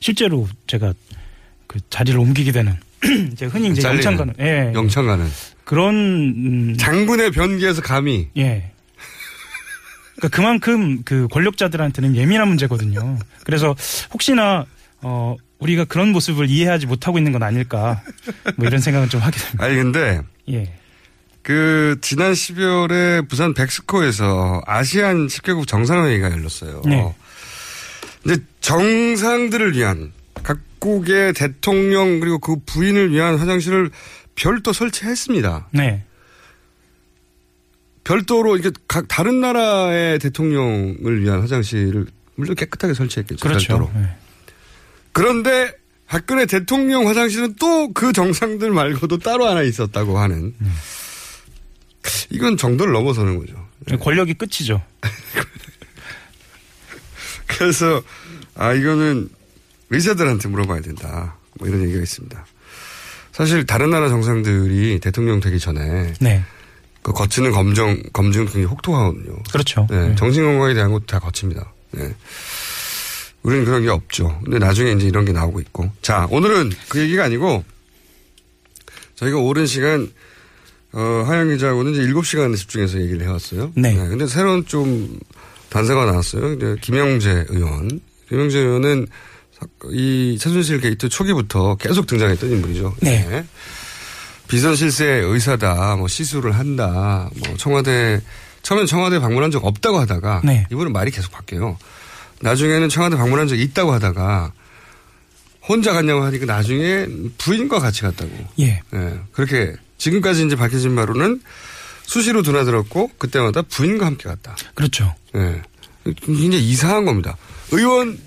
실제로 0.00 0.48
제가 0.66 0.92
그 1.66 1.78
자리를 1.90 2.18
옮기게 2.18 2.52
되는 2.52 2.74
이제 3.32 3.46
흔히 3.46 3.68
이제 3.68 3.82
영창 3.82 4.16
가는 4.16 4.34
예. 4.40 4.72
영창 4.74 5.06
가는 5.06 5.26
그런 5.64 5.94
음, 5.94 6.76
장군의 6.76 7.30
변기에서 7.30 7.82
감히 7.82 8.28
예. 8.36 8.72
그러니까 10.16 10.36
그만큼 10.36 11.02
그 11.04 11.28
권력자들한테는 11.28 12.16
예민한 12.16 12.48
문제거든요. 12.48 13.18
그래서 13.44 13.76
혹시나 14.12 14.66
어 15.00 15.36
우리가 15.58 15.84
그런 15.84 16.12
모습을 16.12 16.48
이해하지 16.48 16.86
못하고 16.86 17.18
있는 17.18 17.32
건 17.32 17.42
아닐까 17.42 18.02
뭐 18.56 18.66
이런 18.66 18.80
생각은 18.80 19.08
좀 19.08 19.20
하게 19.20 19.38
됩니다. 19.38 19.64
아니 19.64 19.76
근데 19.76 20.20
예. 20.50 20.72
그 21.42 21.96
지난 22.00 22.32
12월에 22.32 23.28
부산 23.28 23.54
백스코에서 23.54 24.60
아시안 24.66 25.26
10개국 25.26 25.66
정상회의가 25.66 26.30
열렸어요. 26.30 26.82
네. 26.84 27.14
근데 28.22 28.42
정상들을 28.60 29.74
위한 29.74 30.12
각국의 30.42 31.32
대통령 31.32 32.20
그리고 32.20 32.38
그 32.38 32.56
부인을 32.66 33.12
위한 33.12 33.36
화장실을 33.36 33.90
별도 34.34 34.72
설치했습니다. 34.72 35.68
네. 35.72 36.04
별도로 38.04 38.56
이게 38.56 38.70
각 38.86 39.06
다른 39.08 39.40
나라의 39.40 40.18
대통령을 40.18 41.22
위한 41.22 41.40
화장실을 41.40 42.06
물론 42.36 42.54
깨끗하게 42.54 42.94
설치했겠죠. 42.94 43.46
그렇죠. 43.46 43.78
별도로. 43.78 43.90
네. 43.94 44.16
그런데 45.18 45.72
박근혜 46.06 46.46
대통령 46.46 47.08
화장실은 47.08 47.56
또 47.56 47.92
그 47.92 48.12
정상들 48.12 48.70
말고도 48.70 49.18
따로 49.18 49.46
하나 49.46 49.62
있었다고 49.62 50.18
하는. 50.18 50.54
음. 50.60 50.74
이건 52.30 52.56
정도를 52.56 52.92
넘어서는 52.92 53.38
거죠. 53.38 53.54
권력이 53.98 54.34
끝이죠. 54.34 54.80
그래서 57.48 58.02
아 58.54 58.72
이거는 58.72 59.28
의사들한테 59.90 60.48
물어봐야 60.48 60.80
된다. 60.80 61.36
뭐 61.54 61.66
이런 61.66 61.82
얘기가 61.82 62.00
있습니다. 62.00 62.46
사실 63.32 63.66
다른 63.66 63.90
나라 63.90 64.08
정상들이 64.08 65.00
대통령 65.00 65.40
되기 65.40 65.58
전에 65.58 66.14
네. 66.20 66.44
그 67.02 67.12
거치는 67.12 67.50
검정 67.50 68.00
검증 68.12 68.44
굉장히 68.44 68.66
혹독하거든요. 68.66 69.36
그렇죠. 69.50 69.86
네, 69.90 70.14
정신 70.14 70.44
건강에 70.44 70.74
대한 70.74 70.92
것도 70.92 71.06
다 71.06 71.18
거칩니다. 71.18 71.72
네. 71.92 72.14
우리는 73.48 73.64
그런 73.64 73.82
게 73.82 73.88
없죠. 73.88 74.38
근데 74.44 74.58
나중에 74.58 74.92
이제 74.92 75.06
이런 75.06 75.24
게 75.24 75.32
나오고 75.32 75.60
있고. 75.60 75.90
자, 76.02 76.28
오늘은 76.30 76.70
그 76.90 77.00
얘기가 77.00 77.24
아니고 77.24 77.64
저희가 79.14 79.38
오랜 79.38 79.64
시간 79.64 80.12
어, 80.92 81.24
하영 81.26 81.48
기자하고는 81.48 81.94
이제 81.94 82.12
7시간 82.12 82.54
집중해서 82.54 83.00
얘기를 83.00 83.22
해왔어요. 83.26 83.72
네. 83.74 83.94
근데 83.94 84.26
새로운 84.26 84.66
좀 84.66 85.18
단서가 85.70 86.04
나왔어요. 86.04 86.52
이제 86.52 86.76
김영재 86.82 87.46
의원. 87.48 88.00
김영재 88.28 88.58
의원은 88.58 89.06
이 89.92 90.36
최순실 90.38 90.82
게이트 90.82 91.08
초기부터 91.08 91.76
계속 91.76 92.06
등장했던 92.06 92.50
인물이죠. 92.50 92.96
네. 93.00 93.46
비선 94.46 94.76
실세 94.76 95.06
의사다, 95.06 95.96
뭐 95.96 96.06
시술을 96.06 96.52
한다, 96.52 97.30
뭐 97.36 97.56
청와대 97.56 98.20
처음엔 98.60 98.84
청와대 98.84 99.18
방문한 99.18 99.50
적 99.50 99.64
없다고 99.64 99.98
하다가 100.00 100.42
네. 100.44 100.66
이분은 100.70 100.92
말이 100.92 101.10
계속 101.10 101.32
바뀌어요. 101.32 101.78
나중에는 102.40 102.88
청와대 102.88 103.16
방문한 103.16 103.48
적 103.48 103.58
있다고 103.58 103.92
하다가 103.92 104.52
혼자 105.68 105.92
갔냐고 105.92 106.22
하니까 106.22 106.46
나중에 106.46 107.06
부인과 107.36 107.78
같이 107.78 108.02
갔다고. 108.02 108.30
예. 108.60 108.80
예, 108.94 109.20
그렇게 109.32 109.74
지금까지 109.98 110.46
이제 110.46 110.56
밝혀진 110.56 110.94
바로는 110.94 111.42
수시로 112.04 112.42
드나들었고 112.42 113.10
그때마다 113.18 113.62
부인과 113.62 114.06
함께 114.06 114.28
갔다. 114.28 114.56
그렇죠. 114.74 115.14
예. 115.34 115.62
굉장히 116.22 116.66
이상한 116.66 117.04
겁니다. 117.04 117.36
의원 117.70 118.18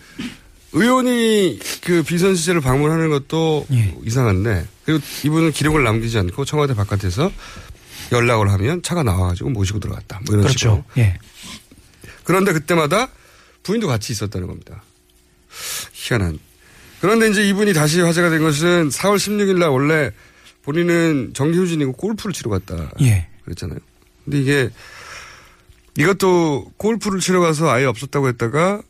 의원이 0.73 1.59
그 1.83 2.03
비선 2.03 2.35
시절을 2.35 2.61
방문하는 2.61 3.09
것도 3.09 3.65
예. 3.73 3.95
이상한데 4.05 4.67
그리고 4.85 5.03
이분은 5.25 5.51
기록을 5.51 5.83
남기지 5.83 6.17
않고 6.19 6.45
청와대 6.45 6.75
바깥에서 6.75 7.31
연락을 8.11 8.51
하면 8.51 8.83
차가 8.83 9.03
나와가지고 9.03 9.49
모시고 9.49 9.79
들어갔다. 9.79 10.21
뭐 10.27 10.37
이런 10.37 10.47
식으로. 10.49 10.83
그렇죠. 10.83 10.83
예. 10.97 11.17
그런데 12.23 12.53
그때마다 12.53 13.09
부인도 13.63 13.87
같이 13.87 14.11
있었다는 14.13 14.47
겁니다. 14.47 14.83
희한한. 15.93 16.39
그런데 16.99 17.29
이제 17.29 17.47
이분이 17.47 17.73
다시 17.73 17.99
화제가 18.01 18.29
된 18.29 18.41
것은 18.41 18.89
4월 18.89 19.15
16일 19.15 19.57
날 19.57 19.69
원래 19.69 20.11
본인은 20.63 21.31
정규휴진이고 21.33 21.93
골프를 21.93 22.33
치러 22.33 22.51
갔다. 22.51 22.91
예. 23.01 23.27
그랬잖아요. 23.43 23.79
근데 24.23 24.39
이게 24.39 24.69
이것도 25.97 26.73
골프를 26.77 27.19
치러 27.19 27.41
가서 27.41 27.69
아예 27.69 27.85
없었다고 27.85 28.27
했다가 28.29 28.81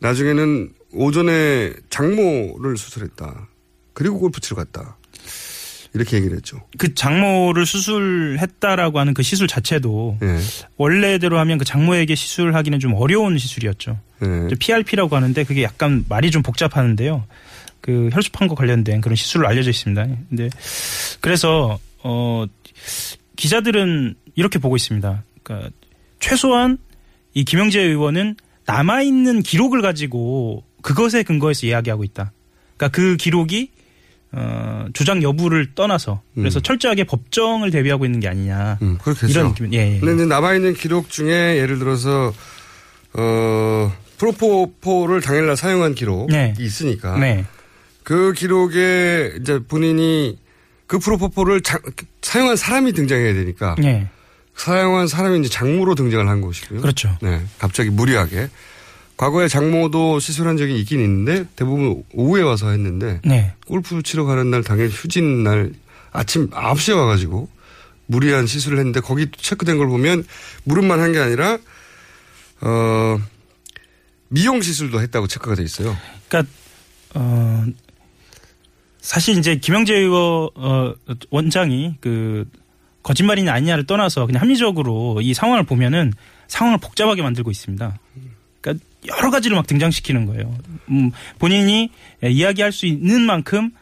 나중에는 0.00 0.72
오전에 0.92 1.72
장모를 1.90 2.76
수술했다. 2.76 3.48
그리고 3.94 4.18
골프 4.18 4.40
치러 4.40 4.56
갔다. 4.56 4.96
이렇게 5.94 6.16
얘기를 6.16 6.36
했죠. 6.36 6.62
그 6.78 6.94
장모를 6.94 7.66
수술했다라고 7.66 8.98
하는 8.98 9.12
그 9.14 9.22
시술 9.22 9.46
자체도 9.46 10.18
예. 10.22 10.38
원래대로 10.76 11.38
하면 11.38 11.58
그 11.58 11.64
장모에게 11.64 12.14
시술하기는 12.14 12.80
좀 12.80 12.94
어려운 12.94 13.36
시술이었죠. 13.36 13.98
예. 14.24 14.46
이제 14.46 14.56
PRP라고 14.58 15.14
하는데 15.16 15.44
그게 15.44 15.62
약간 15.62 16.04
말이 16.08 16.30
좀 16.30 16.42
복잡하는데요. 16.42 17.26
그 17.82 18.08
혈수판과 18.12 18.54
관련된 18.54 19.00
그런 19.00 19.16
시술로 19.16 19.46
알려져 19.48 19.70
있습니다. 19.70 20.06
근데 20.30 20.48
그래서 21.20 21.78
어 22.02 22.46
기자들은 23.36 24.14
이렇게 24.34 24.58
보고 24.58 24.76
있습니다. 24.76 25.22
그러니까 25.42 25.70
최소한 26.20 26.78
이 27.34 27.44
김영재 27.44 27.80
의원은 27.80 28.36
남아 28.66 29.02
있는 29.02 29.42
기록을 29.42 29.82
가지고 29.82 30.64
그것에 30.80 31.22
근거해서 31.22 31.66
이야기하고 31.66 32.04
있다. 32.04 32.32
그러니까 32.76 32.96
그 32.96 33.16
기록이 33.16 33.70
어, 34.34 34.86
주장 34.94 35.22
여부를 35.22 35.74
떠나서 35.74 36.22
그래서 36.34 36.58
음. 36.58 36.62
철저하게 36.62 37.04
법정을 37.04 37.70
대비하고 37.70 38.04
있는 38.06 38.18
게 38.20 38.28
아니냐. 38.28 38.78
음, 38.82 38.98
그렇겠죠. 39.02 39.26
이런 39.28 39.48
느낌. 39.48 39.72
예, 39.74 39.94
예. 39.96 39.98
근데 40.00 40.14
이제 40.14 40.24
남아 40.26 40.54
있는 40.54 40.72
기록 40.74 41.10
중에 41.10 41.58
예를 41.58 41.78
들어서, 41.78 42.32
어, 43.14 43.92
프로포폴을 44.18 45.20
당일날 45.20 45.56
사용한 45.56 45.94
기록이 45.94 46.32
네. 46.32 46.54
있으니까. 46.58 47.18
네. 47.18 47.44
그 48.04 48.32
기록에 48.32 49.34
이제 49.40 49.58
본인이 49.68 50.38
그 50.86 50.98
프로포폴을 50.98 51.60
자- 51.62 51.78
사용한 52.22 52.56
사람이 52.56 52.92
등장해야 52.92 53.34
되니까. 53.34 53.76
예. 53.84 54.08
사용한 54.56 55.08
사람이 55.08 55.40
이제 55.40 55.48
장모로 55.48 55.94
등장을 55.94 56.26
한 56.28 56.40
것이고요. 56.40 56.80
그렇죠. 56.80 57.16
네. 57.22 57.40
갑자기 57.58 57.90
무리하게. 57.90 58.48
과거에 59.22 59.46
장모도 59.46 60.18
시술한 60.18 60.56
적이 60.56 60.80
있긴 60.80 60.98
있는데 60.98 61.44
대부분 61.54 62.02
오후에 62.12 62.42
와서 62.42 62.70
했는데 62.70 63.20
네. 63.24 63.54
골프 63.68 64.02
치러 64.02 64.24
가는 64.24 64.50
날 64.50 64.64
당일 64.64 64.88
휴진 64.88 65.44
날 65.44 65.72
아침 66.10 66.50
9시에 66.50 66.96
와가지고 66.96 67.48
무리한 68.06 68.48
시술을 68.48 68.78
했는데 68.78 68.98
거기 68.98 69.28
체크된 69.30 69.78
걸 69.78 69.86
보면 69.86 70.24
무릎만 70.64 70.98
한 70.98 71.12
게 71.12 71.20
아니라 71.20 71.56
어 72.62 73.20
미용 74.26 74.60
시술도 74.60 75.00
했다고 75.00 75.28
체크가 75.28 75.54
돼 75.54 75.62
있어요. 75.62 75.96
그러니까 76.26 76.52
어 77.14 77.64
사실 79.00 79.38
이제 79.38 79.54
김영재 79.54 79.94
의원 79.94 80.50
어, 80.56 80.94
원장이 81.30 81.94
그 82.00 82.44
거짓말이냐 83.04 83.52
아니냐를 83.52 83.86
떠나서 83.86 84.26
그냥 84.26 84.42
합리적으로 84.42 85.20
이 85.22 85.32
상황을 85.32 85.62
보면은 85.64 86.12
상황을 86.48 86.78
복잡하게 86.78 87.22
만들고 87.22 87.52
있습니다. 87.52 87.96
그러니까 88.62 88.84
여러 89.08 89.30
가지를 89.30 89.56
막 89.56 89.66
등장시키는 89.66 90.24
거예요. 90.26 90.56
음, 90.88 91.10
본인이 91.38 91.90
이야기할 92.22 92.72
수 92.72 92.86
있는 92.86 93.20
만큼 93.22 93.72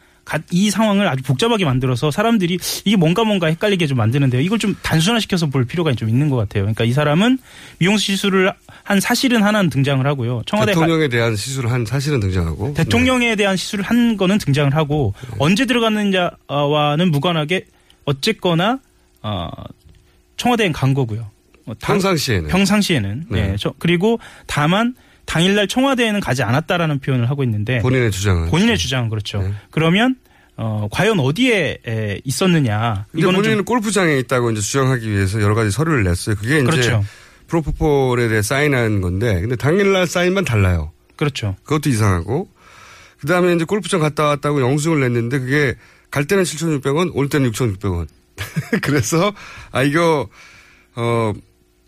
이 0.50 0.70
상황을 0.70 1.08
아주 1.08 1.22
복잡하게 1.22 1.64
만들어서 1.64 2.10
사람들이 2.10 2.58
이게 2.84 2.96
뭔가 2.96 3.24
뭔가 3.24 3.48
헷갈리게 3.48 3.86
좀 3.86 3.98
만드는데요. 3.98 4.40
이걸 4.40 4.58
좀 4.58 4.76
단순화시켜서 4.82 5.46
볼 5.46 5.64
필요가 5.64 5.92
좀 5.94 6.08
있는 6.08 6.28
것 6.28 6.36
같아요. 6.36 6.62
그러니까 6.64 6.84
이 6.84 6.92
사람은 6.92 7.38
미용실 7.78 8.16
시술을 8.16 8.52
한 8.84 9.00
사실은 9.00 9.42
하나는 9.42 9.70
등장을 9.70 10.06
하고요. 10.06 10.42
청와대 10.46 10.72
대통령에 10.72 11.08
대한 11.08 11.34
시술을 11.36 11.70
한 11.70 11.84
사실은 11.84 12.20
등장하고 12.20 12.74
대통령에 12.74 13.30
네. 13.30 13.36
대한 13.36 13.56
시술을 13.56 13.84
한 13.84 14.16
거는 14.16 14.38
등장을 14.38 14.74
하고 14.74 15.14
네. 15.20 15.36
언제 15.38 15.64
들어갔느냐와는 15.66 17.10
무관하게 17.10 17.66
어쨌거나 18.04 18.78
어, 19.22 19.48
청와대엔 20.36 20.72
간 20.72 20.94
거고요. 20.94 21.28
어, 21.66 21.74
평상시에는 21.80 22.48
평상시에는 22.48 23.24
네. 23.28 23.56
네. 23.56 23.56
그리고 23.78 24.18
다만 24.46 24.94
당일날 25.26 25.68
청와대에는 25.68 26.20
가지 26.20 26.42
않았다라는 26.42 26.98
표현을 26.98 27.30
하고 27.30 27.44
있는데 27.44 27.78
본인의 27.80 28.10
주장은 28.10 28.50
본인의 28.50 28.78
주장은 28.78 29.08
그렇죠. 29.10 29.42
네. 29.42 29.52
그러면 29.70 30.16
어, 30.56 30.88
과연 30.90 31.18
어디에 31.18 31.78
에, 31.86 32.20
있었느냐. 32.22 33.06
이거는 33.14 33.36
본인은 33.36 33.56
좀... 33.58 33.64
골프장에 33.64 34.18
있다고 34.18 34.50
이제 34.50 34.60
주장하기 34.60 35.10
위해서 35.10 35.40
여러 35.40 35.54
가지 35.54 35.70
서류를 35.70 36.04
냈어요. 36.04 36.36
그게 36.36 36.62
그렇죠. 36.62 36.80
이제 36.80 37.00
프로포폴에 37.50 38.28
대해 38.28 38.42
사인한 38.42 39.00
건데, 39.00 39.40
근데 39.40 39.56
당일날 39.56 40.06
사인만 40.06 40.44
달라요. 40.44 40.92
그렇죠. 41.16 41.56
그것도 41.64 41.88
이상하고, 41.88 42.48
그 43.20 43.26
다음에 43.26 43.54
이제 43.54 43.64
골프장 43.64 44.00
갔다 44.00 44.24
왔다고 44.24 44.60
영수증을 44.60 45.00
냈는데, 45.00 45.38
그게 45.38 45.74
갈 46.10 46.26
때는 46.26 46.44
7,600원, 46.44 47.10
올 47.14 47.28
때는 47.28 47.50
6,600원. 47.50 48.06
그래서, 48.82 49.32
아, 49.72 49.82
이거, 49.82 50.28
어, 50.94 51.32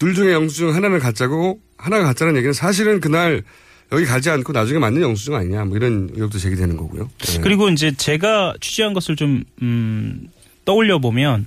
둘 0.03 0.17
중에 0.17 0.33
영수증 0.33 0.75
하나는 0.75 0.99
가짜고, 0.99 1.61
하나가 1.79 2.07
가짜는 2.07 2.35
얘기는 2.35 2.53
사실은 2.53 3.01
그날 3.01 3.45
여기 3.93 4.05
가지 4.05 4.31
않고 4.31 4.53
나중에 4.53 4.81
맞는 4.81 5.01
영수증 5.01 5.33
아니냐 5.33 5.65
뭐 5.65 5.77
이런 5.77 6.11
의혹도 6.13 6.41
제기되는 6.41 6.77
거고요. 6.77 7.09
네. 7.19 7.41
그리고 7.41 7.69
이제 7.69 7.93
제가 7.97 8.55
취재한 8.61 8.95
것을 8.95 9.15
좀 9.15 9.45
음, 9.63 10.29
떠올려 10.65 10.99
보면 10.99 11.47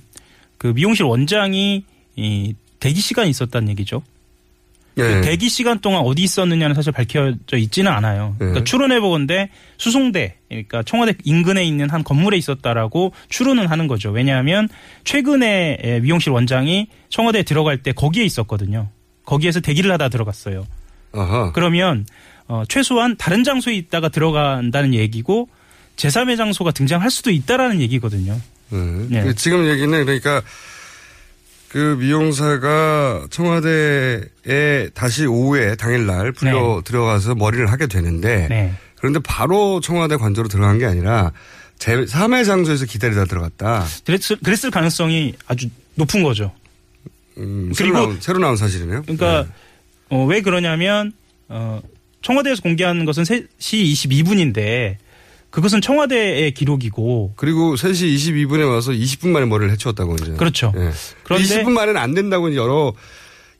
그 0.56 0.68
미용실 0.68 1.04
원장이 1.04 1.84
이 2.16 2.54
대기 2.80 2.98
시간이 2.98 3.28
있었다는 3.28 3.68
얘기죠. 3.68 4.02
네. 4.96 5.14
그 5.14 5.20
대기 5.20 5.50
시간 5.50 5.78
동안 5.80 6.00
어디 6.00 6.22
있었느냐는 6.22 6.74
사실 6.74 6.90
밝혀져 6.90 7.56
있지는 7.56 7.92
않아요. 7.92 8.30
네. 8.38 8.46
그러니까 8.46 8.64
추론해 8.64 8.98
보건데 8.98 9.50
수송대, 9.76 10.36
그러니까 10.48 10.82
청와대 10.82 11.12
인근에 11.22 11.64
있는 11.64 11.90
한 11.90 12.02
건물에 12.02 12.38
있었다라고 12.38 13.12
추론은 13.28 13.66
하는 13.66 13.88
거죠. 13.88 14.10
왜냐하면 14.10 14.68
최근에 15.04 16.00
미용실 16.02 16.30
원장이 16.32 16.88
청와대에 17.10 17.42
들어갈 17.42 17.82
때 17.82 17.92
거기에 17.92 18.24
있었거든요. 18.24 18.88
거기에서 19.26 19.60
대기를 19.60 19.92
하다 19.92 20.08
들어갔어요. 20.08 20.66
아하. 21.12 21.52
그러면 21.52 22.06
어, 22.48 22.62
최소한 22.66 23.16
다른 23.16 23.44
장소에 23.44 23.74
있다가 23.74 24.08
들어간다는 24.08 24.94
얘기고 24.94 25.48
제3의 25.96 26.38
장소가 26.38 26.70
등장할 26.70 27.10
수도 27.10 27.30
있다라는 27.30 27.80
얘기거든요. 27.82 28.40
네. 28.70 29.24
네. 29.24 29.34
지금 29.34 29.68
얘기는 29.68 29.90
그러니까 30.04 30.42
그 31.68 31.96
미용사가 31.98 33.26
청와대에 33.30 34.90
다시 34.94 35.26
오후에 35.26 35.74
당일날 35.76 36.32
불려 36.32 36.76
네. 36.76 36.82
들어가서 36.84 37.34
머리를 37.34 37.70
하게 37.70 37.86
되는데 37.86 38.46
네. 38.48 38.74
그런데 38.96 39.20
바로 39.20 39.80
청와대 39.80 40.16
관저로 40.16 40.48
들어간 40.48 40.78
게 40.78 40.86
아니라 40.86 41.32
제3의 41.78 42.46
장소에서 42.46 42.86
기다리다 42.86 43.26
들어갔다. 43.26 43.84
그랬을, 44.04 44.36
그랬을 44.42 44.70
가능성이 44.70 45.34
아주 45.46 45.68
높은 45.94 46.22
거죠. 46.22 46.52
음, 47.38 47.72
그리고 47.76 47.92
새로 47.92 47.92
나온, 47.92 48.20
새로 48.20 48.38
나온 48.38 48.56
사실이네요. 48.56 49.02
그러니까 49.02 49.42
네. 49.42 49.48
어, 50.08 50.24
왜 50.24 50.40
그러냐면 50.40 51.12
어, 51.48 51.82
청와대에서 52.22 52.62
공개한 52.62 53.04
것은 53.04 53.24
3시 53.24 53.48
22분인데 53.58 54.96
그것은 55.56 55.80
청와대의 55.80 56.52
기록이고 56.52 57.32
그리고 57.34 57.76
3시 57.76 58.14
22분에 58.14 58.68
와서 58.70 58.92
20분 58.92 59.28
만에 59.28 59.46
머리를 59.46 59.72
해치웠다고 59.72 60.16
이제. 60.16 60.32
그렇죠. 60.32 60.70
네. 60.76 60.90
그런데 61.22 61.46
20분 61.46 61.70
만에는 61.70 61.98
안 61.98 62.12
된다고 62.12 62.54
여러 62.54 62.92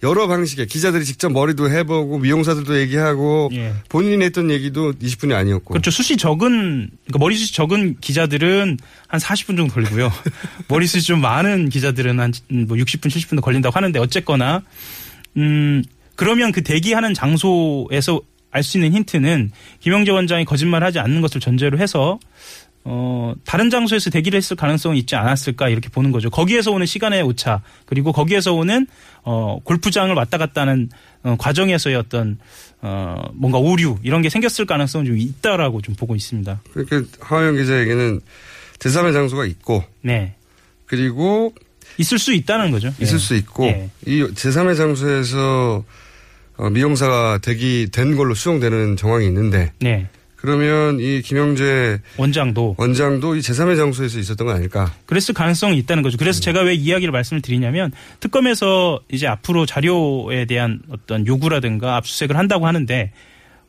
여러 0.03 0.27
방식의 0.27 0.67
기자들이 0.67 1.07
직접 1.07 1.33
머리도 1.33 1.71
해보고 1.71 2.19
미용사들도 2.19 2.79
얘기하고 2.81 3.49
예. 3.55 3.73
본인이 3.89 4.23
했던 4.27 4.51
얘기도 4.51 4.93
20분이 4.93 5.33
아니었고. 5.33 5.73
그렇죠. 5.73 5.91
숱이 5.91 6.19
적은 6.19 6.91
그러니까 7.07 7.19
머리숱이 7.19 7.55
적은 7.55 7.97
기자들은 8.03 8.77
한 9.09 9.21
40분 9.21 9.57
정도 9.57 9.69
걸리고요. 9.69 10.13
머리숱이 10.69 11.01
좀 11.01 11.23
많은 11.23 11.71
기자들은 11.71 12.21
한 12.21 12.31
뭐 12.51 12.77
60분 12.77 13.07
70분도 13.07 13.41
걸린다고 13.41 13.75
하는데 13.75 13.99
어쨌거나 13.99 14.61
음 15.39 15.83
그러면 16.15 16.53
그 16.53 16.63
대기하는 16.63 17.15
장소에서 17.15 18.21
알 18.51 18.63
수 18.63 18.79
있는 18.79 18.93
힌트는 18.95 19.51
김영재 19.81 20.11
원장이 20.13 20.45
거짓말하지 20.45 20.99
않는 20.99 21.21
것을 21.21 21.41
전제로 21.41 21.79
해서 21.79 22.19
어, 22.89 23.35
다른 23.45 23.69
장소에서 23.69 24.11
대기를 24.11 24.37
했을 24.37 24.57
가능성이 24.57 25.01
있지 25.01 25.17
않았을까 25.17 25.69
이렇게 25.69 25.89
보는 25.89 26.13
거죠. 26.13 26.31
거기에서 26.31 26.71
오는 26.71 26.87
시간의 26.87 27.23
오차 27.23 27.63
그리고 27.85 28.13
거기에서 28.13 28.55
오는 28.55 28.87
어, 29.25 29.59
골프장을 29.65 30.15
왔다 30.15 30.39
갔다 30.39 30.61
하는 30.61 30.89
어, 31.25 31.35
과정에서의 31.37 31.97
어떤 31.97 32.39
어, 32.81 33.17
뭔가 33.35 33.59
오류 33.59 33.99
이런 34.05 34.23
게 34.23 34.29
생겼을 34.29 34.67
가능성은 34.67 35.07
좀 35.07 35.19
있다라고 35.19 35.83
좀 35.83 35.97
보고 35.97 36.15
있습니다. 36.15 36.61
그렇게 36.73 37.03
하영 37.21 37.57
기자에게는 37.57 38.21
제3의 38.79 39.13
장소가 39.13 39.47
있고 39.47 39.83
네. 40.03 40.37
그리고 40.87 41.53
있을 41.99 42.21
수 42.21 42.33
있다는 42.33 42.71
거죠. 42.71 42.93
있을 43.01 43.15
예. 43.15 43.19
수 43.19 43.35
있고 43.35 43.65
예. 43.65 43.91
이 44.07 44.23
제3의 44.23 44.77
장소에서 44.77 45.85
어, 45.85 45.85
미용사가 46.59 47.39
대기된 47.39 48.17
걸로 48.17 48.35
수용되는 48.35 48.97
정황이 48.97 49.27
있는데 49.27 49.73
네. 49.81 50.07
그러면 50.37 51.01
이 51.01 51.23
김영재 51.23 52.01
원장도 52.19 52.77
원장도 52.79 53.37
이 53.37 53.41
제3의 53.41 53.77
장소에서 53.77 54.19
있었던 54.19 54.47
거 54.47 54.53
아닐까? 54.53 54.93
그랬을 55.07 55.35
가능성이 55.35 55.79
있다는 55.79 56.03
거죠. 56.03 56.17
그래서 56.19 56.39
음. 56.39 56.43
제가 56.43 56.61
왜 56.61 56.75
이야기를 56.75 57.11
말씀을 57.11 57.43
드리냐면 57.43 57.91
특검에서 58.21 59.01
이제 59.11 59.27
앞으로 59.27 59.67
자료에 59.67 60.45
대한 60.45 60.81
어떤 60.91 61.27
요구라든가 61.27 61.97
압수수색을 61.97 62.37
한다고 62.37 62.67
하는데 62.67 63.11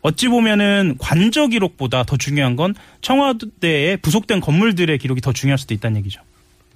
어찌 0.02 0.28
보면은 0.28 0.96
관저 1.00 1.48
기록보다 1.48 2.04
더 2.04 2.16
중요한 2.16 2.56
건 2.56 2.76
청와대에 3.02 3.98
부속된 3.98 4.42
건물들의 4.42 4.98
기록이 5.00 5.22
더 5.22 5.34
중요할 5.34 5.58
수도 5.58 5.74
있다는 5.74 5.98
얘기죠. 5.98 6.22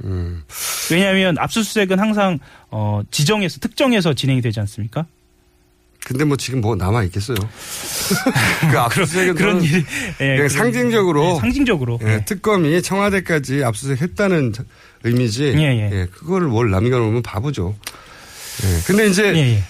음. 0.04 0.42
왜냐하면 0.92 1.38
압수수색은 1.38 2.00
항상 2.00 2.40
어 2.72 3.04
지정해서 3.12 3.60
특정해서 3.60 4.14
진행이 4.14 4.42
되지 4.42 4.60
않습니까? 4.62 5.06
근데 6.06 6.24
뭐 6.24 6.36
지금 6.36 6.62
뭐 6.62 6.76
남아 6.76 7.04
있겠어요. 7.06 7.38
그 8.72 8.80
압수수색은 8.80 9.36
그런 9.36 9.64
일이 9.64 9.84
예, 10.20 10.36
그냥 10.36 10.50
상징적으로 10.50 11.36
예, 11.36 11.40
상징적으로 11.40 12.00
예, 12.04 12.14
예. 12.14 12.26
특검이 12.26 12.82
청와대까지 12.82 13.64
압수수색했다는 13.64 14.54
의미지. 15.04 15.54
예, 15.56 15.62
예. 15.62 15.90
예, 15.92 16.08
그거를 16.12 16.48
뭘 16.48 16.72
남겨놓으면 16.72 17.22
바보죠. 17.22 17.76
예. 18.64 18.82
근데 18.86 19.08
이제 19.08 19.34
예, 19.36 19.64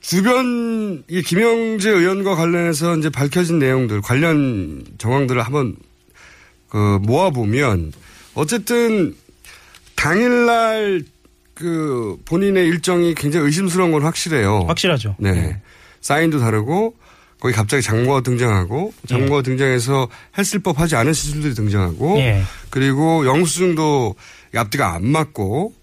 주변 0.00 1.04
이 1.08 1.22
김영재 1.22 1.90
의원과 1.90 2.36
관련해서 2.36 2.96
이제 2.96 3.10
밝혀진 3.10 3.58
내용들 3.58 4.00
관련 4.00 4.84
정황들을 4.98 5.42
한번 5.42 5.76
그 6.70 6.98
모아 7.02 7.30
보면 7.30 7.92
어쨌든 8.34 9.14
당일날 9.94 11.02
그 11.60 12.16
본인의 12.24 12.66
일정이 12.66 13.14
굉장히 13.14 13.46
의심스러운 13.46 13.92
건 13.92 14.02
확실해요. 14.02 14.64
확실하죠. 14.66 15.14
네. 15.18 15.32
네. 15.32 15.60
사인도 16.00 16.40
다르고 16.40 16.94
거기 17.38 17.54
갑자기 17.54 17.82
장모가 17.82 18.22
등장하고 18.22 18.92
장모가 19.06 19.42
네. 19.42 19.50
등장해서 19.50 20.08
했을 20.38 20.58
법하지 20.60 20.96
않은 20.96 21.12
시술들이 21.12 21.54
등장하고 21.54 22.16
네. 22.16 22.42
그리고 22.70 23.26
영수증도 23.26 24.14
앞뒤가 24.56 24.94
안 24.94 25.06
맞고 25.06 25.74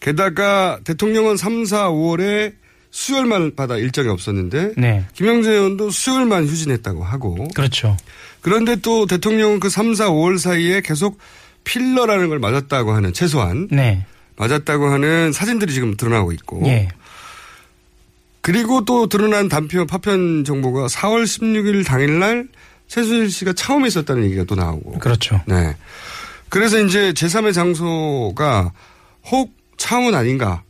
게다가 0.00 0.78
대통령은 0.84 1.36
3, 1.36 1.64
4, 1.64 1.90
5월에 1.90 2.54
수요일만 2.90 3.56
받아 3.56 3.76
일정이 3.76 4.08
없었는데 4.08 4.74
네. 4.76 5.04
김영재 5.14 5.50
의원도 5.50 5.90
수요일만 5.90 6.46
휴진했다고 6.46 7.02
하고 7.02 7.48
그렇죠. 7.54 7.96
그런데 8.40 8.76
또 8.76 9.06
대통령은 9.06 9.60
그 9.60 9.68
3, 9.68 9.94
4, 9.94 10.10
5월 10.10 10.38
사이에 10.38 10.80
계속 10.80 11.18
필러라는 11.64 12.28
걸 12.28 12.38
맞았다고 12.38 12.92
하는 12.92 13.12
최소한 13.12 13.68
네. 13.70 14.04
맞았다고 14.36 14.86
하는 14.86 15.32
사진들이 15.32 15.72
지금 15.72 15.96
드러나고 15.96 16.32
있고. 16.32 16.62
예. 16.66 16.88
그리고 18.40 18.84
또 18.84 19.06
드러난 19.06 19.48
단편 19.48 19.86
파편 19.86 20.44
정보가 20.44 20.86
4월 20.86 21.24
16일 21.24 21.86
당일날 21.86 22.48
최순실 22.88 23.30
씨가 23.30 23.52
처음 23.52 23.86
있었다는 23.86 24.24
얘기가 24.24 24.44
또 24.44 24.54
나오고. 24.54 24.98
그렇죠. 24.98 25.40
네. 25.46 25.76
그래서 26.48 26.78
이제 26.80 27.12
제3의 27.12 27.54
장소가 27.54 28.72
혹 29.30 29.54
차원 29.76 30.14
아닌가라는 30.14 30.62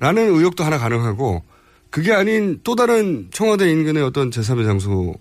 의혹도 0.00 0.64
하나 0.64 0.78
가능하고 0.78 1.42
그게 1.90 2.12
아닌 2.12 2.60
또 2.64 2.74
다른 2.76 3.28
청와대 3.32 3.70
인근의 3.70 4.02
어떤 4.02 4.30
제3의 4.30 4.64
장소가 4.64 5.18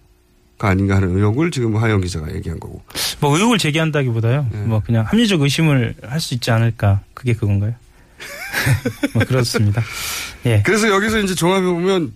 아닌가 0.70 0.96
하는 0.98 1.16
의혹을 1.16 1.52
지금 1.52 1.76
하영 1.78 2.02
기자가 2.02 2.34
얘기한 2.36 2.60
거고. 2.60 2.82
뭐 3.20 3.36
의혹을 3.36 3.58
제기한다기보다요. 3.58 4.48
네. 4.52 4.58
뭐 4.64 4.82
그냥 4.86 5.06
합리적 5.06 5.42
의심을 5.42 5.96
할 6.04 6.20
수 6.20 6.34
있지 6.34 6.52
않을까. 6.52 7.02
그게 7.14 7.34
그건가요? 7.34 7.74
뭐 9.14 9.24
그렇습니다. 9.26 9.82
예. 10.46 10.62
그래서 10.66 10.90
여기서 10.90 11.20
이제 11.20 11.36
종합해 11.36 11.64
보면 11.66 12.14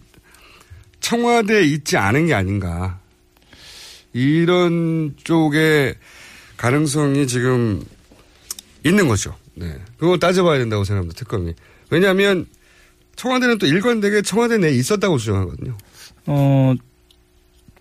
청와대에 1.00 1.64
있지 1.64 1.98
않은 1.98 2.28
게 2.28 2.34
아닌가. 2.34 3.00
이런 4.14 5.16
쪽의 5.24 5.96
가능성이 6.58 7.28
지금 7.28 7.84
있는 8.86 9.08
거죠. 9.08 9.36
네. 9.56 9.78
그걸 9.98 10.20
따져봐야 10.20 10.58
된다고 10.60 10.84
생각합니다, 10.84 11.18
특검이. 11.20 11.54
왜냐하면 11.90 12.46
청와대는 13.16 13.58
또 13.58 13.66
일관되게 13.68 14.22
청와대 14.22 14.58
내에 14.58 14.72
있었다고 14.72 15.18
주장하거든요. 15.18 15.78
어, 16.28 16.74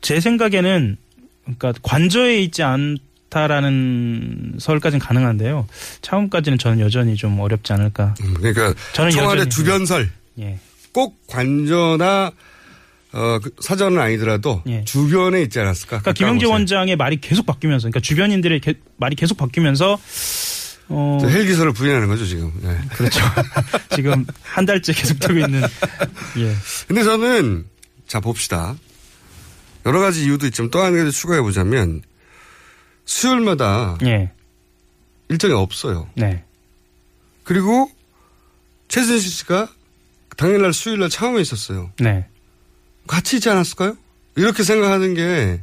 제 0.05 0.21
생각에는 0.21 0.99
그러니까 1.45 1.73
관저에 1.83 2.39
있지 2.43 2.63
않다라는 2.63 4.57
설까지는 4.59 5.05
가능한데요. 5.05 5.67
차원까지는 6.03 6.59
저는 6.59 6.81
여전히 6.81 7.17
좀 7.17 7.41
어렵지 7.41 7.73
않을까. 7.73 8.15
음, 8.23 8.35
그러니까 8.35 8.75
저는 8.93 9.11
청와대 9.13 9.49
주변설 9.49 10.11
예. 10.41 10.59
꼭 10.93 11.27
관저나 11.27 12.33
어, 13.13 13.39
그 13.43 13.51
사전은 13.61 13.99
아니더라도 13.99 14.63
주변에 14.85 15.41
있지 15.43 15.59
않았을까? 15.59 16.01
그러니까 16.01 16.13
김영재 16.13 16.47
원장의 16.47 16.97
말이 16.97 17.21
계속 17.21 17.47
바뀌면서, 17.47 17.85
그러니까 17.89 18.01
주변인들의 18.01 18.61
게- 18.61 18.75
말이 18.99 19.15
계속 19.17 19.39
바뀌면서 19.39 19.99
어, 20.89 21.19
저 21.21 21.29
헬기설을 21.29 21.73
부인하는 21.73 22.09
거죠 22.09 22.27
지금. 22.27 22.53
네. 22.61 22.77
그렇죠. 22.91 23.21
지금 23.95 24.27
한 24.43 24.67
달째 24.67 24.93
계속되고 24.93 25.39
있는. 25.39 25.63
예. 26.39 26.55
근데 26.89 27.03
저는 27.05 27.65
자 28.07 28.21
봅시다. 28.21 28.77
여러 29.87 30.01
가지 30.01 30.25
이유도 30.25 30.47
있지만 30.47 30.71
또 30.71 30.83
한 30.83 30.97
가지 30.97 31.11
추가해 31.13 31.41
보자면 31.41 32.03
수요일마다 33.05 33.99
예. 34.05 34.31
일정이 35.29 35.53
없어요. 35.55 36.09
네. 36.15 36.45
그리고 37.43 37.91
최순실 38.89 39.31
씨가 39.31 39.69
당일날 40.37 40.73
수요일날 40.73 41.09
처음에 41.11 41.41
있었어요. 41.41 41.91
네. 41.99 42.27
같이 43.07 43.37
있지 43.37 43.51
않았을까요? 43.51 43.97
이렇게 44.37 44.63
생각하는 44.63 45.15
게 45.15 45.61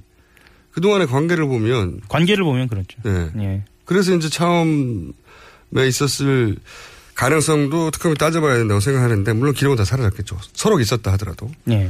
그동안의 0.71 1.07
관계를 1.07 1.45
보면 1.47 2.01
관계를 2.07 2.43
보면 2.43 2.67
그렇죠. 2.67 2.97
네. 3.03 3.29
예. 3.39 3.63
그래서 3.85 4.15
이제 4.15 4.29
처음에 4.29 5.11
있었을 5.87 6.57
가능성도 7.15 7.91
특검이 7.91 8.15
따져봐야 8.15 8.57
된다고 8.57 8.79
생각하는데 8.79 9.33
물론 9.33 9.53
기록은 9.53 9.77
다 9.77 9.83
사라졌겠죠. 9.85 10.39
서로 10.53 10.79
있었다 10.79 11.11
하더라도. 11.13 11.51
예. 11.69 11.89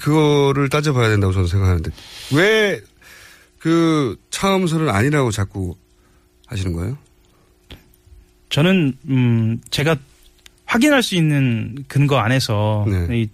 그거를 0.00 0.68
따져봐야 0.68 1.08
된다고 1.08 1.32
저는 1.32 1.48
생각하는데 1.48 1.90
왜그 2.32 4.16
처음설은 4.30 4.88
아니라고 4.88 5.30
자꾸 5.30 5.76
하시는 6.46 6.72
거예요? 6.72 6.98
저는 8.50 8.96
음 9.08 9.60
제가 9.70 9.96
확인할 10.64 11.02
수 11.02 11.14
있는 11.14 11.84
근거 11.88 12.18
안에서 12.18 12.86
네. 12.88 13.22
이 13.22 13.28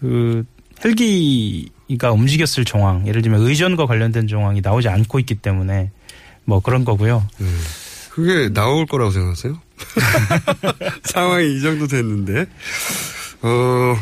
그 0.00 0.44
헬기가 0.82 2.10
움직였을 2.12 2.64
정황, 2.64 3.06
예를 3.06 3.20
들면 3.20 3.42
의전과 3.42 3.84
관련된 3.86 4.26
정황이 4.28 4.62
나오지 4.62 4.88
않고 4.88 5.18
있기 5.18 5.34
때문에 5.36 5.90
뭐 6.44 6.60
그런 6.60 6.86
거고요. 6.86 7.26
그게 8.10 8.48
나올 8.48 8.86
거라고 8.86 9.10
생각하세요? 9.10 9.60
상황이 11.04 11.54
이 11.54 11.60
정도 11.60 11.86
됐는데. 11.86 12.46
어, 13.42 13.96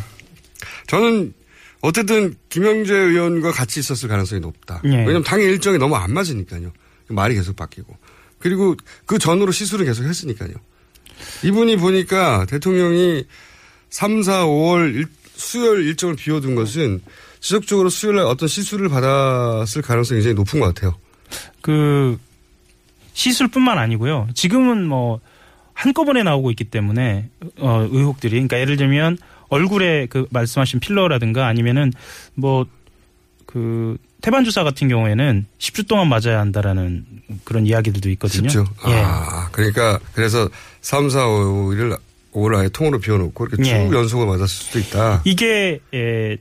저는 0.86 1.34
어쨌든 1.81 2.35
김영재 2.49 2.93
의원과 2.95 3.53
같이 3.53 3.81
있었을 3.81 4.09
가능성이 4.09 4.41
높다. 4.41 4.83
예. 4.85 4.91
왜냐면 4.91 5.22
당의 5.22 5.47
일정이 5.47 5.79
너무 5.79 5.95
안 5.97 6.12
맞으니까요. 6.12 6.72
말이 7.09 7.35
계속 7.35 7.55
바뀌고. 7.57 7.97
그리고 8.39 8.76
그 9.07 9.18
전으로 9.18 9.53
시술을 9.53 9.85
계속 9.87 10.05
했으니까요. 10.05 10.53
이분이 11.45 11.76
보니까 11.76 12.47
대통령이 12.47 13.24
3, 13.91 14.22
4, 14.22 14.45
5월 14.47 14.95
일- 14.95 15.07
수요일 15.35 15.87
일정을 15.89 16.16
비워둔 16.16 16.55
것은 16.57 17.01
지속적으로 17.41 17.89
수요일 17.89 18.16
날 18.16 18.26
어떤 18.26 18.49
시술을 18.49 18.89
받았을 18.89 19.83
가능성이 19.83 20.18
굉장히 20.18 20.35
높은 20.35 20.59
것 20.61 20.74
같아요. 20.74 20.97
그 21.61 22.18
시술뿐만 23.12 23.79
아니고요. 23.79 24.29
지금은 24.35 24.87
뭐 24.87 25.20
한꺼번에 25.74 26.22
나오고 26.24 26.51
있기 26.51 26.64
때문에 26.64 27.31
어 27.59 27.87
의혹들이 27.91 28.33
그러니까 28.33 28.59
예를 28.61 28.76
들면 28.76 29.18
얼굴에 29.49 30.07
그 30.11 30.26
말씀하신 30.30 30.80
필러라든가 30.80 31.46
아니면은 31.46 31.92
뭐 32.34 32.66
그 33.49 33.96
태반 34.20 34.44
주사 34.44 34.62
같은 34.62 34.88
경우에는 34.88 35.46
10주 35.59 35.88
동안 35.88 36.09
맞아야 36.11 36.38
한다라는 36.40 37.07
그런 37.44 37.66
이야기들도 37.66 38.11
있거든요. 38.11 38.46
쉽죠. 38.51 38.66
예. 38.88 38.92
아, 39.03 39.49
그러니까 39.53 39.99
그래서 40.12 40.51
3, 40.82 41.09
4, 41.09 41.20
5일 41.26 41.99
5월 42.34 42.57
아예 42.59 42.68
통으로 42.68 42.99
비워놓고 42.99 43.46
이렇게 43.46 43.62
쭉 43.62 43.70
예. 43.70 43.86
연속으로 43.90 44.26
맞았을 44.28 44.49
수도 44.49 44.78
있다. 44.78 45.22
이게 45.24 45.80
에, 45.94 46.36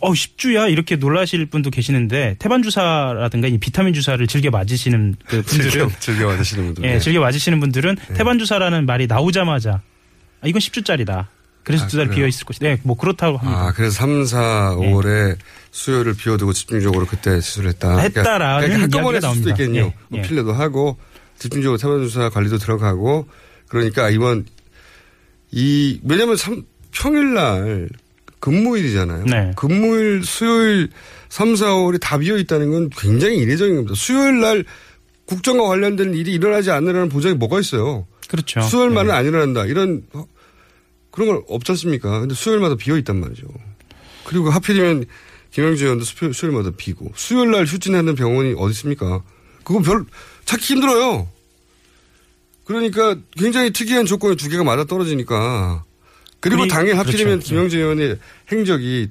어 0.00 0.12
10주야 0.12 0.70
이렇게 0.70 0.94
놀라실 0.94 1.46
분도 1.46 1.68
계시는데 1.70 2.36
태반 2.38 2.62
주사라든가 2.62 3.48
이 3.48 3.58
비타민 3.58 3.92
주사를 3.92 4.24
즐겨 4.28 4.50
맞으시는 4.50 5.16
그 5.26 5.42
분들은 5.42 5.70
즐겨, 5.70 5.90
즐겨 5.98 6.26
맞으시는 6.28 6.64
분들. 6.66 6.84
예, 6.84 7.00
즐겨 7.00 7.18
맞으시는 7.18 7.58
분들은 7.58 7.96
태반 8.14 8.38
주사라는 8.38 8.86
말이 8.86 9.08
나오자마자 9.08 9.82
아, 10.42 10.46
이건 10.46 10.60
10주짜리다. 10.60 11.26
그래서 11.70 11.84
아, 11.84 11.88
두달 11.88 12.06
그래요? 12.06 12.16
비어 12.20 12.26
있을 12.28 12.44
것이다. 12.44 12.66
네, 12.68 12.78
뭐 12.82 12.96
그렇다고 12.96 13.38
합니다. 13.38 13.60
아, 13.68 13.72
그래서 13.72 13.94
3, 13.96 14.24
4, 14.24 14.76
예. 14.82 14.90
5월에 14.92 15.36
수요일을 15.70 16.14
비워두고 16.14 16.52
집중적으로 16.52 17.06
그때 17.06 17.40
시술했다. 17.40 17.98
했다라는 17.98 18.66
그러니까 18.68 18.82
한꺼번에 18.82 19.18
이야기가 19.18 19.34
수도. 19.34 19.50
있겠네요. 19.50 19.84
예, 19.86 19.94
뭐 20.08 20.18
예. 20.18 20.22
필레도 20.22 20.52
하고 20.52 20.98
집중적으로 21.38 21.78
태반주사 21.78 22.30
관리도 22.30 22.58
들어가고 22.58 23.26
그러니까 23.68 24.10
이번 24.10 24.44
이 25.52 26.00
왜냐하면 26.04 26.36
삼- 26.36 26.64
평일날 26.92 27.88
근무일이잖아요. 28.40 29.24
네. 29.26 29.52
근무일 29.56 30.22
수요일 30.24 30.88
3, 31.28 31.56
4, 31.56 31.66
5월이 31.66 32.00
다 32.00 32.18
비어 32.18 32.36
있다는 32.38 32.70
건 32.70 32.90
굉장히 32.90 33.36
이례적인 33.38 33.74
겁니다. 33.76 33.94
수요일 33.96 34.40
날 34.40 34.64
국정과 35.26 35.64
관련된 35.68 36.14
일이 36.14 36.32
일어나지 36.32 36.70
않으라는 36.70 37.08
보장이 37.08 37.34
뭐가 37.36 37.60
있어요. 37.60 38.06
그렇죠. 38.28 38.60
수요일만은 38.62 39.10
안 39.12 39.26
일어난다. 39.26 39.66
이런 39.66 40.02
어, 40.12 40.24
그런 41.10 41.28
걸 41.28 41.42
없지 41.48 41.72
않습니까? 41.72 42.20
근데 42.20 42.34
수요일마다 42.34 42.76
비어 42.76 42.96
있단 42.98 43.18
말이죠. 43.20 43.46
그리고 44.24 44.50
하필이면 44.50 45.06
김영재 45.50 45.84
의원도 45.84 46.04
수요- 46.04 46.32
수요일마다 46.32 46.70
비고 46.76 47.12
수요일 47.16 47.50
날 47.50 47.64
휴진하는 47.64 48.14
병원이 48.14 48.54
어디 48.56 48.70
있습니까? 48.72 49.22
그거 49.64 49.80
별 49.80 50.04
찾기 50.44 50.74
힘들어요. 50.74 51.28
그러니까 52.64 53.16
굉장히 53.36 53.72
특이한 53.72 54.06
조건이 54.06 54.36
두 54.36 54.48
개가 54.48 54.62
맞아 54.64 54.84
떨어지니까 54.84 55.84
그리고 56.38 56.60
그리- 56.60 56.68
당일 56.70 56.96
하필이면 56.98 57.38
그렇죠. 57.40 57.48
김영재 57.48 57.78
의원의 57.78 58.18
행적이 58.52 59.08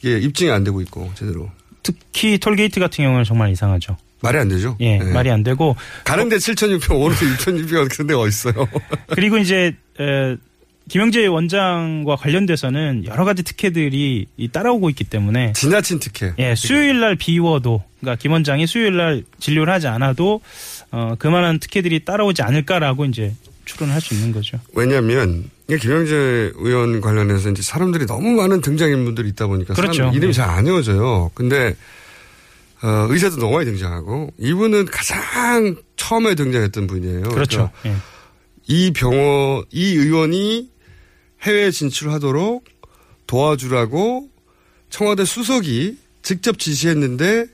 이게 0.00 0.18
입증이 0.18 0.50
안 0.50 0.64
되고 0.64 0.80
있고 0.80 1.10
제대로 1.14 1.50
특히 1.82 2.38
톨게이트 2.38 2.80
같은 2.80 3.04
경우는 3.04 3.24
정말 3.24 3.50
이상하죠. 3.50 3.96
말이 4.20 4.36
안 4.38 4.48
되죠. 4.48 4.76
예, 4.80 4.98
네. 4.98 5.12
말이 5.12 5.30
안 5.30 5.42
되고 5.44 5.76
가는데 6.04 6.38
7,600, 6.38 6.90
오는데 6.90 7.24
6,600 7.26 7.88
그런 7.90 8.06
데가 8.08 8.20
어딨어요. 8.20 8.68
그리고 9.08 9.38
이제 9.38 9.76
에, 10.00 10.36
김영재 10.88 11.26
원장과 11.26 12.16
관련돼서는 12.16 13.04
여러 13.06 13.24
가지 13.24 13.42
특혜들이 13.42 14.26
이 14.36 14.48
따라오고 14.48 14.90
있기 14.90 15.04
때문에 15.04 15.52
지나친 15.52 16.00
특혜. 16.00 16.32
예, 16.38 16.54
수요일 16.54 17.00
날 17.00 17.14
비워도 17.16 17.82
그러니까 18.00 18.20
김 18.20 18.32
원장이 18.32 18.66
수요일 18.66 18.96
날 18.96 19.24
진료를 19.38 19.72
하지 19.72 19.86
않아도 19.86 20.40
어 20.90 21.14
그만한 21.18 21.58
특혜들이 21.58 22.04
따라오지 22.04 22.42
않을까라고 22.42 23.04
이제 23.04 23.34
추론을 23.66 23.94
할수 23.94 24.14
있는 24.14 24.32
거죠. 24.32 24.58
왜냐하면 24.74 25.50
김영재 25.68 26.52
의원 26.54 27.00
관련해서 27.02 27.50
이제 27.50 27.60
사람들이 27.62 28.06
너무 28.06 28.30
많은 28.30 28.62
등장인물들이 28.62 29.28
있다 29.28 29.46
보니까 29.46 29.74
그렇죠. 29.74 30.10
이름이 30.14 30.28
네. 30.28 30.32
잘안 30.32 30.64
외워져요. 30.64 31.30
근데 31.34 31.76
어, 32.82 33.06
의사도 33.10 33.36
너무 33.36 33.54
많이 33.54 33.66
등장하고 33.66 34.32
이분은 34.38 34.86
가장 34.86 35.76
처음에 35.96 36.34
등장했던 36.34 36.86
분이에요. 36.86 37.22
그렇죠. 37.24 37.70
그러니까 37.82 38.02
이 38.66 38.92
병원 38.92 39.64
이 39.70 39.96
의원이 39.96 40.77
해외 41.42 41.70
진출하도록 41.70 42.64
도와주라고 43.26 44.28
청와대 44.90 45.24
수석이 45.24 45.98
직접 46.22 46.58
지시했는데 46.58 47.46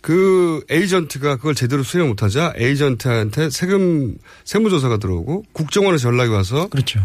그 0.00 0.64
에이전트가 0.70 1.36
그걸 1.36 1.54
제대로 1.54 1.82
수행 1.82 2.08
못하자 2.08 2.54
에이전트한테 2.56 3.50
세금 3.50 4.16
세무조사가 4.44 4.96
들어오고 4.96 5.44
국정원에서 5.52 6.08
연락이 6.08 6.30
와서 6.30 6.68
그렇죠. 6.68 7.00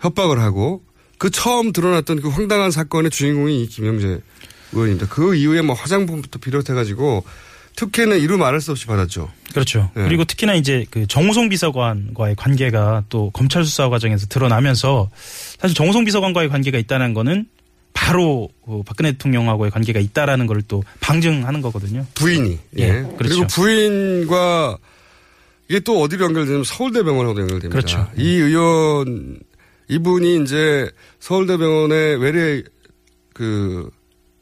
협박을 0.00 0.40
하고 0.40 0.82
그 1.18 1.30
처음 1.30 1.72
드러났던 1.72 2.20
그 2.20 2.28
황당한 2.28 2.70
사건의 2.70 3.10
주인공이 3.10 3.62
이 3.62 3.66
김영재 3.68 4.20
의원입니다. 4.72 5.08
그 5.08 5.34
이후에 5.34 5.62
뭐 5.62 5.74
화장품부터 5.74 6.38
비롯해가지고 6.38 7.24
특혜는 7.76 8.18
이루 8.20 8.38
말할 8.38 8.60
수 8.60 8.72
없이 8.72 8.86
받았죠. 8.86 9.30
그렇죠. 9.52 9.90
네. 9.94 10.04
그리고 10.04 10.24
특히나 10.24 10.54
이제 10.54 10.84
그 10.90 11.06
정호성 11.06 11.48
비서관과의 11.50 12.34
관계가 12.34 13.04
또 13.08 13.30
검찰 13.30 13.64
수사 13.64 13.88
과정에서 13.88 14.26
드러나면서 14.26 15.10
사실 15.58 15.74
정호성 15.74 16.04
비서관과의 16.04 16.48
관계가 16.48 16.78
있다는 16.78 17.14
거는 17.14 17.46
바로 17.92 18.48
그 18.64 18.82
박근혜 18.84 19.12
대통령하고의 19.12 19.70
관계가 19.70 20.00
있다라는 20.00 20.46
걸 20.46 20.62
또 20.68 20.82
방증하는 21.00 21.62
거거든요. 21.62 22.04
부인이. 22.14 22.58
예, 22.78 22.82
예. 22.82 22.88
그렇죠. 22.88 23.16
그리고 23.18 23.46
부인과 23.46 24.78
이게 25.68 25.80
또 25.80 26.00
어디로 26.02 26.24
연결되냐면 26.26 26.64
서울대병원하고도 26.64 27.40
연결됩니다. 27.42 27.68
그렇죠. 27.70 28.10
이 28.16 28.36
의원 28.36 29.38
이분이 29.88 30.42
이제 30.42 30.90
서울대병원의 31.20 32.16
외래 32.20 32.62
그 33.32 33.90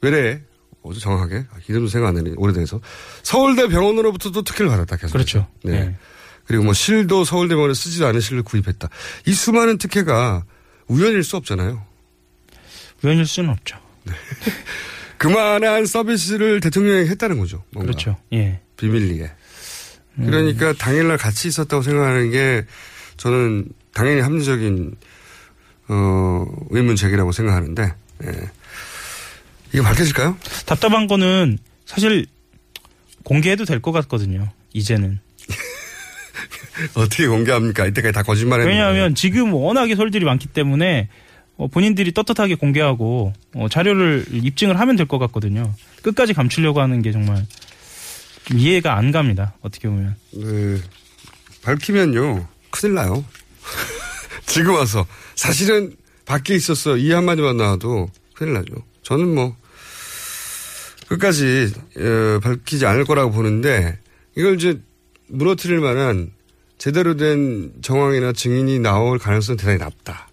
외래 0.01 0.41
어제 0.85 1.01
정확하게 1.01 1.47
이름도 1.67 1.89
생각 1.89 2.09
안 2.09 2.15
나네 2.15 2.35
오래돼서 2.37 2.81
서울대 3.23 3.69
병원으로부터도 3.69 4.43
특혜를 4.43 4.69
받았다 4.69 4.97
계속. 4.97 5.15
그렇죠. 5.15 5.49
네. 5.65 5.81
네. 5.81 5.97
그리고 6.45 6.63
뭐 6.63 6.75
실도 6.75 7.25
서울대 7.25 7.55
병원에 7.55 7.73
쓰지도 7.73 8.07
않은 8.07 8.21
실을 8.21 8.43
구입했다. 8.43 8.89
이 9.27 9.33
수많은 9.33 9.79
특혜가 9.79 10.45
우연일 10.87 11.25
수 11.25 11.37
없잖아요. 11.39 11.83
우연일 13.03 13.25
수는 13.27 13.49
없죠. 13.49 13.79
그만한 15.17 15.87
서비스를 15.87 16.61
대통령이 16.61 17.09
했다는 17.09 17.39
거죠. 17.39 17.65
뭔가. 17.73 17.93
그렇죠. 17.93 18.17
예. 18.35 18.61
비밀리에. 18.77 19.31
그러니까 20.17 20.75
당일날 20.75 21.17
같이 21.17 21.49
있었다고 21.49 21.83
생각하는 21.83 22.31
게 22.31 22.67
저는 23.17 23.69
당연히 23.95 24.21
합리적인 24.21 24.95
어 25.89 26.47
의문 26.71 26.95
제기라고 26.95 27.33
생각하는데 27.33 27.95
예. 28.25 28.51
이게 29.75 29.83
밝혀질까요? 29.83 30.39
답답한 30.67 31.07
거는 31.09 31.59
사실 31.85 32.27
공개해도 33.25 33.65
될 33.65 33.81
것 33.83 33.91
같거든요. 33.93 34.49
이제는. 34.73 35.19
어떻게 36.95 37.27
공개합니까? 37.27 37.87
이때까지 37.87 38.13
다 38.13 38.23
거짓말 38.23 38.61
했는데. 38.61 38.73
왜냐하면 38.79 39.15
지금 39.15 39.53
워낙에 39.53 39.97
설들이 39.97 40.25
많기 40.25 40.47
때문에 40.47 41.09
어, 41.57 41.67
본인들이 41.69 42.13
떳떳하게 42.13 42.55
공개하고 42.57 43.33
어, 43.55 43.69
자료를 43.69 44.27
입증을 44.31 44.79
하면 44.79 44.97
될 44.97 45.07
것 45.07 45.19
같거든요. 45.19 45.75
끝까지 46.03 46.35
감추려고 46.35 46.81
하는 46.81 47.03
게 47.03 47.11
정말 47.13 47.45
좀 48.45 48.59
이해가 48.59 48.97
안 48.97 49.11
갑니다. 49.11 49.55
어떻게 49.61 49.89
보면. 49.89 50.15
네. 50.33 50.79
밝히면요. 51.63 52.47
큰일 52.71 52.95
나요. 52.95 53.25
지금 54.47 54.75
와서. 54.75 55.07
사실은 55.35 55.97
밖에 56.27 56.55
있었어. 56.55 56.97
이 56.97 57.11
한마디만 57.13 57.57
나와도 57.57 58.09
큰일 58.35 58.53
나죠. 58.55 58.75
저는 59.03 59.35
뭐, 59.35 59.57
끝까지, 61.09 61.73
어, 61.99 62.41
밝히지 62.41 62.87
않을 62.87 63.05
거라고 63.05 63.31
보는데, 63.31 63.99
이걸 64.37 64.57
이제 64.57 64.81
무너뜨릴 65.29 65.81
만한 65.81 66.31
제대로 66.79 67.17
된 67.17 67.73
정황이나 67.83 68.33
증인이 68.33 68.79
나올 68.81 69.19
가능성은 69.19 69.57
대단히 69.57 69.79
낮다. 69.79 70.29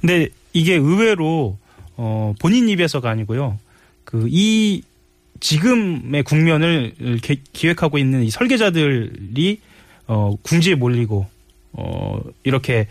근데 0.00 0.28
이게 0.52 0.74
의외로 0.74 1.58
어 1.96 2.34
본인 2.38 2.68
입에서가 2.68 3.08
아니고요. 3.10 3.58
그 4.04 4.26
이 4.28 4.82
지금의 5.40 6.22
국면을 6.22 6.92
기, 7.22 7.40
기획하고 7.52 7.98
있는 7.98 8.22
이 8.24 8.30
설계자들이 8.30 9.60
어 10.06 10.36
궁지에 10.42 10.74
몰리고 10.74 11.26
어 11.72 12.20
이렇게 12.42 12.86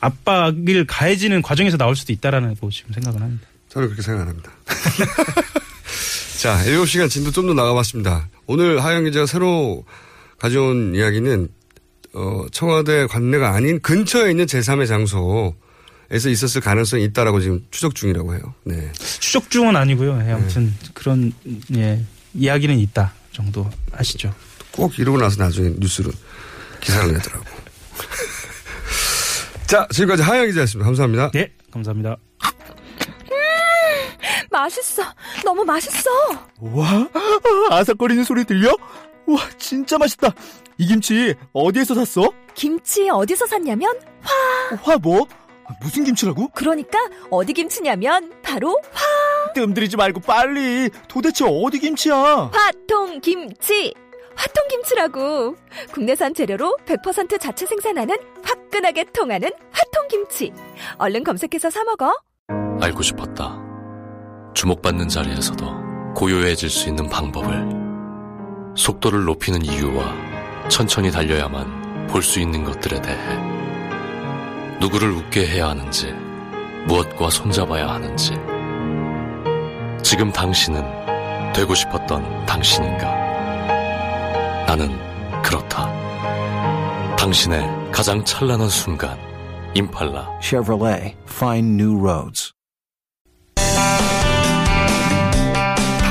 압박을 0.00 0.86
가해지는 0.86 1.42
과정에서 1.42 1.76
나올 1.76 1.94
수도 1.96 2.12
있다라는 2.12 2.54
거 2.56 2.70
지금 2.70 2.92
생각을 2.94 3.20
합니다. 3.20 3.46
저는 3.68 3.88
그렇게 3.88 4.02
생각 4.02 4.22
안 4.22 4.28
합니다. 4.28 4.52
자, 6.38 6.58
7시간 6.64 7.08
진도 7.10 7.30
좀 7.30 7.46
더 7.46 7.54
나가봤습니다. 7.54 8.28
오늘 8.46 8.82
하영 8.84 9.04
기자가 9.04 9.26
새로 9.26 9.84
가져온 10.38 10.94
이야기는 10.94 11.48
어, 12.14 12.46
청와대 12.52 13.06
관내가 13.06 13.52
아닌 13.54 13.80
근처에 13.80 14.30
있는 14.30 14.46
제3의 14.46 14.86
장소에서 14.86 16.28
있었을 16.28 16.60
가능성이 16.60 17.04
있다라고 17.04 17.40
지금 17.40 17.64
추적 17.70 17.94
중이라고 17.94 18.34
해요. 18.34 18.54
네. 18.64 18.90
추적 19.20 19.50
중은 19.50 19.76
아니고요. 19.76 20.22
예, 20.26 20.32
아무튼 20.32 20.74
그런 20.94 21.32
예, 21.74 22.04
이야기는 22.34 22.78
있다 22.78 23.12
정도 23.32 23.68
아시죠? 23.92 24.34
꼭 24.72 24.98
이러고 24.98 25.18
나서 25.18 25.42
나중에 25.42 25.70
뉴스로 25.78 26.10
기사를 26.80 27.12
내더라고. 27.12 27.44
자, 29.66 29.86
지금까지 29.90 30.22
하영 30.22 30.46
기자였습니다. 30.46 30.84
감사합니다. 30.86 31.30
네, 31.32 31.50
감사합니다. 31.70 32.16
맛있어. 34.60 35.02
너무 35.44 35.64
맛있어. 35.64 36.10
와, 36.60 37.08
아삭거리는 37.70 38.24
소리 38.24 38.44
들려? 38.44 38.74
와, 39.26 39.38
진짜 39.58 39.98
맛있다. 39.98 40.30
이 40.78 40.86
김치 40.86 41.34
어디에서 41.52 41.94
샀어? 41.94 42.30
김치 42.54 43.08
어디서 43.08 43.46
샀냐면 43.46 43.94
화. 44.22 44.76
화 44.82 44.98
뭐? 44.98 45.26
무슨 45.80 46.04
김치라고? 46.04 46.48
그러니까 46.54 46.98
어디 47.30 47.52
김치냐면 47.52 48.32
바로 48.42 48.78
화. 48.92 49.52
뜸들이지 49.52 49.96
말고 49.96 50.20
빨리. 50.20 50.90
도대체 51.08 51.44
어디 51.46 51.78
김치야? 51.78 52.50
화통 52.52 53.20
김치. 53.20 53.92
화통 54.36 54.68
김치라고. 54.68 55.56
국내산 55.92 56.34
재료로 56.34 56.76
100% 56.86 57.40
자체 57.40 57.66
생산하는 57.66 58.16
화끈하게 58.44 59.04
통하는 59.12 59.50
화통 59.72 60.08
김치. 60.08 60.52
얼른 60.98 61.24
검색해서 61.24 61.70
사 61.70 61.82
먹어. 61.84 62.14
알고 62.80 63.02
싶었다. 63.02 63.65
주목받는 64.56 65.08
자리에서도 65.08 66.14
고요해질 66.14 66.70
수 66.70 66.88
있는 66.88 67.10
방법을. 67.10 68.74
속도를 68.74 69.24
높이는 69.24 69.62
이유와 69.62 70.68
천천히 70.68 71.10
달려야만 71.10 72.06
볼 72.08 72.22
수 72.22 72.40
있는 72.40 72.64
것들에 72.64 73.02
대해 73.02 73.18
누구를 74.80 75.10
웃게 75.10 75.46
해야 75.46 75.68
하는지 75.68 76.10
무엇과 76.86 77.28
손잡아야 77.28 77.86
하는지. 77.86 78.32
지금 80.02 80.32
당신은 80.32 80.82
되고 81.52 81.74
싶었던 81.74 82.46
당신인가? 82.46 83.04
나는 84.66 84.88
그렇다. 85.42 85.86
당신의 87.16 87.90
가장 87.92 88.24
찬란한 88.24 88.70
순간 88.70 89.18
임팔라. 89.74 90.38
Chevrolet 90.40 91.14
Find 91.28 91.82
New 91.82 92.00
Roads 92.00 92.55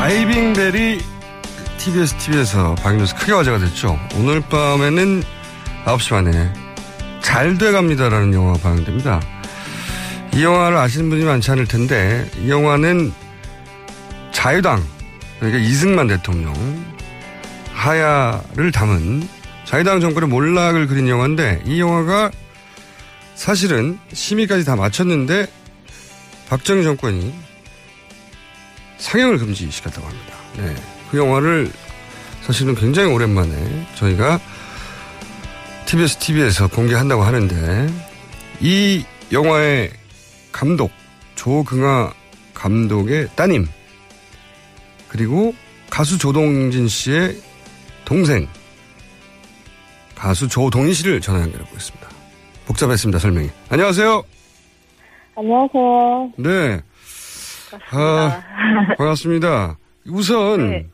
다이빙 0.06 0.54
벨이 0.54 1.00
TBS 1.80 2.16
TV에서 2.18 2.76
방송에서 2.76 3.16
크게 3.16 3.32
화제가 3.32 3.58
됐죠. 3.58 4.00
오늘 4.14 4.40
밤에는 4.40 5.24
9시 5.84 6.10
반에 6.12 6.54
잘 7.24 7.58
돼갑니다라는 7.58 8.32
영화가 8.32 8.60
방영됩니다. 8.60 9.20
이 10.36 10.44
영화를 10.44 10.78
아시는 10.78 11.10
분이 11.10 11.26
많지 11.26 11.50
않을 11.50 11.66
텐데 11.66 12.30
이 12.38 12.52
영화는 12.52 13.12
자유당 14.32 14.84
그러니까 15.40 15.60
이승만 15.64 16.06
대통령 16.06 16.54
하야를 17.74 18.72
담은 18.72 19.28
자유당 19.64 20.02
정권의 20.02 20.30
몰락을 20.30 20.86
그린 20.86 21.10
영화인데 21.10 21.64
이 21.66 21.80
영화가 21.80 22.30
사실은 23.34 23.98
심의까지 24.14 24.66
다 24.66 24.76
마쳤는데 24.76 25.48
박정희 26.48 26.84
정권이 26.84 27.45
상영을 29.06 29.38
금지시켰다고 29.38 30.08
합니다. 30.08 30.36
네. 30.58 30.74
그 31.12 31.20
영화를 31.20 31.72
사실은 32.42 32.74
굉장히 32.74 33.14
오랜만에 33.14 33.86
저희가 33.94 34.40
TBS 35.86 36.18
TV에서 36.18 36.68
공개한다고 36.68 37.22
하는데 37.22 37.88
이 38.62 39.06
영화의 39.32 39.92
감독 40.52 40.92
조긍아 41.36 42.14
감독의 42.56 43.30
따님 43.36 43.68
그리고 45.08 45.54
가수 45.92 46.18
조동진 46.18 46.88
씨의 46.88 47.40
동생 48.06 48.48
가수 50.16 50.48
조동희 50.48 50.94
씨를 50.94 51.22
전화 51.22 51.42
연결하고 51.42 51.70
있습니다. 51.76 52.10
복잡했습니다 52.66 53.20
설명이. 53.20 53.50
안녕하세요. 53.70 54.24
안녕하세요. 55.36 56.32
네. 56.38 56.82
아, 57.92 58.42
반갑습니다. 58.98 59.78
우선 60.08 60.70
네. 60.70 60.86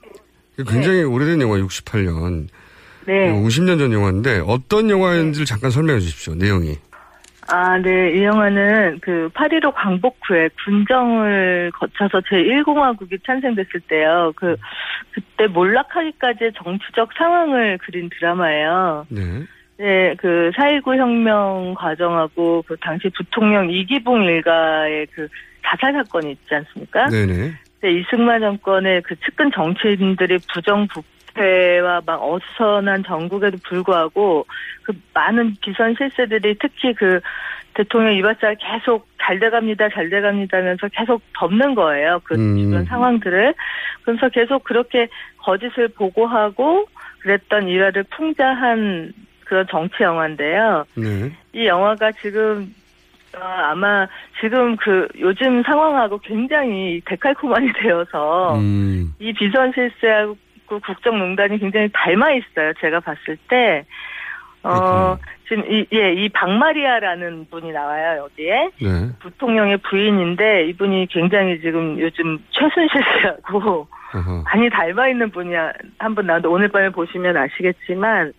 굉장히 0.57 0.99
네. 0.99 1.03
오래된 1.03 1.41
영화 1.41 1.57
68년. 1.57 2.47
네. 3.05 3.31
50년 3.31 3.79
전 3.79 3.91
영화인데 3.91 4.43
어떤 4.45 4.89
영화인지를 4.89 5.45
잠깐 5.45 5.71
설명해 5.71 5.99
주십시오. 5.99 6.35
내용이. 6.35 6.77
아, 7.47 7.77
네. 7.79 8.13
이 8.13 8.23
영화는 8.23 8.99
그 9.01 9.29
8.15 9.33 9.73
광복 9.75 10.17
후에 10.25 10.49
군정을 10.63 11.71
거쳐서 11.73 12.19
제1공화국이 12.21 13.21
탄생됐을 13.25 13.81
때요. 13.87 14.31
그, 14.35 14.55
그때 15.11 15.47
몰락하기까지의 15.47 16.53
정치적 16.63 17.09
상황을 17.17 17.77
그린 17.79 18.09
드라마예요. 18.09 19.05
네. 19.09 19.21
네, 19.77 20.15
그, 20.17 20.51
4.19 20.55 20.97
혁명 20.97 21.73
과정하고 21.75 22.63
그 22.67 22.77
당시 22.79 23.09
부통령 23.09 23.69
이기붕 23.69 24.23
일가의 24.23 25.07
그 25.13 25.27
자살 25.65 25.93
사건이 25.93 26.31
있지 26.31 26.55
않습니까? 26.55 27.07
네네. 27.07 27.53
네, 27.81 27.91
이승만 27.91 28.41
정권의 28.41 29.01
그 29.01 29.15
측근 29.21 29.51
정치인들이 29.51 30.39
부정부패와 30.53 32.01
막 32.05 32.23
어수선한 32.23 33.03
정국에도 33.03 33.57
불구하고 33.63 34.45
그 34.83 34.93
많은 35.13 35.55
비선 35.61 35.95
실세들이 35.97 36.55
특히 36.59 36.93
그 36.93 37.19
대통령 37.73 38.13
이바짤 38.15 38.57
계속 38.57 39.07
잘 39.21 39.39
돼갑니다, 39.39 39.89
잘 39.89 40.09
돼갑니다 40.09 40.57
하면서 40.57 40.87
계속 40.89 41.21
덮는 41.37 41.73
거예요. 41.75 42.19
그 42.23 42.35
음. 42.35 42.57
주변 42.57 42.85
상황들을. 42.85 43.53
그래서 44.03 44.29
계속 44.29 44.63
그렇게 44.63 45.07
거짓을 45.37 45.87
보고하고 45.87 46.85
그랬던 47.19 47.67
일화를 47.67 48.03
풍자한 48.15 49.13
그런 49.45 49.67
정치 49.69 50.03
영화인데요. 50.03 50.85
네. 50.95 51.31
이 51.53 51.65
영화가 51.65 52.11
지금 52.13 52.63
어, 52.63 52.80
아마 53.39 54.07
지금 54.39 54.75
그 54.77 55.07
요즘 55.19 55.63
상황하고 55.63 56.19
굉장히 56.19 57.01
데칼코마니 57.05 57.71
되어서 57.81 58.55
음. 58.55 59.13
이 59.19 59.33
비선 59.33 59.71
실세하고 59.73 60.37
국정농단이 60.67 61.59
굉장히 61.59 61.89
닮아 61.93 62.31
있어요. 62.31 62.73
제가 62.79 62.99
봤을 62.99 63.37
때. 63.49 63.85
어, 64.63 65.17
지금 65.47 65.63
이, 65.71 65.87
예, 65.91 66.13
이 66.13 66.29
박마리아라는 66.29 67.47
분이 67.49 67.71
나와요, 67.71 68.23
여기에. 68.25 68.69
네. 68.79 69.09
부통령의 69.19 69.77
부인인데 69.77 70.67
이분이 70.67 71.07
굉장히 71.09 71.59
지금 71.61 71.99
요즘 71.99 72.37
최순실 72.51 73.01
씨하고. 73.21 73.87
많이 74.45 74.69
닮아 74.69 75.07
있는 75.07 75.31
분이 75.31 75.55
한 75.97 76.13
분 76.15 76.27
나왔는데 76.27 76.47
오늘 76.47 76.67
밤에 76.67 76.89
보시면 76.89 77.37
아시겠지만 77.37 78.33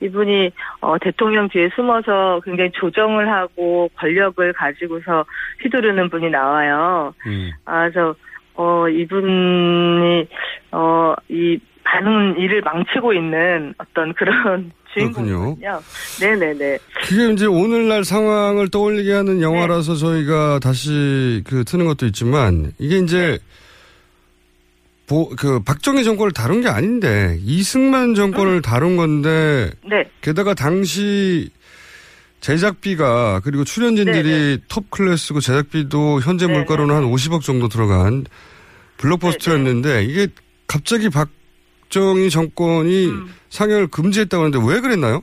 이분이 0.00 0.50
어, 0.80 0.98
대통령 0.98 1.48
뒤에 1.48 1.70
숨어서 1.74 2.40
굉장히 2.44 2.70
조정을 2.72 3.30
하고 3.30 3.88
권력을 3.96 4.52
가지고서 4.52 5.24
휘두르는 5.62 6.10
분이 6.10 6.30
나와요. 6.30 7.14
음. 7.26 7.50
아, 7.64 7.88
그래서 7.88 8.14
어, 8.54 8.88
이분이 8.88 10.26
어, 10.72 11.14
이 11.28 11.58
많은 11.84 12.38
일을 12.38 12.62
망치고 12.62 13.12
있는 13.12 13.74
어떤 13.78 14.12
그런 14.14 14.72
주인공이거든요. 14.92 15.80
네네네. 16.20 16.78
그게 17.06 17.32
이제 17.32 17.46
오늘날 17.46 18.02
상황을 18.04 18.70
떠올리게 18.70 19.12
하는 19.12 19.42
영화라서 19.42 19.94
네. 19.94 20.00
저희가 20.00 20.58
다시 20.58 21.42
그 21.46 21.64
트는 21.64 21.86
것도 21.86 22.06
있지만 22.06 22.72
이게 22.78 22.98
이제 22.98 23.38
보, 25.06 25.28
그 25.30 25.60
박정희 25.60 26.04
정권을 26.04 26.32
다룬 26.32 26.60
게 26.60 26.68
아닌데 26.68 27.38
이승만 27.44 28.14
정권을 28.14 28.62
다룬 28.62 28.96
건데 28.96 29.70
네. 29.88 30.04
게다가 30.20 30.54
당시 30.54 31.50
제작비가 32.40 33.40
그리고 33.42 33.64
출연진들이 33.64 34.62
톱 34.68 34.90
클래스고 34.90 35.40
제작비도 35.40 36.20
현재 36.20 36.46
물가로는 36.46 36.94
한 36.94 37.04
50억 37.04 37.42
정도 37.42 37.68
들어간 37.68 38.24
블록버스터였는데 38.98 40.04
이게 40.04 40.28
갑자기 40.66 41.08
박정희 41.08 42.30
정권이 42.30 43.12
상영을 43.48 43.88
금지했다고 43.88 44.44
하는데 44.44 44.72
왜 44.72 44.80
그랬나요? 44.80 45.22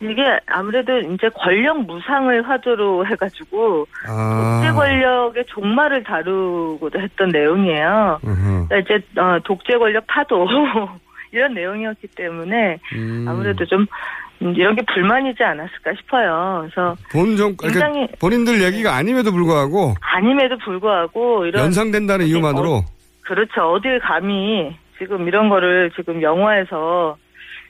이게 0.00 0.22
아무래도 0.46 0.98
이제 0.98 1.28
권력 1.34 1.80
무상을 1.86 2.48
화두로 2.48 3.06
해가지고 3.06 3.86
아. 4.06 4.60
독재 4.62 4.72
권력의 4.74 5.44
종말을 5.46 6.04
다루고자 6.04 6.98
했던 6.98 7.28
내용이에요. 7.28 8.18
그러니까 8.22 8.76
이제 8.78 9.20
어, 9.20 9.38
독재 9.44 9.78
권력 9.78 10.06
파도 10.06 10.46
이런 11.32 11.54
내용이었기 11.54 12.08
때문에 12.08 12.78
음. 12.94 13.26
아무래도 13.28 13.64
좀 13.64 13.86
음, 14.42 14.54
이런 14.54 14.76
게 14.76 14.82
불만이지 14.92 15.42
않았을까 15.42 15.94
싶어요. 15.98 16.60
그래서 16.62 16.94
본 17.10 17.36
정, 17.36 17.56
굉장히 17.56 17.94
그러니까 17.94 18.16
본인들 18.20 18.62
얘기가 18.62 18.94
아님에도 18.94 19.32
불구하고 19.32 19.94
아님에도 20.00 20.58
불구하고 20.58 21.46
이런 21.46 21.64
연상된다는 21.64 22.26
이유만으로 22.26 22.84
그렇죠. 23.22 23.72
어딜 23.72 23.98
감히 23.98 24.76
지금 24.98 25.26
이런 25.26 25.48
거를 25.48 25.90
지금 25.96 26.22
영화에서 26.22 27.16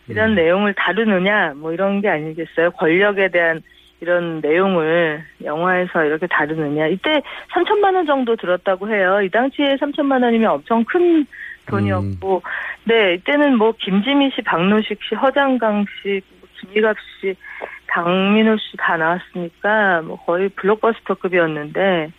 이런 0.08 0.30
음. 0.30 0.34
내용을 0.34 0.74
다루느냐, 0.74 1.54
뭐 1.56 1.72
이런 1.72 2.00
게 2.00 2.08
아니겠어요. 2.08 2.70
권력에 2.72 3.28
대한 3.28 3.62
이런 4.00 4.40
내용을 4.40 5.24
영화에서 5.42 6.04
이렇게 6.04 6.26
다루느냐. 6.26 6.86
이때 6.88 7.22
3천만 7.52 7.94
원 7.94 8.06
정도 8.06 8.36
들었다고 8.36 8.88
해요. 8.88 9.20
이 9.22 9.30
당시에 9.30 9.76
3천만 9.76 10.22
원이면 10.22 10.50
엄청 10.50 10.84
큰 10.84 11.26
돈이었고, 11.66 12.42
네, 12.84 13.14
이때는 13.14 13.56
뭐 13.58 13.72
김지미 13.78 14.30
씨, 14.34 14.42
박노식 14.42 15.00
씨, 15.02 15.14
허장강 15.14 15.86
씨, 16.02 16.20
뭐 16.40 16.48
김희갑 16.60 16.96
씨, 17.20 17.34
강민호 17.86 18.56
씨 18.58 18.76
다 18.76 18.96
나왔으니까 18.96 20.02
뭐 20.02 20.16
거의 20.24 20.48
블록버스터급이었는데, 20.50 22.10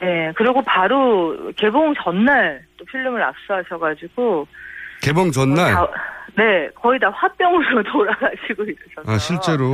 네, 0.00 0.32
그리고 0.34 0.62
바로 0.62 1.52
개봉 1.56 1.94
전날 2.02 2.62
또 2.76 2.84
필름을 2.86 3.22
압수하셔가지고, 3.22 4.46
개봉 5.06 5.30
전날 5.30 5.72
다- 5.72 5.86
네, 6.36 6.68
거의 6.74 6.98
다 6.98 7.08
화병으로 7.10 7.82
돌아가시고 7.92 8.64
이러셔서. 8.64 9.10
아 9.10 9.18
실제로 9.18 9.64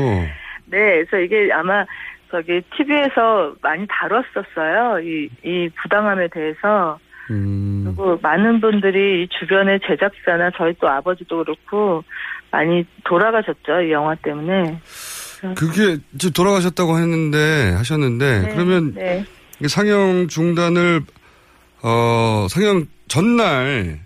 네, 0.67 1.05
그래서 1.05 1.17
이게 1.19 1.51
아마 1.53 1.85
저기 2.31 2.61
TV에서 2.77 3.55
많이 3.63 3.87
다뤘었어요. 3.89 5.01
이, 5.01 5.29
이 5.45 5.69
부당함에 5.83 6.29
대해서. 6.29 6.99
음. 7.31 7.85
그리고 7.87 8.19
많은 8.23 8.61
분들이 8.61 9.23
이 9.25 9.29
주변의 9.39 9.81
제작자나 9.87 10.51
저희 10.57 10.75
또 10.81 10.89
아버지도 10.89 11.45
그렇고 11.45 12.03
많이 12.51 12.85
돌아가셨죠. 13.05 13.83
이 13.83 13.93
영화 13.93 14.15
때문에. 14.17 14.79
그게 15.57 15.97
이제 16.15 16.31
돌아가셨다고 16.31 16.99
했는데 16.99 17.73
하셨는데 17.77 18.41
네, 18.43 18.55
그러면 18.55 18.95
네. 18.95 19.25
상영 19.67 20.29
중단을 20.29 21.01
어 21.83 22.47
상영 22.49 22.85
전날 23.09 23.99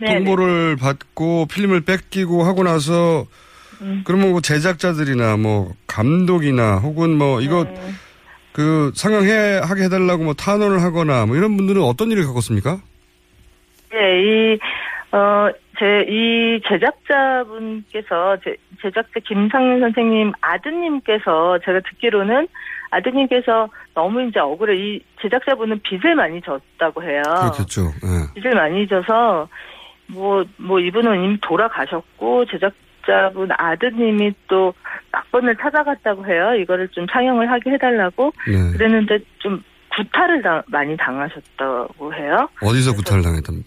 네, 0.00 0.14
통보를 0.14 0.76
받고 0.76 1.46
필름을 1.46 1.82
뺏기고 1.82 2.42
하고 2.44 2.62
나서 2.62 3.26
음. 3.82 4.02
그러면 4.04 4.30
뭐 4.30 4.40
제작자들이나 4.40 5.36
뭐 5.36 5.72
감독이나 5.86 6.76
혹은 6.76 7.16
뭐 7.16 7.40
이거 7.40 7.64
네. 7.64 7.74
그 8.52 8.92
상영해 8.94 9.60
하게 9.62 9.84
해달라고 9.84 10.24
뭐 10.24 10.34
탄원을 10.34 10.82
하거나 10.82 11.26
뭐 11.26 11.36
이런 11.36 11.56
분들은 11.56 11.82
어떤 11.82 12.10
일을 12.10 12.24
겪었습니까? 12.24 12.78
네, 13.92 14.22
이, 14.22 14.58
어, 15.12 15.48
제, 15.78 16.06
이 16.08 16.60
제작자분께서, 16.68 18.36
제, 18.44 18.56
제작자 18.82 19.20
김상윤 19.26 19.80
선생님 19.80 20.32
아드님께서 20.40 21.58
제가 21.64 21.80
듣기로는 21.80 22.46
아드님께서 22.90 23.68
너무 23.94 24.22
이제 24.28 24.40
억울해. 24.40 24.76
이 24.76 25.00
제작자분은 25.22 25.80
빚을 25.82 26.14
많이 26.14 26.40
졌다고 26.42 27.02
해요. 27.02 27.22
그렇겠죠. 27.24 27.82
예. 27.82 28.40
빚을 28.40 28.54
많이 28.54 28.86
져서, 28.86 29.48
뭐, 30.12 30.44
뭐 30.56 30.80
이분은 30.80 31.24
이미 31.24 31.38
돌아가셨고, 31.40 32.44
제작자분 32.46 33.48
아드님이 33.52 34.32
또 34.48 34.74
막번을 35.12 35.56
찾아갔다고 35.56 36.26
해요. 36.26 36.54
이거를 36.54 36.88
좀 36.88 37.06
상영을 37.10 37.50
하게 37.50 37.70
해달라고. 37.72 38.32
네. 38.48 38.72
그랬는데 38.72 39.18
좀 39.38 39.62
구타를 39.96 40.42
당- 40.42 40.62
많이 40.68 40.96
당하셨다고 40.96 42.14
해요. 42.14 42.48
어디서 42.62 42.94
구타를 42.94 43.22
당했답니까? 43.22 43.66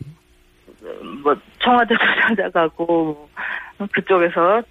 뭐 1.23 1.35
청와대도 1.59 1.99
찾아가고 2.27 3.29
뭐 3.77 3.87
그쪽에서 3.93 4.61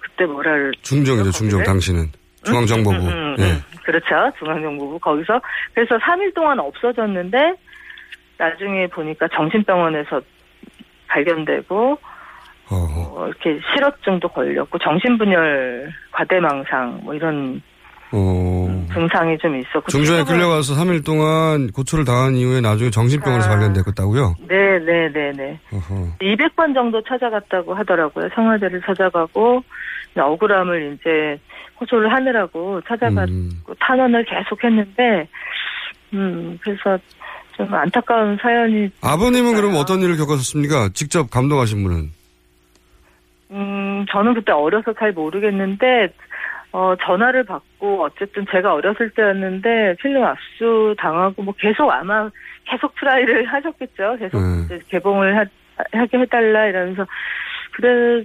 그때 0.00 0.24
뭐랄 0.26 0.72
중정이죠, 0.82 1.30
중정 1.30 1.62
당신은 1.62 2.06
중앙정보부. 2.44 2.96
음, 2.96 3.08
음, 3.08 3.36
예. 3.38 3.44
음. 3.44 3.62
그렇죠 3.84 4.30
중앙정보부 4.38 4.98
거기서 4.98 5.40
그래서 5.74 5.96
3일 5.98 6.34
동안 6.34 6.58
없어졌는데 6.58 7.54
나중에 8.36 8.86
보니까 8.88 9.28
정신병원에서 9.28 10.20
발견되고 11.08 11.98
어, 12.70 13.26
이렇게 13.26 13.58
실어증도 13.74 14.28
걸렸고 14.28 14.78
정신분열 14.78 15.90
과대망상 16.12 17.00
뭐 17.04 17.14
이런 17.14 17.60
어. 18.12 18.86
증상이 18.92 19.36
좀 19.38 19.56
있었고 19.58 19.86
지금은- 19.88 20.26
끌려가서 20.26 20.74
3일 20.74 21.04
동안 21.04 21.70
고초를 21.72 22.04
당한 22.06 22.34
이후에 22.34 22.60
나중에 22.60 22.90
정신병원에서 22.90 23.48
아. 23.50 23.52
발견됐다고요? 23.56 24.34
네, 24.48 24.78
네, 24.78 25.08
네, 25.12 25.32
네. 25.32 25.60
어허. 25.72 26.16
200번 26.20 26.72
정도 26.74 27.02
찾아갔다고 27.02 27.74
하더라고요. 27.74 28.28
청와대를 28.34 28.80
찾아가고 28.86 29.62
억울함을 30.16 30.94
이제 30.98 31.38
호소를 31.80 32.12
하느라고 32.12 32.80
찾아가고 32.88 33.30
음. 33.30 33.50
탄원을 33.78 34.24
계속 34.24 34.62
했는데 34.64 35.28
음 36.12 36.58
그래서 36.62 36.98
좀 37.58 37.74
안타까운 37.74 38.38
사연이 38.40 38.88
아버님은 39.02 39.56
그럼 39.56 39.74
어떤 39.74 40.00
일을 40.00 40.16
겪었습니까? 40.16 40.90
직접 40.94 41.28
감독하신 41.28 41.82
분은? 41.82 42.10
음 43.50 44.06
저는 44.10 44.34
그때 44.34 44.52
어려서 44.52 44.92
잘 44.92 45.12
모르겠는데 45.12 46.08
어 46.70 46.94
전화를 47.04 47.44
받고 47.44 48.04
어쨌든 48.04 48.46
제가 48.50 48.74
어렸을 48.74 49.10
때였는데 49.10 49.96
필름 50.00 50.22
압수 50.24 50.94
당하고 50.98 51.42
뭐 51.42 51.52
계속 51.58 51.90
아마 51.90 52.30
계속 52.64 52.94
try를 52.94 53.46
하셨겠죠. 53.52 54.16
계속 54.18 54.40
네. 54.68 54.78
개봉을 54.88 55.36
하, 55.36 55.44
하게 55.92 56.18
해달라 56.18 56.66
이러면서 56.66 57.06
그래서 57.72 58.24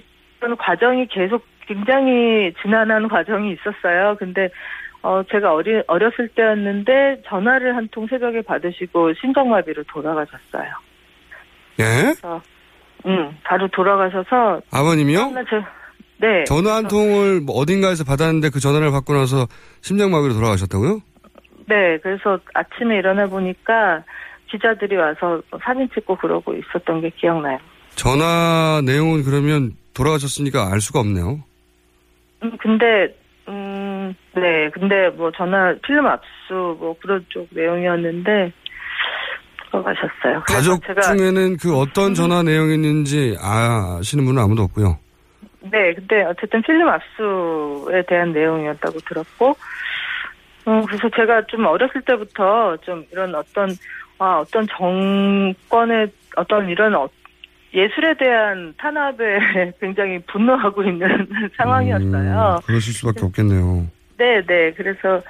과정이 0.60 1.07
계속 1.07 1.43
굉장히 1.65 2.53
지난한 2.61 3.07
과정이 3.07 3.53
있었어요. 3.53 4.15
근데 4.19 4.49
어 5.03 5.21
제가 5.30 5.53
어리 5.53 5.81
어렸을 5.88 6.30
때였는데 6.30 7.23
전화를 7.27 7.75
한 7.75 7.88
통 7.91 8.07
새벽에 8.07 8.41
받으시고 8.41 9.13
심장마비로 9.21 9.84
돌아가셨어요. 9.84 10.69
예? 11.80 11.84
그래서 12.03 12.41
음 13.05 13.38
바로 13.43 13.67
돌아가셔서 13.67 14.61
아버님이요? 14.71 15.34
저- 15.49 15.63
네. 16.19 16.45
전화 16.45 16.75
한 16.75 16.88
통을 16.88 17.41
뭐 17.41 17.55
어딘가에서 17.57 18.05
받았는데 18.05 18.49
그 18.49 18.59
전화를 18.61 18.91
받고 18.91 19.13
나서 19.13 19.45
심장마비로 19.81 20.34
돌아가셨다고요? 20.35 21.01
네, 21.67 21.97
그래서 22.01 22.39
아침에 22.53 22.97
일어나 22.99 23.27
보니까 23.27 24.03
기자들이 24.49 24.95
와서 24.95 25.41
사진 25.61 25.89
찍고 25.93 26.15
그러고 26.17 26.53
있었던 26.55 27.01
게 27.01 27.09
기억나요. 27.09 27.57
전화 27.95 28.81
내용은 28.85 29.23
그러면 29.23 29.73
돌아가셨으니까 29.93 30.71
알 30.71 30.80
수가 30.80 30.99
없네요. 31.01 31.39
음, 32.43 32.57
근데, 32.57 33.13
음, 34.35 34.41
네, 34.41 34.69
근데 34.72 35.10
뭐 35.10 35.31
전화 35.31 35.76
필름 35.85 36.06
압수 36.07 36.77
뭐 36.80 36.95
그런 37.02 37.26
쪽 37.30 37.48
내용이었는데 37.52 38.52
들어가셨어요. 39.72 40.44
가족 40.48 40.81
음. 40.90 41.02
중에는 41.18 41.57
그 41.57 41.76
어떤 41.76 42.14
전화 42.14 42.44
내용이었는지 42.44 43.35
아시는 43.40 44.26
분은 44.26 44.41
아무도 44.41 44.64
없고요. 44.64 44.98
네, 45.72 45.94
근데 45.94 46.23
어쨌든 46.23 46.61
필름 46.61 46.88
압수에 46.90 48.03
대한 48.07 48.34
내용이었다고 48.34 48.99
들었고, 48.99 49.56
어, 50.65 50.81
그래서 50.85 51.10
제가 51.15 51.45
좀 51.48 51.65
어렸을 51.65 52.02
때부터 52.02 52.77
좀 52.77 53.06
이런 53.11 53.34
어떤, 53.34 53.69
아, 54.19 54.40
어떤 54.40 54.68
정권의 54.68 56.11
어떤 56.35 56.69
이런 56.69 56.94
어- 56.95 57.07
예술에 57.73 58.15
대한 58.18 58.73
탄압에 58.77 59.40
굉장히 59.81 60.19
분노하고 60.27 60.84
있는 60.84 61.07
상황이었어요. 61.57 62.60
음, 62.61 62.61
그러실 62.65 62.94
수밖에 62.94 63.26
없겠네요. 63.26 63.88
네, 64.18 64.41
네. 64.45 64.72
그래서, 64.73 65.22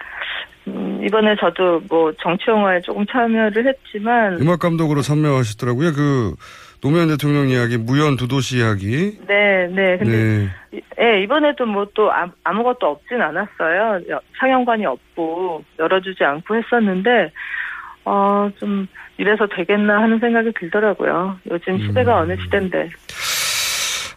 음, 0.68 1.02
이번에 1.04 1.36
저도 1.40 1.82
뭐 1.90 2.12
정치 2.22 2.46
영화에 2.50 2.82
조금 2.82 3.06
참여를 3.06 3.68
했지만, 3.68 4.40
음악 4.42 4.60
감독으로 4.60 5.02
참여하셨더라고요. 5.02 5.92
그 5.94 6.36
노무현 6.82 7.08
대통령 7.10 7.48
이야기, 7.50 7.78
무연 7.78 8.18
두도시 8.18 8.58
이야기. 8.60 9.18
네, 9.28 9.68
네. 9.68 9.98
근데 9.98 10.50
네. 10.72 10.82
예, 11.00 11.22
이번에도 11.24 11.66
뭐 11.66 11.86
또 11.94 12.12
아무것도 12.44 12.88
없진 12.88 13.22
않았어요. 13.22 14.02
여- 14.10 14.20
상영관이 14.40 14.86
없고 14.86 15.64
열어주지 15.80 16.24
않고 16.24 16.56
했었는데 16.58 17.32
어, 18.06 18.50
좀 18.60 18.86
이래서 19.18 19.48
되겠나 19.48 20.02
하는 20.02 20.20
생각이 20.20 20.52
들더라고요. 20.60 21.38
요즘 21.52 21.78
시대가 21.88 22.18
어느 22.18 22.36
시대인데. 22.42 22.90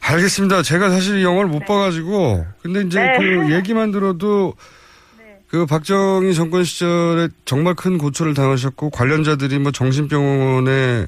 알겠습니다. 0.09 0.63
제가 0.63 0.91
사실 0.91 1.19
이 1.19 1.25
영화를 1.25 1.51
못 1.51 1.67
봐가지고 1.67 2.47
근데 2.63 2.83
이제 2.83 3.01
네. 3.01 3.19
그 3.19 3.53
얘기만 3.53 3.91
들어도 3.91 4.55
그 5.49 5.67
박정희 5.67 6.35
정권 6.35 6.65
시절에 6.65 7.29
정말 7.45 7.75
큰 7.75 7.99
고초를 7.99 8.35
당하셨고 8.35 8.91
관련자들이 8.91 9.59
뭐 9.59 9.73
정신병원에 9.73 11.07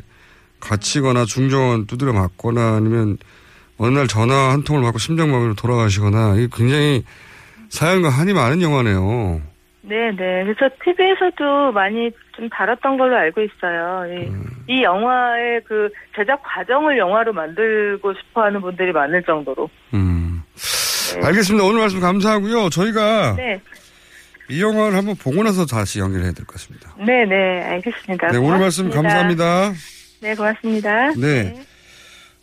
갇히거나 0.61 1.25
중정원 1.25 1.87
두드려 1.87 2.13
맞거나 2.13 2.75
아니면 2.77 3.19
어느 3.79 3.97
날 3.97 4.09
전화 4.09 4.51
한 4.51 4.65
통을 4.65 4.83
받고 4.83 4.99
심장마비로 4.99 5.55
돌아가시거나 5.55 6.35
이게 6.35 6.49
굉장히 6.53 7.05
사연과 7.71 8.09
한이 8.09 8.33
많은 8.33 8.63
영화네요. 8.63 9.41
네, 9.89 10.11
네. 10.13 10.45
그래서 10.45 10.69
TV에서도 10.85 11.73
많이 11.73 12.11
좀 12.37 12.49
다뤘던 12.51 12.99
걸로 12.99 13.17
알고 13.17 13.41
있어요. 13.43 14.05
이, 14.07 14.27
음. 14.29 14.45
이 14.69 14.83
영화의 14.83 15.63
그 15.67 15.89
제작 16.15 16.41
과정을 16.43 16.99
영화로 16.99 17.33
만들고 17.33 18.13
싶어 18.15 18.43
하는 18.43 18.61
분들이 18.61 18.93
많을 18.93 19.23
정도로. 19.23 19.69
음. 19.95 20.43
알겠습니다. 21.25 21.65
오늘 21.65 21.81
말씀 21.81 22.01
감사하고요. 22.01 22.69
저희가 22.69 23.35
네. 23.37 23.61
이 24.51 24.61
영화를 24.63 24.97
한번 24.97 25.17
보고 25.17 25.43
나서 25.43 25.65
다시 25.67 25.99
연결해야 26.01 26.33
될 26.33 26.45
것 26.45 26.53
같습니다. 26.55 26.95
네, 26.99 27.25
네. 27.25 27.63
알겠습니다. 27.65 28.29
네, 28.29 28.37
오늘 28.39 28.59
말씀 28.59 28.91
고맙습니다. 28.91 29.03
감사합니다. 29.45 29.73
네, 30.21 30.35
고맙습니다. 30.35 31.11
네. 31.13 31.55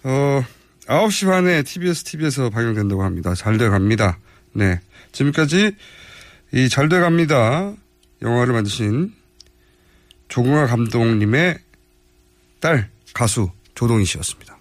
어, 0.04 0.42
9시 0.88 1.28
반에 1.28 1.62
TBS 1.64 2.04
TV에서 2.04 2.50
방영된다고 2.50 3.04
합니다. 3.04 3.34
잘 3.36 3.58
돼 3.58 3.70
갑니다. 3.70 4.18
네. 4.54 4.80
지금까지 5.12 5.76
이 6.56 6.70
잘 6.70 6.88
돼 6.90 7.00
갑니다. 7.02 7.74
영화를 8.22 8.54
만드신 8.54 9.14
조궁아 10.30 10.68
감독님의 10.68 11.60
딸 12.62 12.90
가수 13.14 13.50
조동희 13.76 14.06
씨였습니다. 14.06 14.58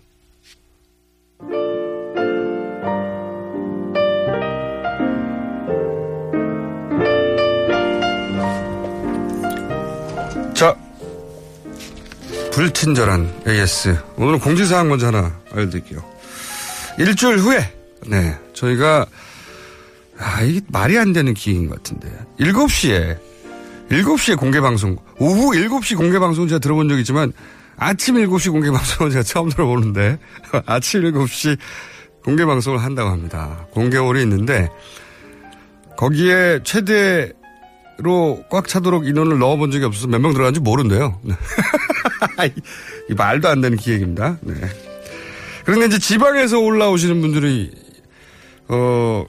자, 10.54 10.76
불친절한 12.52 13.42
AS. 13.46 13.96
오늘은 14.16 14.38
공지사항 14.38 14.88
먼저 14.88 15.08
하나 15.08 15.38
알려드릴게요. 15.52 16.00
일주일 16.98 17.38
후에, 17.38 17.72
네, 18.06 18.36
저희가, 18.54 19.06
아, 20.18 20.42
이게 20.42 20.60
말이 20.68 20.98
안 20.98 21.12
되는 21.12 21.34
기획인 21.34 21.68
것 21.68 21.82
같은데. 21.82 22.08
7시에, 22.38 23.18
7시에 23.90 24.38
공개방송, 24.38 24.96
오후 25.18 25.52
7시 25.52 25.96
공개방송 25.96 26.48
제가 26.48 26.58
들어본 26.58 26.88
적 26.88 26.98
있지만, 26.98 27.32
아침 27.76 28.14
7시 28.16 28.52
공개방송은 28.52 29.10
제가 29.10 29.22
처음 29.24 29.48
들어보는데, 29.50 30.18
아침 30.66 31.02
7시 31.02 31.58
공개방송을 32.24 32.82
한다고 32.82 33.10
합니다. 33.10 33.66
공개홀이 33.72 34.22
있는데, 34.22 34.68
거기에 35.96 36.60
최대로 36.64 37.34
꽉 38.50 38.66
차도록 38.68 39.06
인원을 39.06 39.38
넣어본 39.38 39.70
적이 39.70 39.84
없어서 39.86 40.06
몇 40.08 40.20
명 40.20 40.32
들어간지 40.32 40.60
모른대요. 40.60 41.20
이 43.10 43.14
말도 43.14 43.48
안 43.48 43.60
되는 43.60 43.76
기획입니다. 43.76 44.38
네. 44.40 44.54
그런데 45.64 45.86
이제 45.86 45.98
지방에서 45.98 46.58
올라오시는 46.58 47.20
분들이, 47.20 47.70
어, 48.68 49.24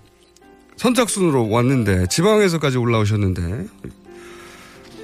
선착순으로 0.77 1.49
왔는데, 1.49 2.07
지방에서까지 2.07 2.77
올라오셨는데, 2.77 3.68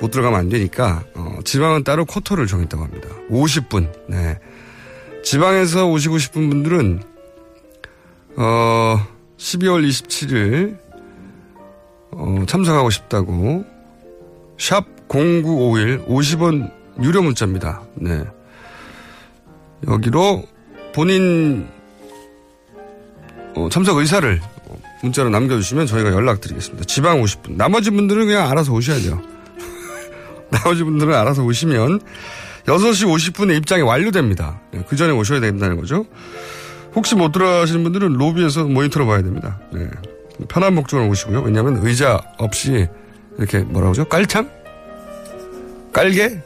못 0.02 0.11
들어가면 0.11 0.39
안 0.39 0.49
되니까, 0.49 1.03
어, 1.15 1.39
지방은 1.43 1.84
따로 1.84 2.06
쿼터를 2.06 2.48
정했다고 2.48 2.84
합니다. 2.84 3.10
50분, 3.30 3.91
네. 4.07 4.39
지방에서 5.23 5.88
오시고 5.88 6.18
싶은 6.18 6.49
분들은, 6.49 7.03
어, 8.38 9.07
12월 9.38 9.88
27일, 9.88 10.77
어, 12.11 12.43
참석하고 12.48 12.89
싶다고, 12.89 13.65
샵 14.57 14.85
0951 15.07 16.06
50원 16.06 16.72
유료 17.02 17.22
문자입니다. 17.22 17.81
네. 17.95 18.23
여기로 19.88 20.43
본인 20.93 21.68
어, 23.56 23.68
참석 23.69 23.98
의사를 23.98 24.39
문자로 25.03 25.30
남겨주시면 25.30 25.88
저희가 25.88 26.11
연락드리겠습니다. 26.11 26.86
지방 26.86 27.22
50분. 27.22 27.56
나머지 27.56 27.90
분들은 27.91 28.28
그냥 28.28 28.49
알아서 28.49 28.72
오셔야 28.73 28.99
돼요. 28.99 29.22
나머지 30.49 30.84
분들은 30.84 31.14
알아서 31.14 31.44
오시면 31.44 32.02
6시 32.65 33.07
50분에 33.07 33.57
입장이 33.57 33.82
완료됩니다. 33.82 34.61
네, 34.72 34.84
그 34.88 34.95
전에 34.95 35.11
오셔야 35.11 35.40
된다는 35.40 35.78
거죠. 35.78 36.06
혹시 36.94 37.15
못 37.15 37.32
들어가시는 37.32 37.84
분들은 37.84 38.14
로비에서 38.14 38.65
모니터로 38.65 39.07
봐야 39.07 39.22
됩니다. 39.22 39.60
네. 39.73 39.90
편한 40.48 40.76
목적으로 40.76 41.10
오시고요. 41.10 41.41
왜냐하면 41.41 41.80
의자 41.86 42.22
없이 42.38 42.88
이렇게 43.38 43.60
뭐라고 43.60 43.91
하죠? 43.91 44.06
깔창? 44.06 44.49
깔개? 45.94 46.41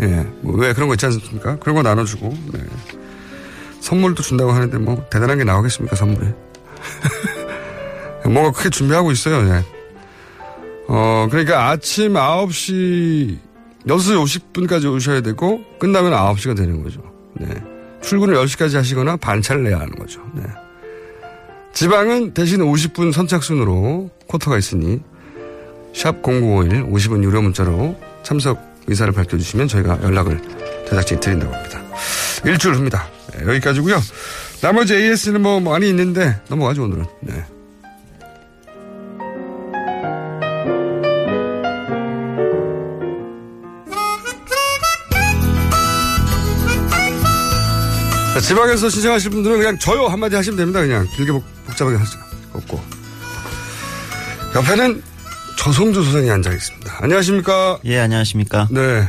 예, 0.00 0.26
뭐왜 0.42 0.72
그런 0.74 0.88
거 0.88 0.94
있지 0.94 1.06
않습니까? 1.06 1.56
그런 1.58 1.74
거 1.74 1.82
나눠주고, 1.82 2.28
네. 2.52 2.60
선물도 3.80 4.22
준다고 4.22 4.52
하는데 4.52 4.78
뭐 4.78 5.04
대단한 5.10 5.38
게 5.38 5.44
나오겠습니까, 5.44 5.96
선물이. 5.96 6.26
뭔가 8.24 8.50
크게 8.52 8.70
준비하고 8.70 9.10
있어요, 9.12 9.36
예. 9.48 9.64
어, 10.88 11.28
그러니까 11.30 11.68
아침 11.68 12.14
9시, 12.14 13.38
6시 13.86 14.42
50분까지 14.56 14.92
오셔야 14.92 15.20
되고, 15.20 15.62
끝나면 15.78 16.12
9시가 16.12 16.56
되는 16.56 16.82
거죠. 16.82 17.02
네. 17.34 17.48
출근을 18.02 18.34
10시까지 18.34 18.74
하시거나 18.74 19.16
반차를 19.16 19.64
내야 19.64 19.80
하는 19.80 19.94
거죠. 19.94 20.20
네. 20.34 20.42
지방은 21.72 22.34
대신 22.34 22.60
50분 22.60 23.12
선착순으로 23.12 24.10
쿼터가 24.26 24.58
있으니, 24.58 25.00
샵0951 25.92 26.90
50원 26.90 27.22
유료 27.22 27.42
문자로 27.42 27.96
참석 28.22 28.58
의사를 28.86 29.12
밝혀주시면 29.12 29.68
저희가 29.68 29.98
연락을 30.02 30.40
제작진이 30.88 31.20
드린다고 31.20 31.54
합니다. 31.54 31.82
일주일 32.44 32.74
후입니다. 32.74 33.06
네, 33.32 33.46
여기까지고요 33.46 34.00
나머지 34.60 34.94
AS는 34.94 35.42
뭐 35.42 35.60
많이 35.60 35.88
있는데 35.88 36.40
넘어가죠, 36.48 36.84
오늘은. 36.84 37.04
네. 37.20 37.44
자, 48.38 48.40
지방에서 48.40 48.88
신청하실 48.88 49.32
분들은 49.32 49.58
그냥 49.58 49.76
저요 49.80 50.06
한마디 50.06 50.36
하시면 50.36 50.56
됩니다. 50.56 50.80
그냥 50.80 51.08
길게 51.16 51.32
복, 51.32 51.44
복잡하게 51.66 51.96
하지 51.96 52.16
없고. 52.52 52.80
옆에는 54.54 55.02
조성주 55.56 56.04
소장이 56.04 56.30
앉아 56.30 56.52
있습니다. 56.52 56.98
안녕하십니까? 57.02 57.80
예, 57.84 57.98
안녕하십니까? 57.98 58.68
네. 58.70 59.08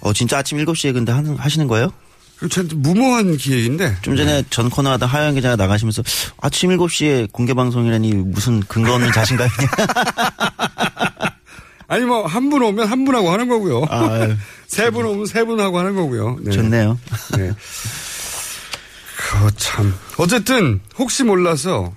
어, 0.00 0.14
진짜 0.14 0.38
아침 0.38 0.56
7시에 0.64 0.94
근데 0.94 1.12
하는, 1.12 1.36
하시는 1.36 1.68
거예요? 1.68 1.92
그, 2.38 2.48
무모한 2.74 3.36
기획인데. 3.36 3.98
좀 4.00 4.16
전에 4.16 4.42
전 4.48 4.70
코너 4.70 4.92
하다 4.92 5.04
하영 5.04 5.34
기자가 5.34 5.56
나가시면서 5.56 6.02
아침 6.40 6.70
7시에 6.70 7.30
공개 7.30 7.52
방송이라니 7.52 8.14
무슨 8.14 8.60
근거 8.60 8.94
없는 8.94 9.12
자신감이냐. 9.12 9.68
아니, 11.88 12.06
뭐, 12.06 12.24
한 12.26 12.48
분 12.48 12.62
오면 12.62 12.86
한 12.86 13.04
분하고 13.04 13.30
하는 13.30 13.48
거고요. 13.48 13.84
세분 14.66 15.04
오면 15.04 15.26
세 15.26 15.44
분하고 15.44 15.78
하는 15.78 15.94
거고요. 15.94 16.38
네. 16.40 16.52
좋네요. 16.52 16.98
네. 17.36 17.52
그, 19.30 19.50
참. 19.56 19.94
어쨌든, 20.18 20.80
혹시 20.98 21.22
몰라서, 21.22 21.94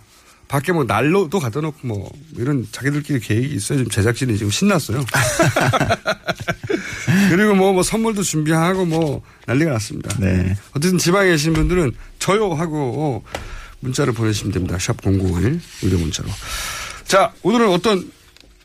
밖에 0.47 0.71
뭐 0.71 0.83
난로도 0.83 1.39
갖다 1.39 1.59
놓고 1.59 1.87
뭐 1.87 2.11
이런 2.37 2.67
자기들끼리 2.71 3.19
계획이 3.19 3.55
있어요. 3.55 3.79
지금 3.79 3.89
제작진이 3.89 4.37
지금 4.37 4.51
신났어요. 4.51 5.03
그리고 7.29 7.55
뭐, 7.55 7.73
뭐 7.73 7.81
선물도 7.81 8.21
준비하고 8.21 8.85
뭐 8.85 9.23
난리가 9.47 9.71
났습니다. 9.71 10.15
네. 10.19 10.55
어쨌든 10.75 10.99
지방에 10.99 11.31
계신 11.31 11.53
분들은 11.53 11.93
저요 12.19 12.53
하고 12.53 13.23
문자를 13.79 14.13
보내시면 14.13 14.53
됩니다. 14.53 14.77
샵001 14.77 15.59
유료 15.83 15.97
문자로. 15.97 16.29
자, 17.05 17.33
오늘은 17.41 17.69
어떤 17.69 18.11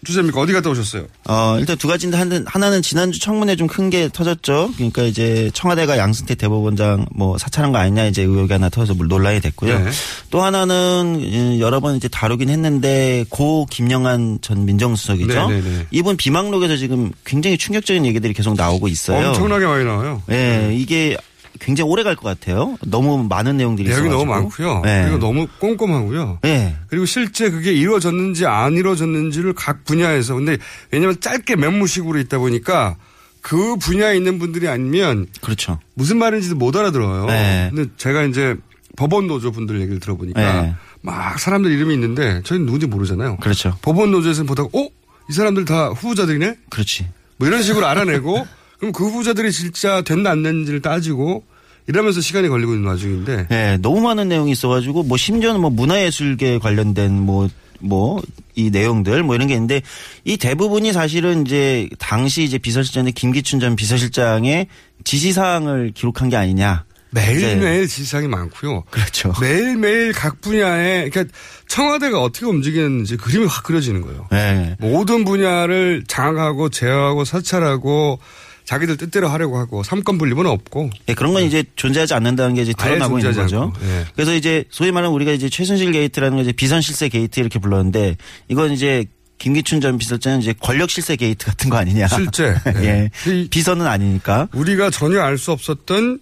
주제입니까? 0.04 0.40
어디 0.40 0.52
갔다 0.52 0.70
오셨어요? 0.70 1.06
어, 1.28 1.56
일단 1.60 1.76
두 1.76 1.86
가지인데 1.88 2.16
한- 2.16 2.44
하나는 2.46 2.80
지난주 2.82 3.18
청문회 3.20 3.56
좀 3.56 3.68
큰 3.68 3.90
게 3.90 4.08
터졌죠. 4.12 4.70
그러니까 4.76 5.02
이제 5.02 5.50
청와대가 5.52 5.98
양승태 5.98 6.34
대법원장 6.36 7.06
뭐 7.14 7.36
사찰한 7.38 7.72
거 7.72 7.78
아니냐 7.78 8.06
이제 8.06 8.22
의혹이 8.22 8.52
하나 8.52 8.68
터져서 8.68 8.94
물 8.94 9.08
논란이 9.08 9.40
됐고요. 9.40 9.78
네. 9.78 9.90
또 10.30 10.42
하나는 10.42 10.74
음, 11.22 11.56
여러 11.60 11.80
번 11.80 11.96
이제 11.96 12.08
다루긴 12.08 12.48
했는데 12.48 13.24
고 13.28 13.66
김영한 13.70 14.38
전 14.42 14.64
민정수석이죠. 14.64 15.48
네, 15.48 15.60
네, 15.60 15.68
네. 15.68 15.86
이분 15.90 16.16
비망록에서 16.16 16.76
지금 16.76 17.10
굉장히 17.24 17.58
충격적인 17.58 18.06
얘기들이 18.06 18.32
계속 18.32 18.54
나오고 18.56 18.88
있어요. 18.88 19.28
엄청나게 19.28 19.66
많이 19.66 19.84
나와요. 19.84 20.22
예, 20.30 20.70
이게 20.72 21.16
굉장히 21.60 21.90
오래 21.90 22.02
갈 22.02 22.16
것 22.16 22.22
같아요. 22.24 22.76
너무 22.86 23.24
많은 23.28 23.56
내용들이 23.58 23.88
내용이 23.88 24.08
있어가지고. 24.08 24.24
너무 24.32 24.40
많고요. 24.40 24.80
네. 24.84 25.02
그리고 25.04 25.18
너무 25.18 25.46
꼼꼼하고요. 25.58 26.38
네. 26.42 26.76
그리고 26.88 27.04
실제 27.06 27.50
그게 27.50 27.72
이루어졌는지 27.72 28.46
안 28.46 28.74
이루어졌는지를 28.74 29.52
각 29.52 29.84
분야에서 29.84 30.34
근데 30.34 30.58
왜냐하면 30.90 31.20
짧게 31.20 31.56
면무식으로 31.56 32.18
있다 32.18 32.38
보니까 32.38 32.96
그 33.42 33.76
분야에 33.76 34.16
있는 34.16 34.38
분들이 34.38 34.68
아니면 34.68 35.26
그렇죠. 35.40 35.78
무슨 35.94 36.18
말인지도 36.18 36.56
못 36.56 36.74
알아들어요. 36.76 37.26
네. 37.26 37.70
근데 37.74 37.90
제가 37.96 38.22
이제 38.24 38.56
법원 38.96 39.26
노조 39.28 39.52
분들 39.52 39.80
얘기를 39.80 40.00
들어보니까 40.00 40.62
네. 40.62 40.74
막 41.02 41.38
사람들 41.38 41.70
이름이 41.70 41.94
있는데 41.94 42.42
저희는 42.44 42.66
누군지 42.66 42.86
모르잖아요. 42.86 43.36
그렇죠. 43.36 43.76
법원 43.82 44.10
노조에서는 44.10 44.46
보다가 44.46 44.68
어? 44.74 44.88
이 45.30 45.32
사람들 45.32 45.64
다 45.64 45.88
후보자들이네? 45.90 46.56
그렇지. 46.70 47.06
뭐 47.38 47.48
이런 47.48 47.62
식으로 47.62 47.86
알아내고 47.86 48.46
그럼 48.78 48.92
그 48.92 49.04
후보자들이 49.06 49.52
진짜 49.52 50.02
됐나 50.02 50.30
안 50.30 50.42
됐는지를 50.42 50.82
따지고 50.82 51.44
이러면서 51.90 52.20
시간이 52.20 52.48
걸리고 52.48 52.74
있는 52.74 52.88
와중인데 52.88 53.46
네, 53.48 53.76
너무 53.82 54.00
많은 54.00 54.28
내용이 54.28 54.52
있어가지고 54.52 55.02
뭐 55.02 55.16
심지어는 55.18 55.60
뭐 55.60 55.70
문화예술계 55.70 56.58
관련된 56.58 57.12
뭐 57.12 57.48
뭐 57.82 58.20
이 58.54 58.70
내용들 58.70 59.22
뭐 59.22 59.34
이런 59.34 59.46
게 59.48 59.54
있는데 59.54 59.80
이 60.24 60.36
대부분이 60.36 60.92
사실은 60.92 61.46
이제 61.46 61.88
당시 61.98 62.42
이제 62.42 62.58
비서실장의 62.58 63.12
김기춘 63.12 63.60
전 63.60 63.76
비서실장의 63.76 64.66
지시사항을 65.04 65.92
기록한 65.94 66.28
게 66.28 66.36
아니냐. 66.36 66.84
매일매일 67.12 67.88
지시사항이 67.88 68.28
많고요. 68.28 68.84
그렇죠. 68.90 69.32
매일매일 69.40 70.12
각 70.12 70.40
분야에 70.40 71.08
그러니까 71.08 71.34
청와대가 71.66 72.22
어떻게 72.22 72.46
움직이는지 72.46 73.16
그림이 73.16 73.46
확 73.46 73.64
그려지는 73.64 74.02
거예요. 74.02 74.28
네. 74.30 74.76
모든 74.78 75.24
분야를 75.24 76.04
장악하고 76.06 76.68
제어하고 76.68 77.24
사찰하고 77.24 78.20
자기들 78.64 78.96
뜻대로 78.96 79.28
하려고 79.28 79.58
하고 79.58 79.82
삼권 79.82 80.18
분립은 80.18 80.46
없고 80.46 80.90
네, 81.06 81.14
그런 81.14 81.32
건 81.32 81.42
이제 81.42 81.64
존재하지 81.76 82.14
않는다는 82.14 82.54
게 82.54 82.62
이제 82.62 82.72
드러나고 82.72 83.18
있는 83.18 83.34
거죠. 83.34 83.72
예. 83.82 84.06
그래서 84.14 84.34
이제 84.34 84.64
소위 84.70 84.92
말하는 84.92 85.14
우리가 85.14 85.32
이제 85.32 85.48
최순실 85.48 85.90
게이트라는 85.92 86.36
거 86.36 86.42
이제 86.42 86.52
비선 86.52 86.80
실세 86.80 87.08
게이트 87.08 87.40
이렇게 87.40 87.58
불렀는데 87.58 88.16
이건 88.48 88.72
이제 88.72 89.04
김기춘 89.38 89.80
전 89.80 89.96
비서실장은 89.98 90.40
이제 90.40 90.54
권력 90.60 90.90
실세 90.90 91.16
게이트 91.16 91.46
같은 91.46 91.70
거 91.70 91.78
아니냐. 91.78 92.08
실제. 92.08 92.54
예. 92.82 93.10
비선은 93.50 93.86
아니니까. 93.86 94.48
우리가 94.52 94.90
전혀 94.90 95.20
알 95.20 95.38
수 95.38 95.50
없었던 95.52 96.20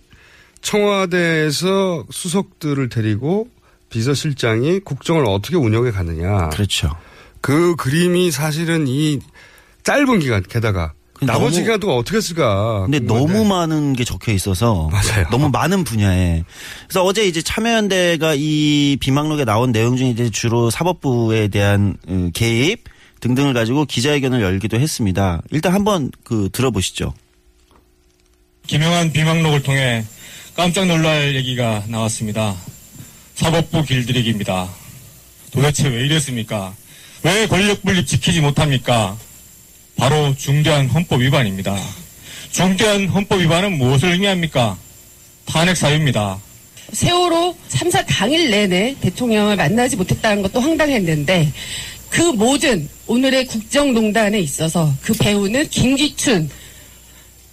청와대에서 0.62 2.04
수석들을 2.10 2.88
데리고 2.88 3.48
비서실장이 3.90 4.80
국정을 4.80 5.24
어떻게 5.26 5.56
운영해 5.56 5.90
가느냐. 5.90 6.50
그렇죠. 6.50 6.90
그 7.40 7.74
그림이 7.76 8.30
사실은 8.30 8.86
이 8.86 9.18
짧은 9.84 10.18
기간 10.20 10.42
게다가 10.42 10.92
나머지 11.20 11.62
기간 11.62 11.80
동안 11.80 11.98
어떻게 11.98 12.16
했을까. 12.18 12.82
근데 12.82 13.00
너무 13.00 13.44
많은 13.44 13.92
게 13.94 14.04
적혀 14.04 14.32
있어서 14.32 14.90
너무 15.30 15.48
많은 15.50 15.84
분야에 15.84 16.44
그래서 16.86 17.04
어제 17.04 17.26
이제 17.26 17.42
참여연대가 17.42 18.34
이 18.36 18.96
비망록에 19.00 19.44
나온 19.44 19.72
내용 19.72 19.96
중에 19.96 20.10
이제 20.10 20.30
주로 20.30 20.70
사법부에 20.70 21.48
대한 21.48 21.96
음, 22.08 22.30
개입 22.32 22.84
등등을 23.20 23.52
가지고 23.52 23.84
기자회견을 23.84 24.42
열기도 24.42 24.78
했습니다. 24.78 25.42
일단 25.50 25.74
한번 25.74 26.10
그 26.22 26.48
들어보시죠. 26.52 27.14
김영한 28.66 29.12
비망록을 29.12 29.62
통해 29.62 30.04
깜짝 30.54 30.86
놀랄 30.86 31.34
얘기가 31.34 31.84
나왔습니다. 31.88 32.54
사법부 33.34 33.84
길들이기입니다. 33.84 34.68
도대체 35.52 35.88
왜 35.88 36.04
이랬습니까? 36.06 36.74
왜 37.22 37.46
권력 37.46 37.82
분립 37.82 38.06
지키지 38.06 38.40
못합니까? 38.40 39.16
바로 39.98 40.32
중대한 40.36 40.86
헌법 40.86 41.20
위반입니다. 41.20 41.76
중대한 42.52 43.08
헌법 43.08 43.40
위반은 43.40 43.76
무엇을 43.78 44.12
의미합니까? 44.12 44.78
탄핵 45.44 45.76
사유입니다. 45.76 46.38
세월호 46.92 47.56
참사 47.68 48.06
당일 48.06 48.48
내내 48.50 48.94
대통령을 49.00 49.56
만나지 49.56 49.96
못했다는 49.96 50.42
것도 50.42 50.60
황당했는데 50.60 51.52
그 52.10 52.22
모든 52.22 52.88
오늘의 53.08 53.46
국정농단에 53.46 54.38
있어서 54.38 54.94
그 55.02 55.12
배후는 55.14 55.68
김기춘 55.68 56.48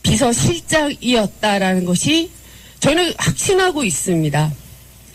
비서실장이었다라는 0.03 1.83
것이 1.83 2.29
저는 2.79 3.11
확신하고 3.17 3.83
있습니다. 3.83 4.53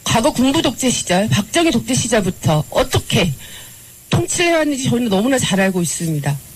과거 0.03 0.33
군부 0.33 0.61
독재 0.61 0.91
시절, 0.91 1.29
박정희 1.29 1.71
독재 1.71 1.95
시절부터 1.95 2.65
어떻게 2.71 3.33
통치를 4.11 4.51
해왔는지 4.51 4.91
저는 4.91 5.09
너무나 5.09 5.39
잘 5.39 5.61
알고 5.61 5.81
있습니다. 5.81 6.50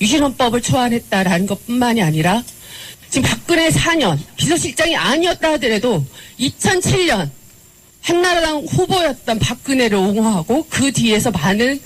유신헌법을 0.00 0.62
초안했다라는 0.62 1.46
것뿐만이 1.46 2.02
아니라 2.02 2.42
지금 3.08 3.28
박근혜 3.28 3.68
4년 3.70 4.18
비서실장이 4.36 4.96
아니었다 4.96 5.52
하더라도 5.52 6.04
2007년 6.38 7.30
한나라당 8.02 8.64
후보였던 8.66 9.38
박근혜를 9.38 9.96
옹호하고 9.96 10.66
그 10.68 10.92
뒤에서 10.92 11.30
많은 11.30 11.80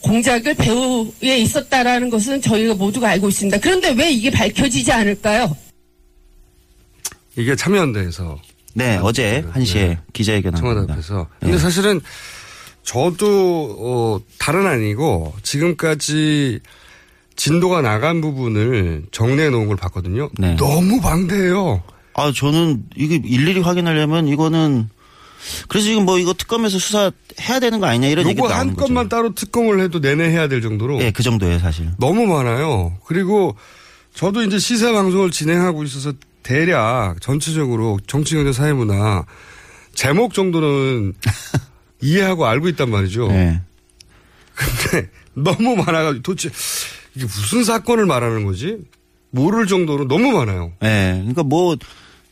공작을 0.00 0.54
배후에 0.54 1.38
있었다라는 1.38 2.08
것은 2.08 2.40
저희가 2.40 2.74
모두가 2.74 3.08
알고 3.10 3.28
있습니다. 3.28 3.58
그런데 3.58 3.90
왜 3.90 4.10
이게 4.10 4.30
밝혀지지 4.30 4.92
않을까요? 4.92 5.54
이게 7.36 7.54
참여연대에서 7.54 8.40
네, 8.74 8.98
어제 9.02 9.44
1시에 9.54 9.98
기자회견 10.12 10.54
청와대 10.54 10.78
합니다. 10.78 10.94
앞에서. 10.94 11.26
근데 11.40 11.54
예. 11.54 11.58
사실은 11.58 12.00
저도 12.84 13.76
어, 13.78 14.20
다른 14.38 14.66
아니고 14.66 15.34
지금까지 15.42 16.60
진도가 17.38 17.80
나간 17.82 18.20
부분을 18.20 19.04
정리해 19.12 19.48
놓은 19.48 19.68
걸 19.68 19.76
봤거든요. 19.76 20.28
네. 20.38 20.56
너무 20.56 21.00
방대해요. 21.00 21.82
아, 22.14 22.32
저는 22.34 22.82
이게 22.96 23.14
일일이 23.24 23.60
확인하려면 23.60 24.26
이거는 24.26 24.90
그래서 25.68 25.86
지금 25.86 26.04
뭐 26.04 26.18
이거 26.18 26.34
특검에서 26.34 26.80
수사해야 26.80 27.60
되는 27.60 27.78
거 27.78 27.86
아니냐 27.86 28.08
이런 28.08 28.26
얘기도 28.28 28.48
한 28.48 28.50
나오는 28.56 28.74
거죠. 28.74 28.86
건만 28.86 29.08
따로 29.08 29.34
특검을 29.34 29.80
해도 29.80 30.00
내내 30.00 30.28
해야 30.30 30.48
될 30.48 30.60
정도로. 30.60 31.00
예, 31.00 31.12
그 31.12 31.22
정도예요, 31.22 31.60
사실. 31.60 31.88
너무 31.98 32.26
많아요. 32.26 32.98
그리고 33.06 33.56
저도 34.14 34.42
이제 34.42 34.58
시사 34.58 34.90
방송을 34.90 35.30
진행하고 35.30 35.84
있어서 35.84 36.12
대략 36.42 37.20
전체적으로 37.20 38.00
정치 38.08 38.34
경제 38.34 38.52
사회문화 38.52 39.24
제목 39.94 40.34
정도는 40.34 41.14
이해하고 42.02 42.46
알고 42.46 42.68
있단 42.70 42.90
말이죠. 42.90 43.28
네. 43.28 43.60
근데 44.54 45.08
너무 45.34 45.76
많아가지고 45.76 46.22
도대체 46.22 46.50
이게 47.18 47.26
무슨 47.26 47.64
사건을 47.64 48.06
말하는 48.06 48.44
거지? 48.44 48.78
모를 49.30 49.66
정도로 49.66 50.06
너무 50.08 50.30
많아요. 50.32 50.72
예. 50.84 51.16
그러니까 51.18 51.42
뭐 51.42 51.76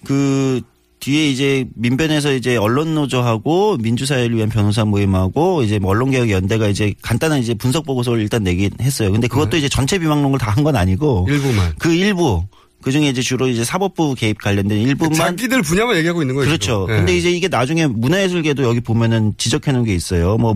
그 0.04 0.60
뒤에 1.00 1.28
이제 1.30 1.66
민변에서 1.74 2.32
이제 2.32 2.56
언론노조하고 2.56 3.76
민주사회를 3.78 4.36
위한 4.36 4.48
변호사 4.48 4.84
모임하고 4.84 5.62
이제 5.64 5.78
뭐 5.80 5.90
언론개혁연대가 5.90 6.68
이제 6.68 6.94
간단한 7.02 7.40
이제 7.40 7.54
분석 7.54 7.84
보고서를 7.86 8.20
일단 8.22 8.44
내긴 8.44 8.70
했어요. 8.80 9.10
근데 9.12 9.26
그것도 9.28 9.56
이제 9.56 9.68
전체 9.68 9.98
비망록을 9.98 10.38
다 10.38 10.52
한 10.52 10.62
건 10.64 10.76
아니고 10.76 11.26
일부만 11.28 11.74
그 11.78 11.92
일부 11.92 12.44
그 12.82 12.92
중에 12.92 13.08
이제 13.08 13.20
주로 13.20 13.48
이제 13.48 13.64
사법부 13.64 14.14
개입 14.14 14.38
관련된 14.40 14.78
일부만 14.78 15.14
자기들 15.14 15.62
분야만 15.62 15.96
얘기하고 15.96 16.22
있는 16.22 16.34
거예요. 16.36 16.46
그렇죠. 16.48 16.86
예. 16.90 16.96
근데 16.96 17.16
이제 17.16 17.30
이게 17.30 17.48
나중에 17.48 17.86
문화예술계도 17.86 18.62
여기 18.62 18.80
보면은 18.80 19.34
지적해 19.38 19.72
놓은 19.72 19.84
게 19.84 19.94
있어요. 19.94 20.36
뭐, 20.36 20.54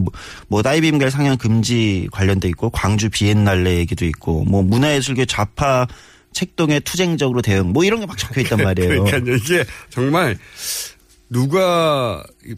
뭐, 0.48 0.62
다이빙갈 0.62 1.10
상영 1.10 1.38
금지 1.38 2.08
관련돼 2.12 2.46
있고, 2.50 2.70
광주 2.70 3.10
비엔날레 3.10 3.78
얘기도 3.78 4.04
있고, 4.04 4.44
뭐, 4.44 4.62
문화예술계 4.62 5.24
좌파 5.26 5.88
책동에 6.32 6.78
투쟁적으로 6.78 7.42
대응, 7.42 7.72
뭐 7.72 7.82
이런 7.82 7.98
게 7.98 8.06
막 8.06 8.16
적혀 8.16 8.42
있단 8.42 8.58
말이에요. 8.62 9.02
그러니까 9.04 9.34
이게 9.34 9.64
정말 9.88 10.38
누가 11.28 12.22
이뭐 12.46 12.56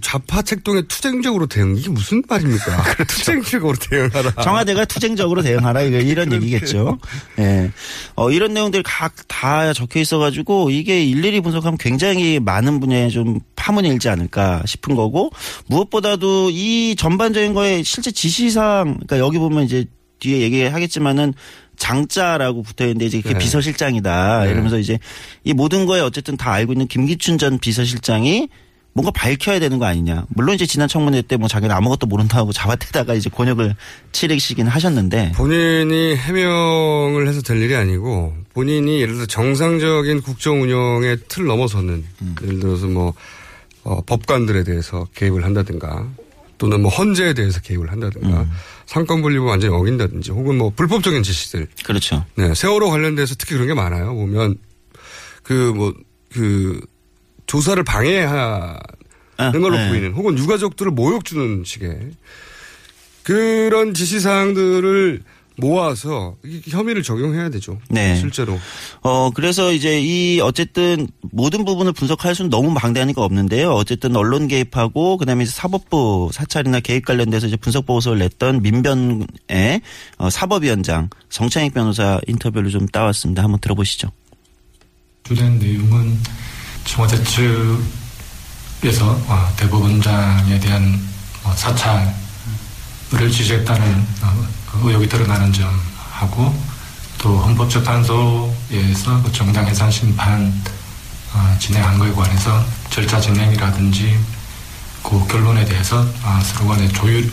좌파 0.00 0.42
책동에 0.42 0.82
투쟁적으로 0.88 1.46
대응 1.46 1.76
이게 1.76 1.88
무슨 1.90 2.22
말입니까? 2.28 3.04
투쟁적으로 3.06 3.76
대응하라. 3.76 4.32
청와대가 4.42 4.84
투쟁적으로 4.84 5.42
대응하라 5.42 5.82
이런 5.82 6.32
얘기겠죠. 6.32 6.98
예. 7.38 7.70
어, 8.16 8.30
이런 8.30 8.54
내용들 8.54 8.82
각 8.82 9.12
다 9.44 9.74
적혀 9.74 10.00
있어가지고 10.00 10.70
이게 10.70 11.04
일일이 11.04 11.42
분석하면 11.42 11.76
굉장히 11.76 12.40
많은 12.40 12.80
분야에 12.80 13.10
좀 13.10 13.40
파문이 13.56 13.86
일지 13.88 14.08
않을까 14.08 14.62
싶은 14.64 14.94
거고 14.94 15.30
무엇보다도 15.66 16.48
이 16.50 16.94
전반적인 16.96 17.52
거에 17.52 17.82
실제 17.82 18.10
지시상 18.10 18.94
그러니까 19.06 19.18
여기 19.18 19.36
보면 19.38 19.64
이제 19.64 19.84
뒤에 20.20 20.40
얘기하겠지만은 20.40 21.34
장자라고 21.76 22.62
붙어 22.62 22.84
있는데 22.84 23.04
이제 23.04 23.20
그게 23.20 23.34
네. 23.34 23.38
비서실장이다 23.40 24.44
네. 24.44 24.50
이러면서 24.52 24.78
이제 24.78 24.98
이 25.44 25.52
모든 25.52 25.84
거에 25.84 26.00
어쨌든 26.00 26.38
다 26.38 26.50
알고 26.52 26.72
있는 26.72 26.86
김기춘 26.86 27.36
전 27.36 27.58
비서실장이 27.58 28.48
뭔가 28.94 29.10
밝혀야 29.10 29.58
되는 29.58 29.78
거 29.78 29.86
아니냐. 29.86 30.24
물론 30.30 30.54
이제 30.54 30.66
지난 30.66 30.86
청문회 30.88 31.22
때 31.22 31.36
뭐 31.36 31.48
자기는 31.48 31.74
아무것도 31.74 32.06
모른다고 32.06 32.52
잡아대다가 32.52 33.14
이제 33.14 33.28
권역을 33.28 33.74
치르시긴 34.12 34.68
하셨는데 34.68 35.32
본인이 35.32 36.14
해명을 36.16 37.26
해서 37.26 37.42
될 37.42 37.60
일이 37.60 37.74
아니고 37.74 38.34
본인이 38.54 39.00
예를 39.00 39.14
들어 39.14 39.26
정상적인 39.26 40.22
국정 40.22 40.62
운영의 40.62 41.18
틀 41.28 41.44
넘어서는 41.46 42.04
예를 42.44 42.60
들어서 42.60 42.86
뭐 42.86 43.12
어, 43.82 44.00
법관들에 44.02 44.62
대해서 44.64 45.06
개입을 45.14 45.44
한다든가 45.44 46.08
또는 46.56 46.80
뭐 46.80 46.90
헌재에 46.90 47.34
대해서 47.34 47.60
개입을 47.60 47.90
한다든가 47.90 48.46
상권 48.86 49.22
분립을 49.22 49.44
완전히 49.44 49.74
어긴다든지 49.74 50.30
혹은 50.30 50.56
뭐 50.56 50.70
불법적인 50.70 51.24
지시들 51.24 51.66
그렇죠. 51.84 52.24
네, 52.36 52.54
세월호 52.54 52.90
관련돼서 52.90 53.34
특히 53.36 53.54
그런 53.54 53.66
게 53.66 53.74
많아요. 53.74 54.14
보면 54.14 54.54
그 55.42 55.52
뭐그 55.74 56.80
조사를 57.46 57.82
방해하는 57.84 58.78
걸로 59.38 59.76
네. 59.76 59.88
보이는 59.88 60.12
혹은 60.12 60.38
유가족들을 60.38 60.92
모욕 60.92 61.24
주는 61.24 61.62
식의 61.64 62.10
그런 63.22 63.94
지시 63.94 64.20
사항들을 64.20 65.22
모아서 65.56 66.36
이 66.44 66.60
혐의를 66.66 67.02
적용해야 67.02 67.48
되죠. 67.48 67.78
네. 67.88 68.16
실제로. 68.16 68.58
어, 69.02 69.30
그래서 69.30 69.72
이제 69.72 70.00
이 70.00 70.40
어쨌든 70.40 71.06
모든 71.30 71.64
부분을 71.64 71.92
분석할 71.92 72.34
수는 72.34 72.50
너무 72.50 72.74
방대하니까 72.74 73.22
없는데요. 73.22 73.70
어쨌든 73.70 74.16
언론 74.16 74.48
개입하고 74.48 75.16
그다음에 75.16 75.44
이제 75.44 75.52
사법부 75.52 76.30
사찰이나 76.32 76.80
개입 76.80 77.04
관련돼서 77.04 77.46
이제 77.46 77.56
분석 77.56 77.86
보고서를 77.86 78.18
냈던 78.18 78.62
민변의 78.62 79.80
어, 80.18 80.28
사법위원장 80.28 81.08
정창익 81.28 81.72
변호사 81.72 82.20
인터뷰를 82.26 82.70
좀 82.70 82.86
따왔습니다. 82.88 83.42
한번 83.44 83.60
들어보시죠. 83.60 84.10
주된 85.22 85.58
내용은 85.58 86.18
청와대 86.84 87.22
측에서 87.22 89.10
어, 89.26 89.52
대법원장에 89.56 90.60
대한 90.60 91.00
어, 91.42 91.52
사찰을 91.56 93.30
지시했다는 93.30 94.06
어, 94.22 94.46
그 94.70 94.88
의혹이 94.88 95.08
드러나는 95.08 95.52
점하고 95.52 96.54
또 97.18 97.38
헌법재판소에서 97.38 99.22
그 99.22 99.32
정당 99.32 99.66
해산 99.66 99.90
심판 99.90 100.52
어, 101.32 101.56
진행한 101.58 101.98
것에 101.98 102.12
관해서 102.12 102.64
절차 102.90 103.20
진행이라든지 103.20 104.18
그 105.02 105.26
결론에 105.26 105.64
대해서 105.64 106.00
어, 106.00 106.40
서로 106.42 106.68
간에 106.68 106.86
조율이 106.88 107.30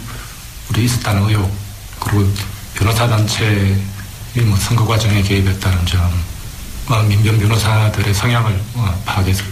있었다는 0.78 1.30
의혹 1.30 1.54
그리고 2.00 2.32
변호사 2.74 3.08
단체의 3.08 3.76
뭐 4.46 4.58
선거 4.58 4.86
과정에 4.86 5.22
개입했다는 5.22 5.86
점 5.86 6.02
어, 6.02 6.31
민변 7.08 7.40
변호사들의 7.40 8.14
성향을 8.14 8.62
어, 8.76 9.02
파악해서 9.06 9.44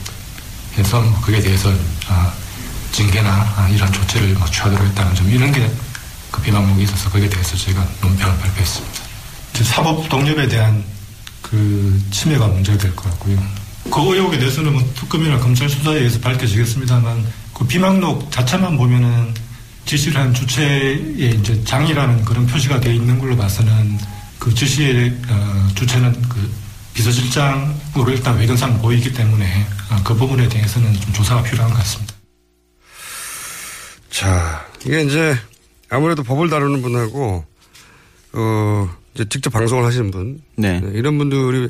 해서 0.78 1.02
뭐 1.02 1.20
그에 1.22 1.40
대해서 1.42 1.70
어, 1.70 2.34
징계나 2.92 3.30
아, 3.56 3.70
이런 3.70 3.92
조치를 3.92 4.34
뭐 4.34 4.48
취하도록 4.48 4.86
했다는 4.88 5.16
점 5.16 5.30
이런 5.30 5.52
게 5.52 5.70
그 6.32 6.42
비방록이 6.42 6.84
있어서 6.84 7.10
거기에 7.10 7.30
대해서 7.30 7.58
저희가 7.58 7.86
논평을 8.02 8.38
발표했습니다. 8.38 9.02
사법 9.64 10.08
독립에 10.10 10.48
대한 10.48 10.84
그 11.42 12.02
침해가 12.12 12.48
문제가 12.48 12.78
될 12.78 12.96
것 12.96 13.10
같고요. 13.10 13.42
그 13.92 14.02
의혹에 14.16 14.38
대해서는 14.38 14.74
뭐 14.74 14.94
특검이나 14.96 15.40
검찰 15.40 15.68
수사에 15.70 15.98
의해서 15.98 16.20
밝혀지겠습니다만 16.20 17.26
그 17.54 17.66
비망록 17.66 18.32
자체만 18.32 18.78
보면은 18.78 19.34
지시를 19.86 20.22
한 20.22 20.34
주체의 20.34 21.16
이제 21.40 21.64
장이라는 21.64 22.24
그런 22.24 22.46
표시가 22.46 22.80
되어 22.80 22.94
있는 22.94 23.18
걸로 23.18 23.36
봐서는 23.36 23.98
그 24.38 24.54
지시의 24.54 25.18
어, 25.30 25.68
주체는 25.76 26.22
그 26.30 26.52
비서실장으로 26.94 28.10
일단 28.10 28.38
외견상 28.38 28.82
보이기 28.82 29.14
때문에 29.14 29.46
어, 29.92 30.04
그 30.04 30.16
부분에 30.16 30.48
대해서는 30.50 30.94
좀 30.94 31.14
조사가 31.14 31.44
필요한 31.44 31.72
것 31.72 31.78
같습니다. 31.80 32.14
자, 34.10 34.66
이게 34.86 35.04
이제 35.04 35.36
아무래도 35.90 36.24
법을 36.24 36.50
다루는 36.50 36.82
분하고 36.82 37.46
어 38.34 38.90
이제 39.14 39.26
직접 39.30 39.50
방송을 39.52 39.86
하시는 39.86 40.12
분, 40.12 40.42
네. 40.56 40.82
이런 40.94 41.18
분들이 41.18 41.70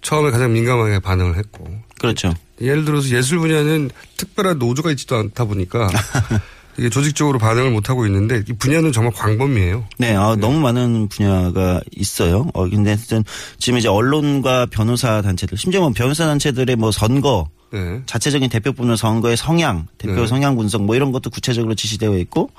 처음에 0.00 0.30
가장 0.30 0.52
민감하게 0.52 0.98
반응을 1.00 1.36
했고, 1.36 1.66
그렇죠. 1.98 2.34
예를 2.60 2.84
들어서 2.84 3.08
예술 3.08 3.38
분야는 3.38 3.90
특별한 4.16 4.58
노조가 4.58 4.90
있지도 4.92 5.16
않다 5.16 5.44
보니까 5.44 5.88
이게 6.78 6.88
조직적으로 6.88 7.38
반응을 7.38 7.70
못 7.70 7.88
하고 7.88 8.06
있는데 8.06 8.42
이 8.48 8.52
분야는 8.52 8.92
정말 8.92 9.12
광범위해요. 9.14 9.84
네, 9.98 10.14
아, 10.14 10.36
너무 10.36 10.58
많은 10.60 11.08
분야가 11.08 11.80
있어요. 11.92 12.48
어, 12.54 12.68
근데 12.68 12.90
하여튼 12.90 13.24
지금 13.58 13.78
이제 13.78 13.88
언론과 13.88 14.66
변호사 14.66 15.22
단체들, 15.22 15.56
심지어 15.56 15.80
뭐 15.80 15.90
변호사 15.94 16.26
단체들의 16.26 16.76
뭐 16.76 16.90
선거, 16.90 17.48
네. 17.72 18.02
자체적인 18.06 18.50
대표 18.50 18.72
부문 18.72 18.96
선거의 18.96 19.36
성향, 19.36 19.86
대표 19.98 20.22
네. 20.22 20.26
성향 20.26 20.56
분석 20.56 20.82
뭐 20.84 20.96
이런 20.96 21.12
것도 21.12 21.30
구체적으로 21.30 21.74
지시되어 21.74 22.18
있고 22.18 22.50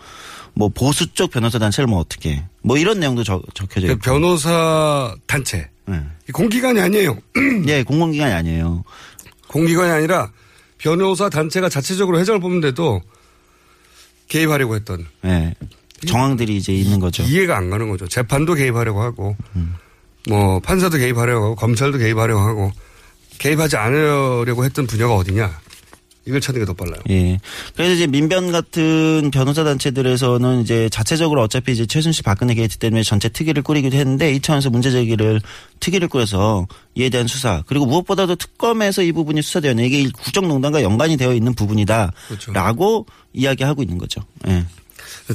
뭐 0.53 0.69
보수 0.69 1.13
쪽 1.13 1.31
변호사 1.31 1.59
단체를 1.59 1.87
뭐 1.87 1.99
어떻게 1.99 2.43
뭐 2.61 2.77
이런 2.77 2.99
내용도 2.99 3.23
적, 3.23 3.43
적혀져 3.53 3.87
있고. 3.87 3.99
그러니까 3.99 4.11
변호사 4.11 5.15
단체. 5.27 5.69
네. 5.85 6.01
이 6.27 6.31
공기관이 6.31 6.79
아니에요. 6.79 7.17
네, 7.65 7.83
공공기관이 7.83 8.33
아니에요. 8.33 8.83
공기관이 9.47 9.91
아니라 9.91 10.31
변호사 10.77 11.29
단체가 11.29 11.69
자체적으로 11.69 12.19
회장을 12.19 12.39
뽑는데도 12.39 13.01
개입하려고 14.27 14.75
했던. 14.75 15.05
네. 15.21 15.53
정황들이 16.05 16.57
이제 16.57 16.73
있는 16.73 16.99
거죠. 16.99 17.23
이해가 17.23 17.57
안 17.57 17.69
가는 17.69 17.89
거죠. 17.89 18.07
재판도 18.07 18.55
개입하려고 18.55 19.01
하고, 19.01 19.35
뭐 20.27 20.59
판사도 20.59 20.97
개입하려고 20.97 21.45
하고, 21.45 21.55
검찰도 21.55 21.97
개입하려고 21.97 22.41
하고, 22.41 22.71
개입하지 23.37 23.77
않으려고 23.77 24.65
했던 24.65 24.87
분야가 24.87 25.15
어디냐? 25.15 25.59
이걸 26.27 26.41
찾는 26.41 26.61
게 26.61 26.65
더 26.65 26.73
빨라요. 26.73 27.01
예. 27.09 27.39
그래서 27.75 27.93
이제 27.93 28.07
민변 28.07 28.51
같은 28.51 29.29
변호사 29.31 29.63
단체들에서는 29.63 30.61
이제 30.61 30.89
자체적으로 30.89 31.43
어차피 31.43 31.71
이제 31.73 31.85
최순실 31.85 32.23
박근혜 32.23 32.55
게이트 32.55 32.77
때문에 32.77 33.03
전체 33.03 33.29
특위를 33.29 33.61
꾸리기도 33.61 33.95
했는데 33.97 34.33
이 34.33 34.39
차원에서 34.39 34.71
문제 34.71 34.89
제기를 34.89 35.39
특위를 35.79 36.07
꾸려서 36.07 36.67
이에 36.95 37.09
대한 37.09 37.27
수사 37.27 37.63
그리고 37.67 37.85
무엇보다도 37.85 38.35
특검에서 38.35 39.03
이 39.03 39.11
부분이 39.11 39.41
수사되었네 39.43 39.85
이게 39.85 40.09
국정농단과 40.09 40.81
연관이 40.81 41.15
되어 41.17 41.33
있는 41.33 41.53
부분이다라고 41.53 43.05
이야기하고 43.33 43.83
있는 43.83 43.97
거죠. 43.99 44.21
예. 44.47 44.65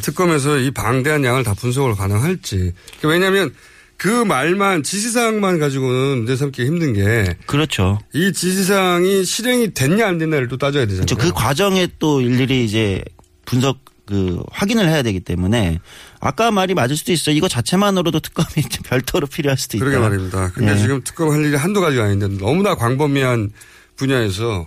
특검에서 0.03 0.59
이 0.59 0.71
방대한 0.73 1.25
양을 1.25 1.45
다 1.45 1.55
분석을 1.55 1.95
가능할지. 1.95 2.73
왜냐하면 3.05 3.55
그 4.01 4.09
말만 4.09 4.83
지시사항만 4.83 5.59
가지고는 5.59 6.19
문제 6.19 6.35
삼기 6.35 6.65
힘든 6.65 6.95
게. 6.95 7.37
그렇죠. 7.45 7.99
이 8.15 8.33
지시사항이 8.33 9.27
실행이 9.27 9.75
됐냐 9.75 10.09
안 10.09 10.17
됐냐를 10.17 10.49
또 10.49 10.57
따져야 10.57 10.87
되잖아요. 10.87 11.05
그렇죠. 11.05 11.19
그 11.19 11.35
과정에 11.35 11.87
또 11.99 12.23
일일이 12.23 12.65
이제 12.65 13.05
분석 13.45 13.85
그 14.07 14.43
확인을 14.53 14.89
해야 14.89 15.03
되기 15.03 15.21
때문에 15.21 15.81
아까 16.19 16.51
말이 16.51 16.73
맞을 16.73 16.97
수도 16.97 17.13
있어요. 17.13 17.37
이거 17.37 17.47
자체만으로도 17.47 18.21
특검이 18.21 18.67
별도로 18.89 19.27
필요할 19.27 19.59
수도 19.59 19.77
있다. 19.77 19.85
그러게 19.85 20.03
말입니다. 20.03 20.51
근데 20.55 20.73
예. 20.73 20.79
지금 20.79 21.03
특검 21.05 21.31
할 21.31 21.45
일이 21.45 21.55
한두 21.55 21.83
가지가 21.83 22.05
아닌데 22.05 22.27
너무나 22.43 22.77
광범위한 22.77 23.53
분야에서 23.97 24.65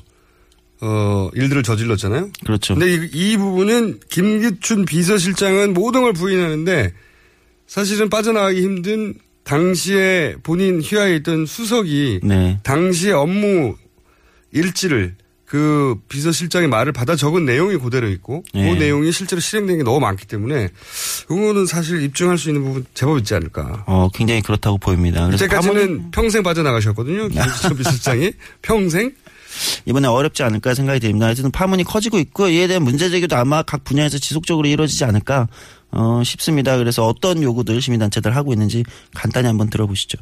어, 0.81 1.29
일들을 1.33 1.63
저질렀잖아요. 1.63 2.29
그렇죠. 2.45 2.75
근데 2.75 2.93
이, 2.93 3.09
이 3.11 3.37
부분은 3.37 3.99
김기춘 4.11 4.85
비서실장은 4.85 5.73
모든 5.73 6.03
걸 6.03 6.13
부인하는데 6.13 6.93
사실은 7.67 8.09
빠져나가기 8.09 8.61
힘든 8.61 9.15
당시에 9.43 10.35
본인 10.43 10.81
휘하에 10.81 11.17
있던 11.17 11.45
수석이 11.45 12.21
네. 12.23 12.59
당시의 12.63 13.13
업무 13.13 13.75
일지를 14.51 15.15
그 15.45 15.95
비서실장의 16.09 16.67
말을 16.67 16.93
받아 16.93 17.15
적은 17.15 17.45
내용이 17.45 17.77
그대로 17.77 18.09
있고 18.09 18.43
네. 18.55 18.73
그 18.73 18.79
내용이 18.79 19.11
실제로 19.11 19.39
실행된 19.39 19.77
게 19.77 19.83
너무 19.83 19.99
많기 19.99 20.25
때문에 20.25 20.69
그거는 21.27 21.67
사실 21.67 22.01
입증할 22.01 22.39
수 22.39 22.49
있는 22.49 22.63
부분 22.63 22.85
제법 22.95 23.19
있지 23.19 23.35
않을까. 23.35 23.83
어, 23.85 24.09
굉장히 24.13 24.41
그렇다고 24.41 24.79
보입니다. 24.79 25.27
그래서 25.27 25.45
이때까지는 25.45 26.09
평생 26.09 26.41
빠져나가셨거든요. 26.41 27.27
김기춘 27.27 27.77
비서실장이 27.77 28.31
평생. 28.63 29.11
이번에 29.85 30.07
어렵지 30.07 30.43
않을까 30.43 30.73
생각이 30.73 30.99
듭니다. 30.99 31.27
하여튼 31.27 31.51
파문이 31.51 31.83
커지고 31.83 32.19
있고 32.19 32.49
이에 32.49 32.67
대한 32.67 32.83
문제 32.83 33.09
제기도 33.09 33.35
아마 33.35 33.61
각 33.63 33.83
분야에서 33.83 34.17
지속적으로 34.17 34.67
이루어지지 34.67 35.03
않을까 35.05 35.47
어, 35.91 36.21
싶습니다. 36.23 36.77
그래서 36.77 37.05
어떤 37.07 37.41
요구들 37.43 37.81
시민단체들 37.81 38.35
하고 38.35 38.53
있는지 38.53 38.83
간단히 39.13 39.47
한번 39.47 39.69
들어보시죠. 39.69 40.17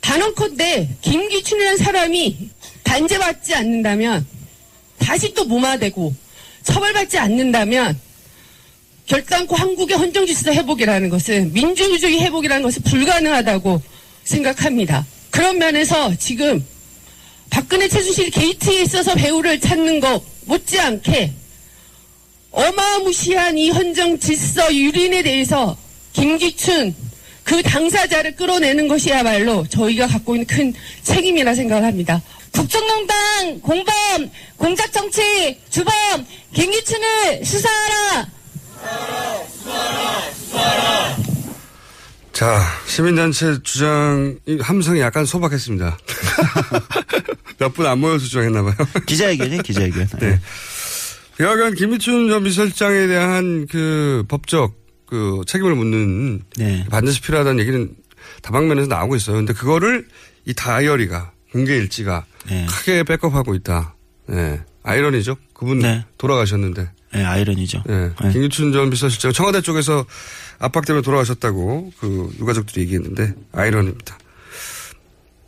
단언컨대 0.00 0.96
김기춘이라는 1.00 1.76
사람이 1.78 2.50
단죄받지 2.82 3.54
않는다면 3.54 4.26
다시 4.98 5.32
또 5.34 5.44
무마되고 5.44 6.14
처벌받지 6.62 7.18
않는다면 7.18 7.98
결단코 9.06 9.56
한국의 9.56 9.96
헌정질서 9.96 10.52
회복이라는 10.52 11.08
것은 11.08 11.52
민주주의 11.52 12.20
회복이라는 12.20 12.62
것은 12.62 12.82
불가능하다고 12.82 13.82
생각합니다. 14.24 15.04
그런 15.30 15.58
면에서 15.58 16.14
지금 16.16 16.64
박근혜 17.52 17.86
최순실 17.86 18.30
게이트에 18.30 18.80
있어서 18.82 19.14
배우를 19.14 19.60
찾는 19.60 20.00
것 20.00 20.22
못지않게 20.46 21.32
어마무시한 22.50 23.58
이 23.58 23.70
헌정 23.70 24.18
질서 24.18 24.74
유린에 24.74 25.22
대해서 25.22 25.76
김기춘 26.14 26.94
그 27.44 27.62
당사자를 27.62 28.36
끌어내는 28.36 28.88
것이야말로 28.88 29.66
저희가 29.68 30.06
갖고 30.06 30.34
있는 30.34 30.46
큰 30.46 30.72
책임이라 31.02 31.54
생각을 31.54 31.84
합니다. 31.84 32.22
국정농단, 32.52 33.60
공범, 33.60 34.30
공작정치, 34.56 35.58
주범, 35.68 35.92
김기춘을 36.54 37.44
수사하라! 37.44 38.28
자, 42.32 42.60
시민단체 42.86 43.58
주장, 43.62 44.38
이 44.46 44.58
함성이 44.58 45.00
약간 45.00 45.24
소박했습니다. 45.24 45.98
몇 47.62 47.72
분 47.74 47.86
안 47.86 47.98
모여서 48.00 48.24
주장했나 48.24 48.62
봐요. 48.62 48.74
기자회견이 49.06 49.62
기자회견. 49.62 50.08
네. 50.20 50.40
여하간 51.40 51.74
김미춘 51.74 52.28
전 52.28 52.44
비서실장에 52.44 53.06
대한 53.06 53.66
그 53.70 54.24
법적 54.28 54.74
그 55.06 55.42
책임을 55.46 55.74
묻는 55.74 56.42
네. 56.56 56.84
반드시 56.90 57.20
필요하다는 57.20 57.60
얘기는 57.60 57.94
다방면에서 58.42 58.88
나오고 58.88 59.16
있어요. 59.16 59.36
근데 59.36 59.52
그거를 59.52 60.06
이 60.44 60.54
다이어리가 60.54 61.32
공개 61.52 61.76
일지가 61.76 62.24
네. 62.48 62.66
크게 62.68 63.02
백업하고 63.04 63.54
있다. 63.54 63.94
네. 64.26 64.60
아이러니죠. 64.82 65.36
그분 65.54 65.82
돌아가셨는데. 66.18 66.90
네, 67.14 67.24
아이러니죠. 67.24 67.82
네. 67.86 68.10
김기춘 68.32 68.72
전 68.72 68.88
비서실장 68.90 69.32
청와대 69.32 69.60
쪽에서 69.60 70.04
압박 70.58 70.86
때문에 70.86 71.02
돌아가셨다고 71.02 71.92
그 72.00 72.30
유가족들이 72.40 72.80
얘기했는데 72.82 73.34
아이러니입니다. 73.52 74.18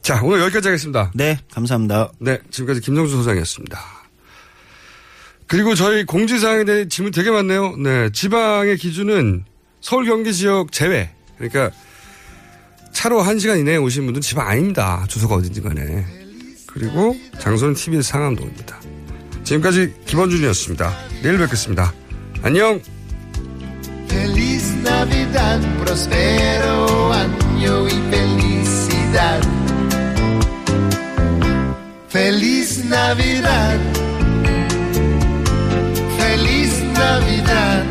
자, 0.05 0.21
오늘 0.23 0.39
여기까지 0.41 0.69
하겠습니다. 0.69 1.11
네, 1.15 1.39
감사합니다. 1.51 2.13
네, 2.19 2.39
지금까지 2.51 2.83
김성수 2.83 3.17
소장이었습니다. 3.17 3.81
그리고 5.47 5.75
저희 5.75 6.05
공지사항에 6.05 6.65
대해 6.65 6.87
질문 6.87 7.11
되게 7.11 7.31
많네요. 7.31 7.77
네, 7.79 8.11
지방의 8.11 8.77
기준은 8.77 9.47
서울 9.81 10.05
경기 10.05 10.35
지역 10.35 10.73
제외. 10.73 11.11
그러니까 11.39 11.71
차로 12.93 13.23
1시간 13.23 13.59
이내에 13.59 13.79
오신 13.79 14.05
분들은 14.05 14.21
지방 14.21 14.47
아닙니다. 14.47 15.07
주소가 15.09 15.37
어딘지 15.37 15.63
간에. 15.63 16.05
그리고 16.67 17.17
장소는 17.39 17.73
TBS 17.73 18.07
상암동입니다. 18.11 18.79
지금까지 19.43 19.95
김원준이었습니다. 20.05 20.93
내일 21.23 21.39
뵙겠습니다. 21.39 21.95
안녕! 22.43 22.79
Feliz 24.11 24.71
Navidad, 24.87 25.67
prospero 25.79 27.15
año 27.15 27.85
y 27.85 27.93
felicidad. 28.09 29.64
Feliz 32.15 32.85
Navidad. 32.85 33.81
Feliz 36.16 36.81
Navidad. 36.95 37.85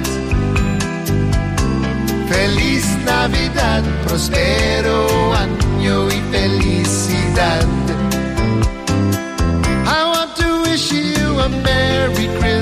Feliz 2.30 2.86
Navidad, 3.04 3.84
prospero 4.08 5.34
año 5.36 6.08
y 6.08 6.22
felicidad. 6.32 7.68
I 9.86 10.06
want 10.06 10.38
to 10.38 10.62
wish 10.70 10.90
you 10.94 11.40
a 11.42 11.50
Merry 11.50 12.28
Christmas. 12.40 12.53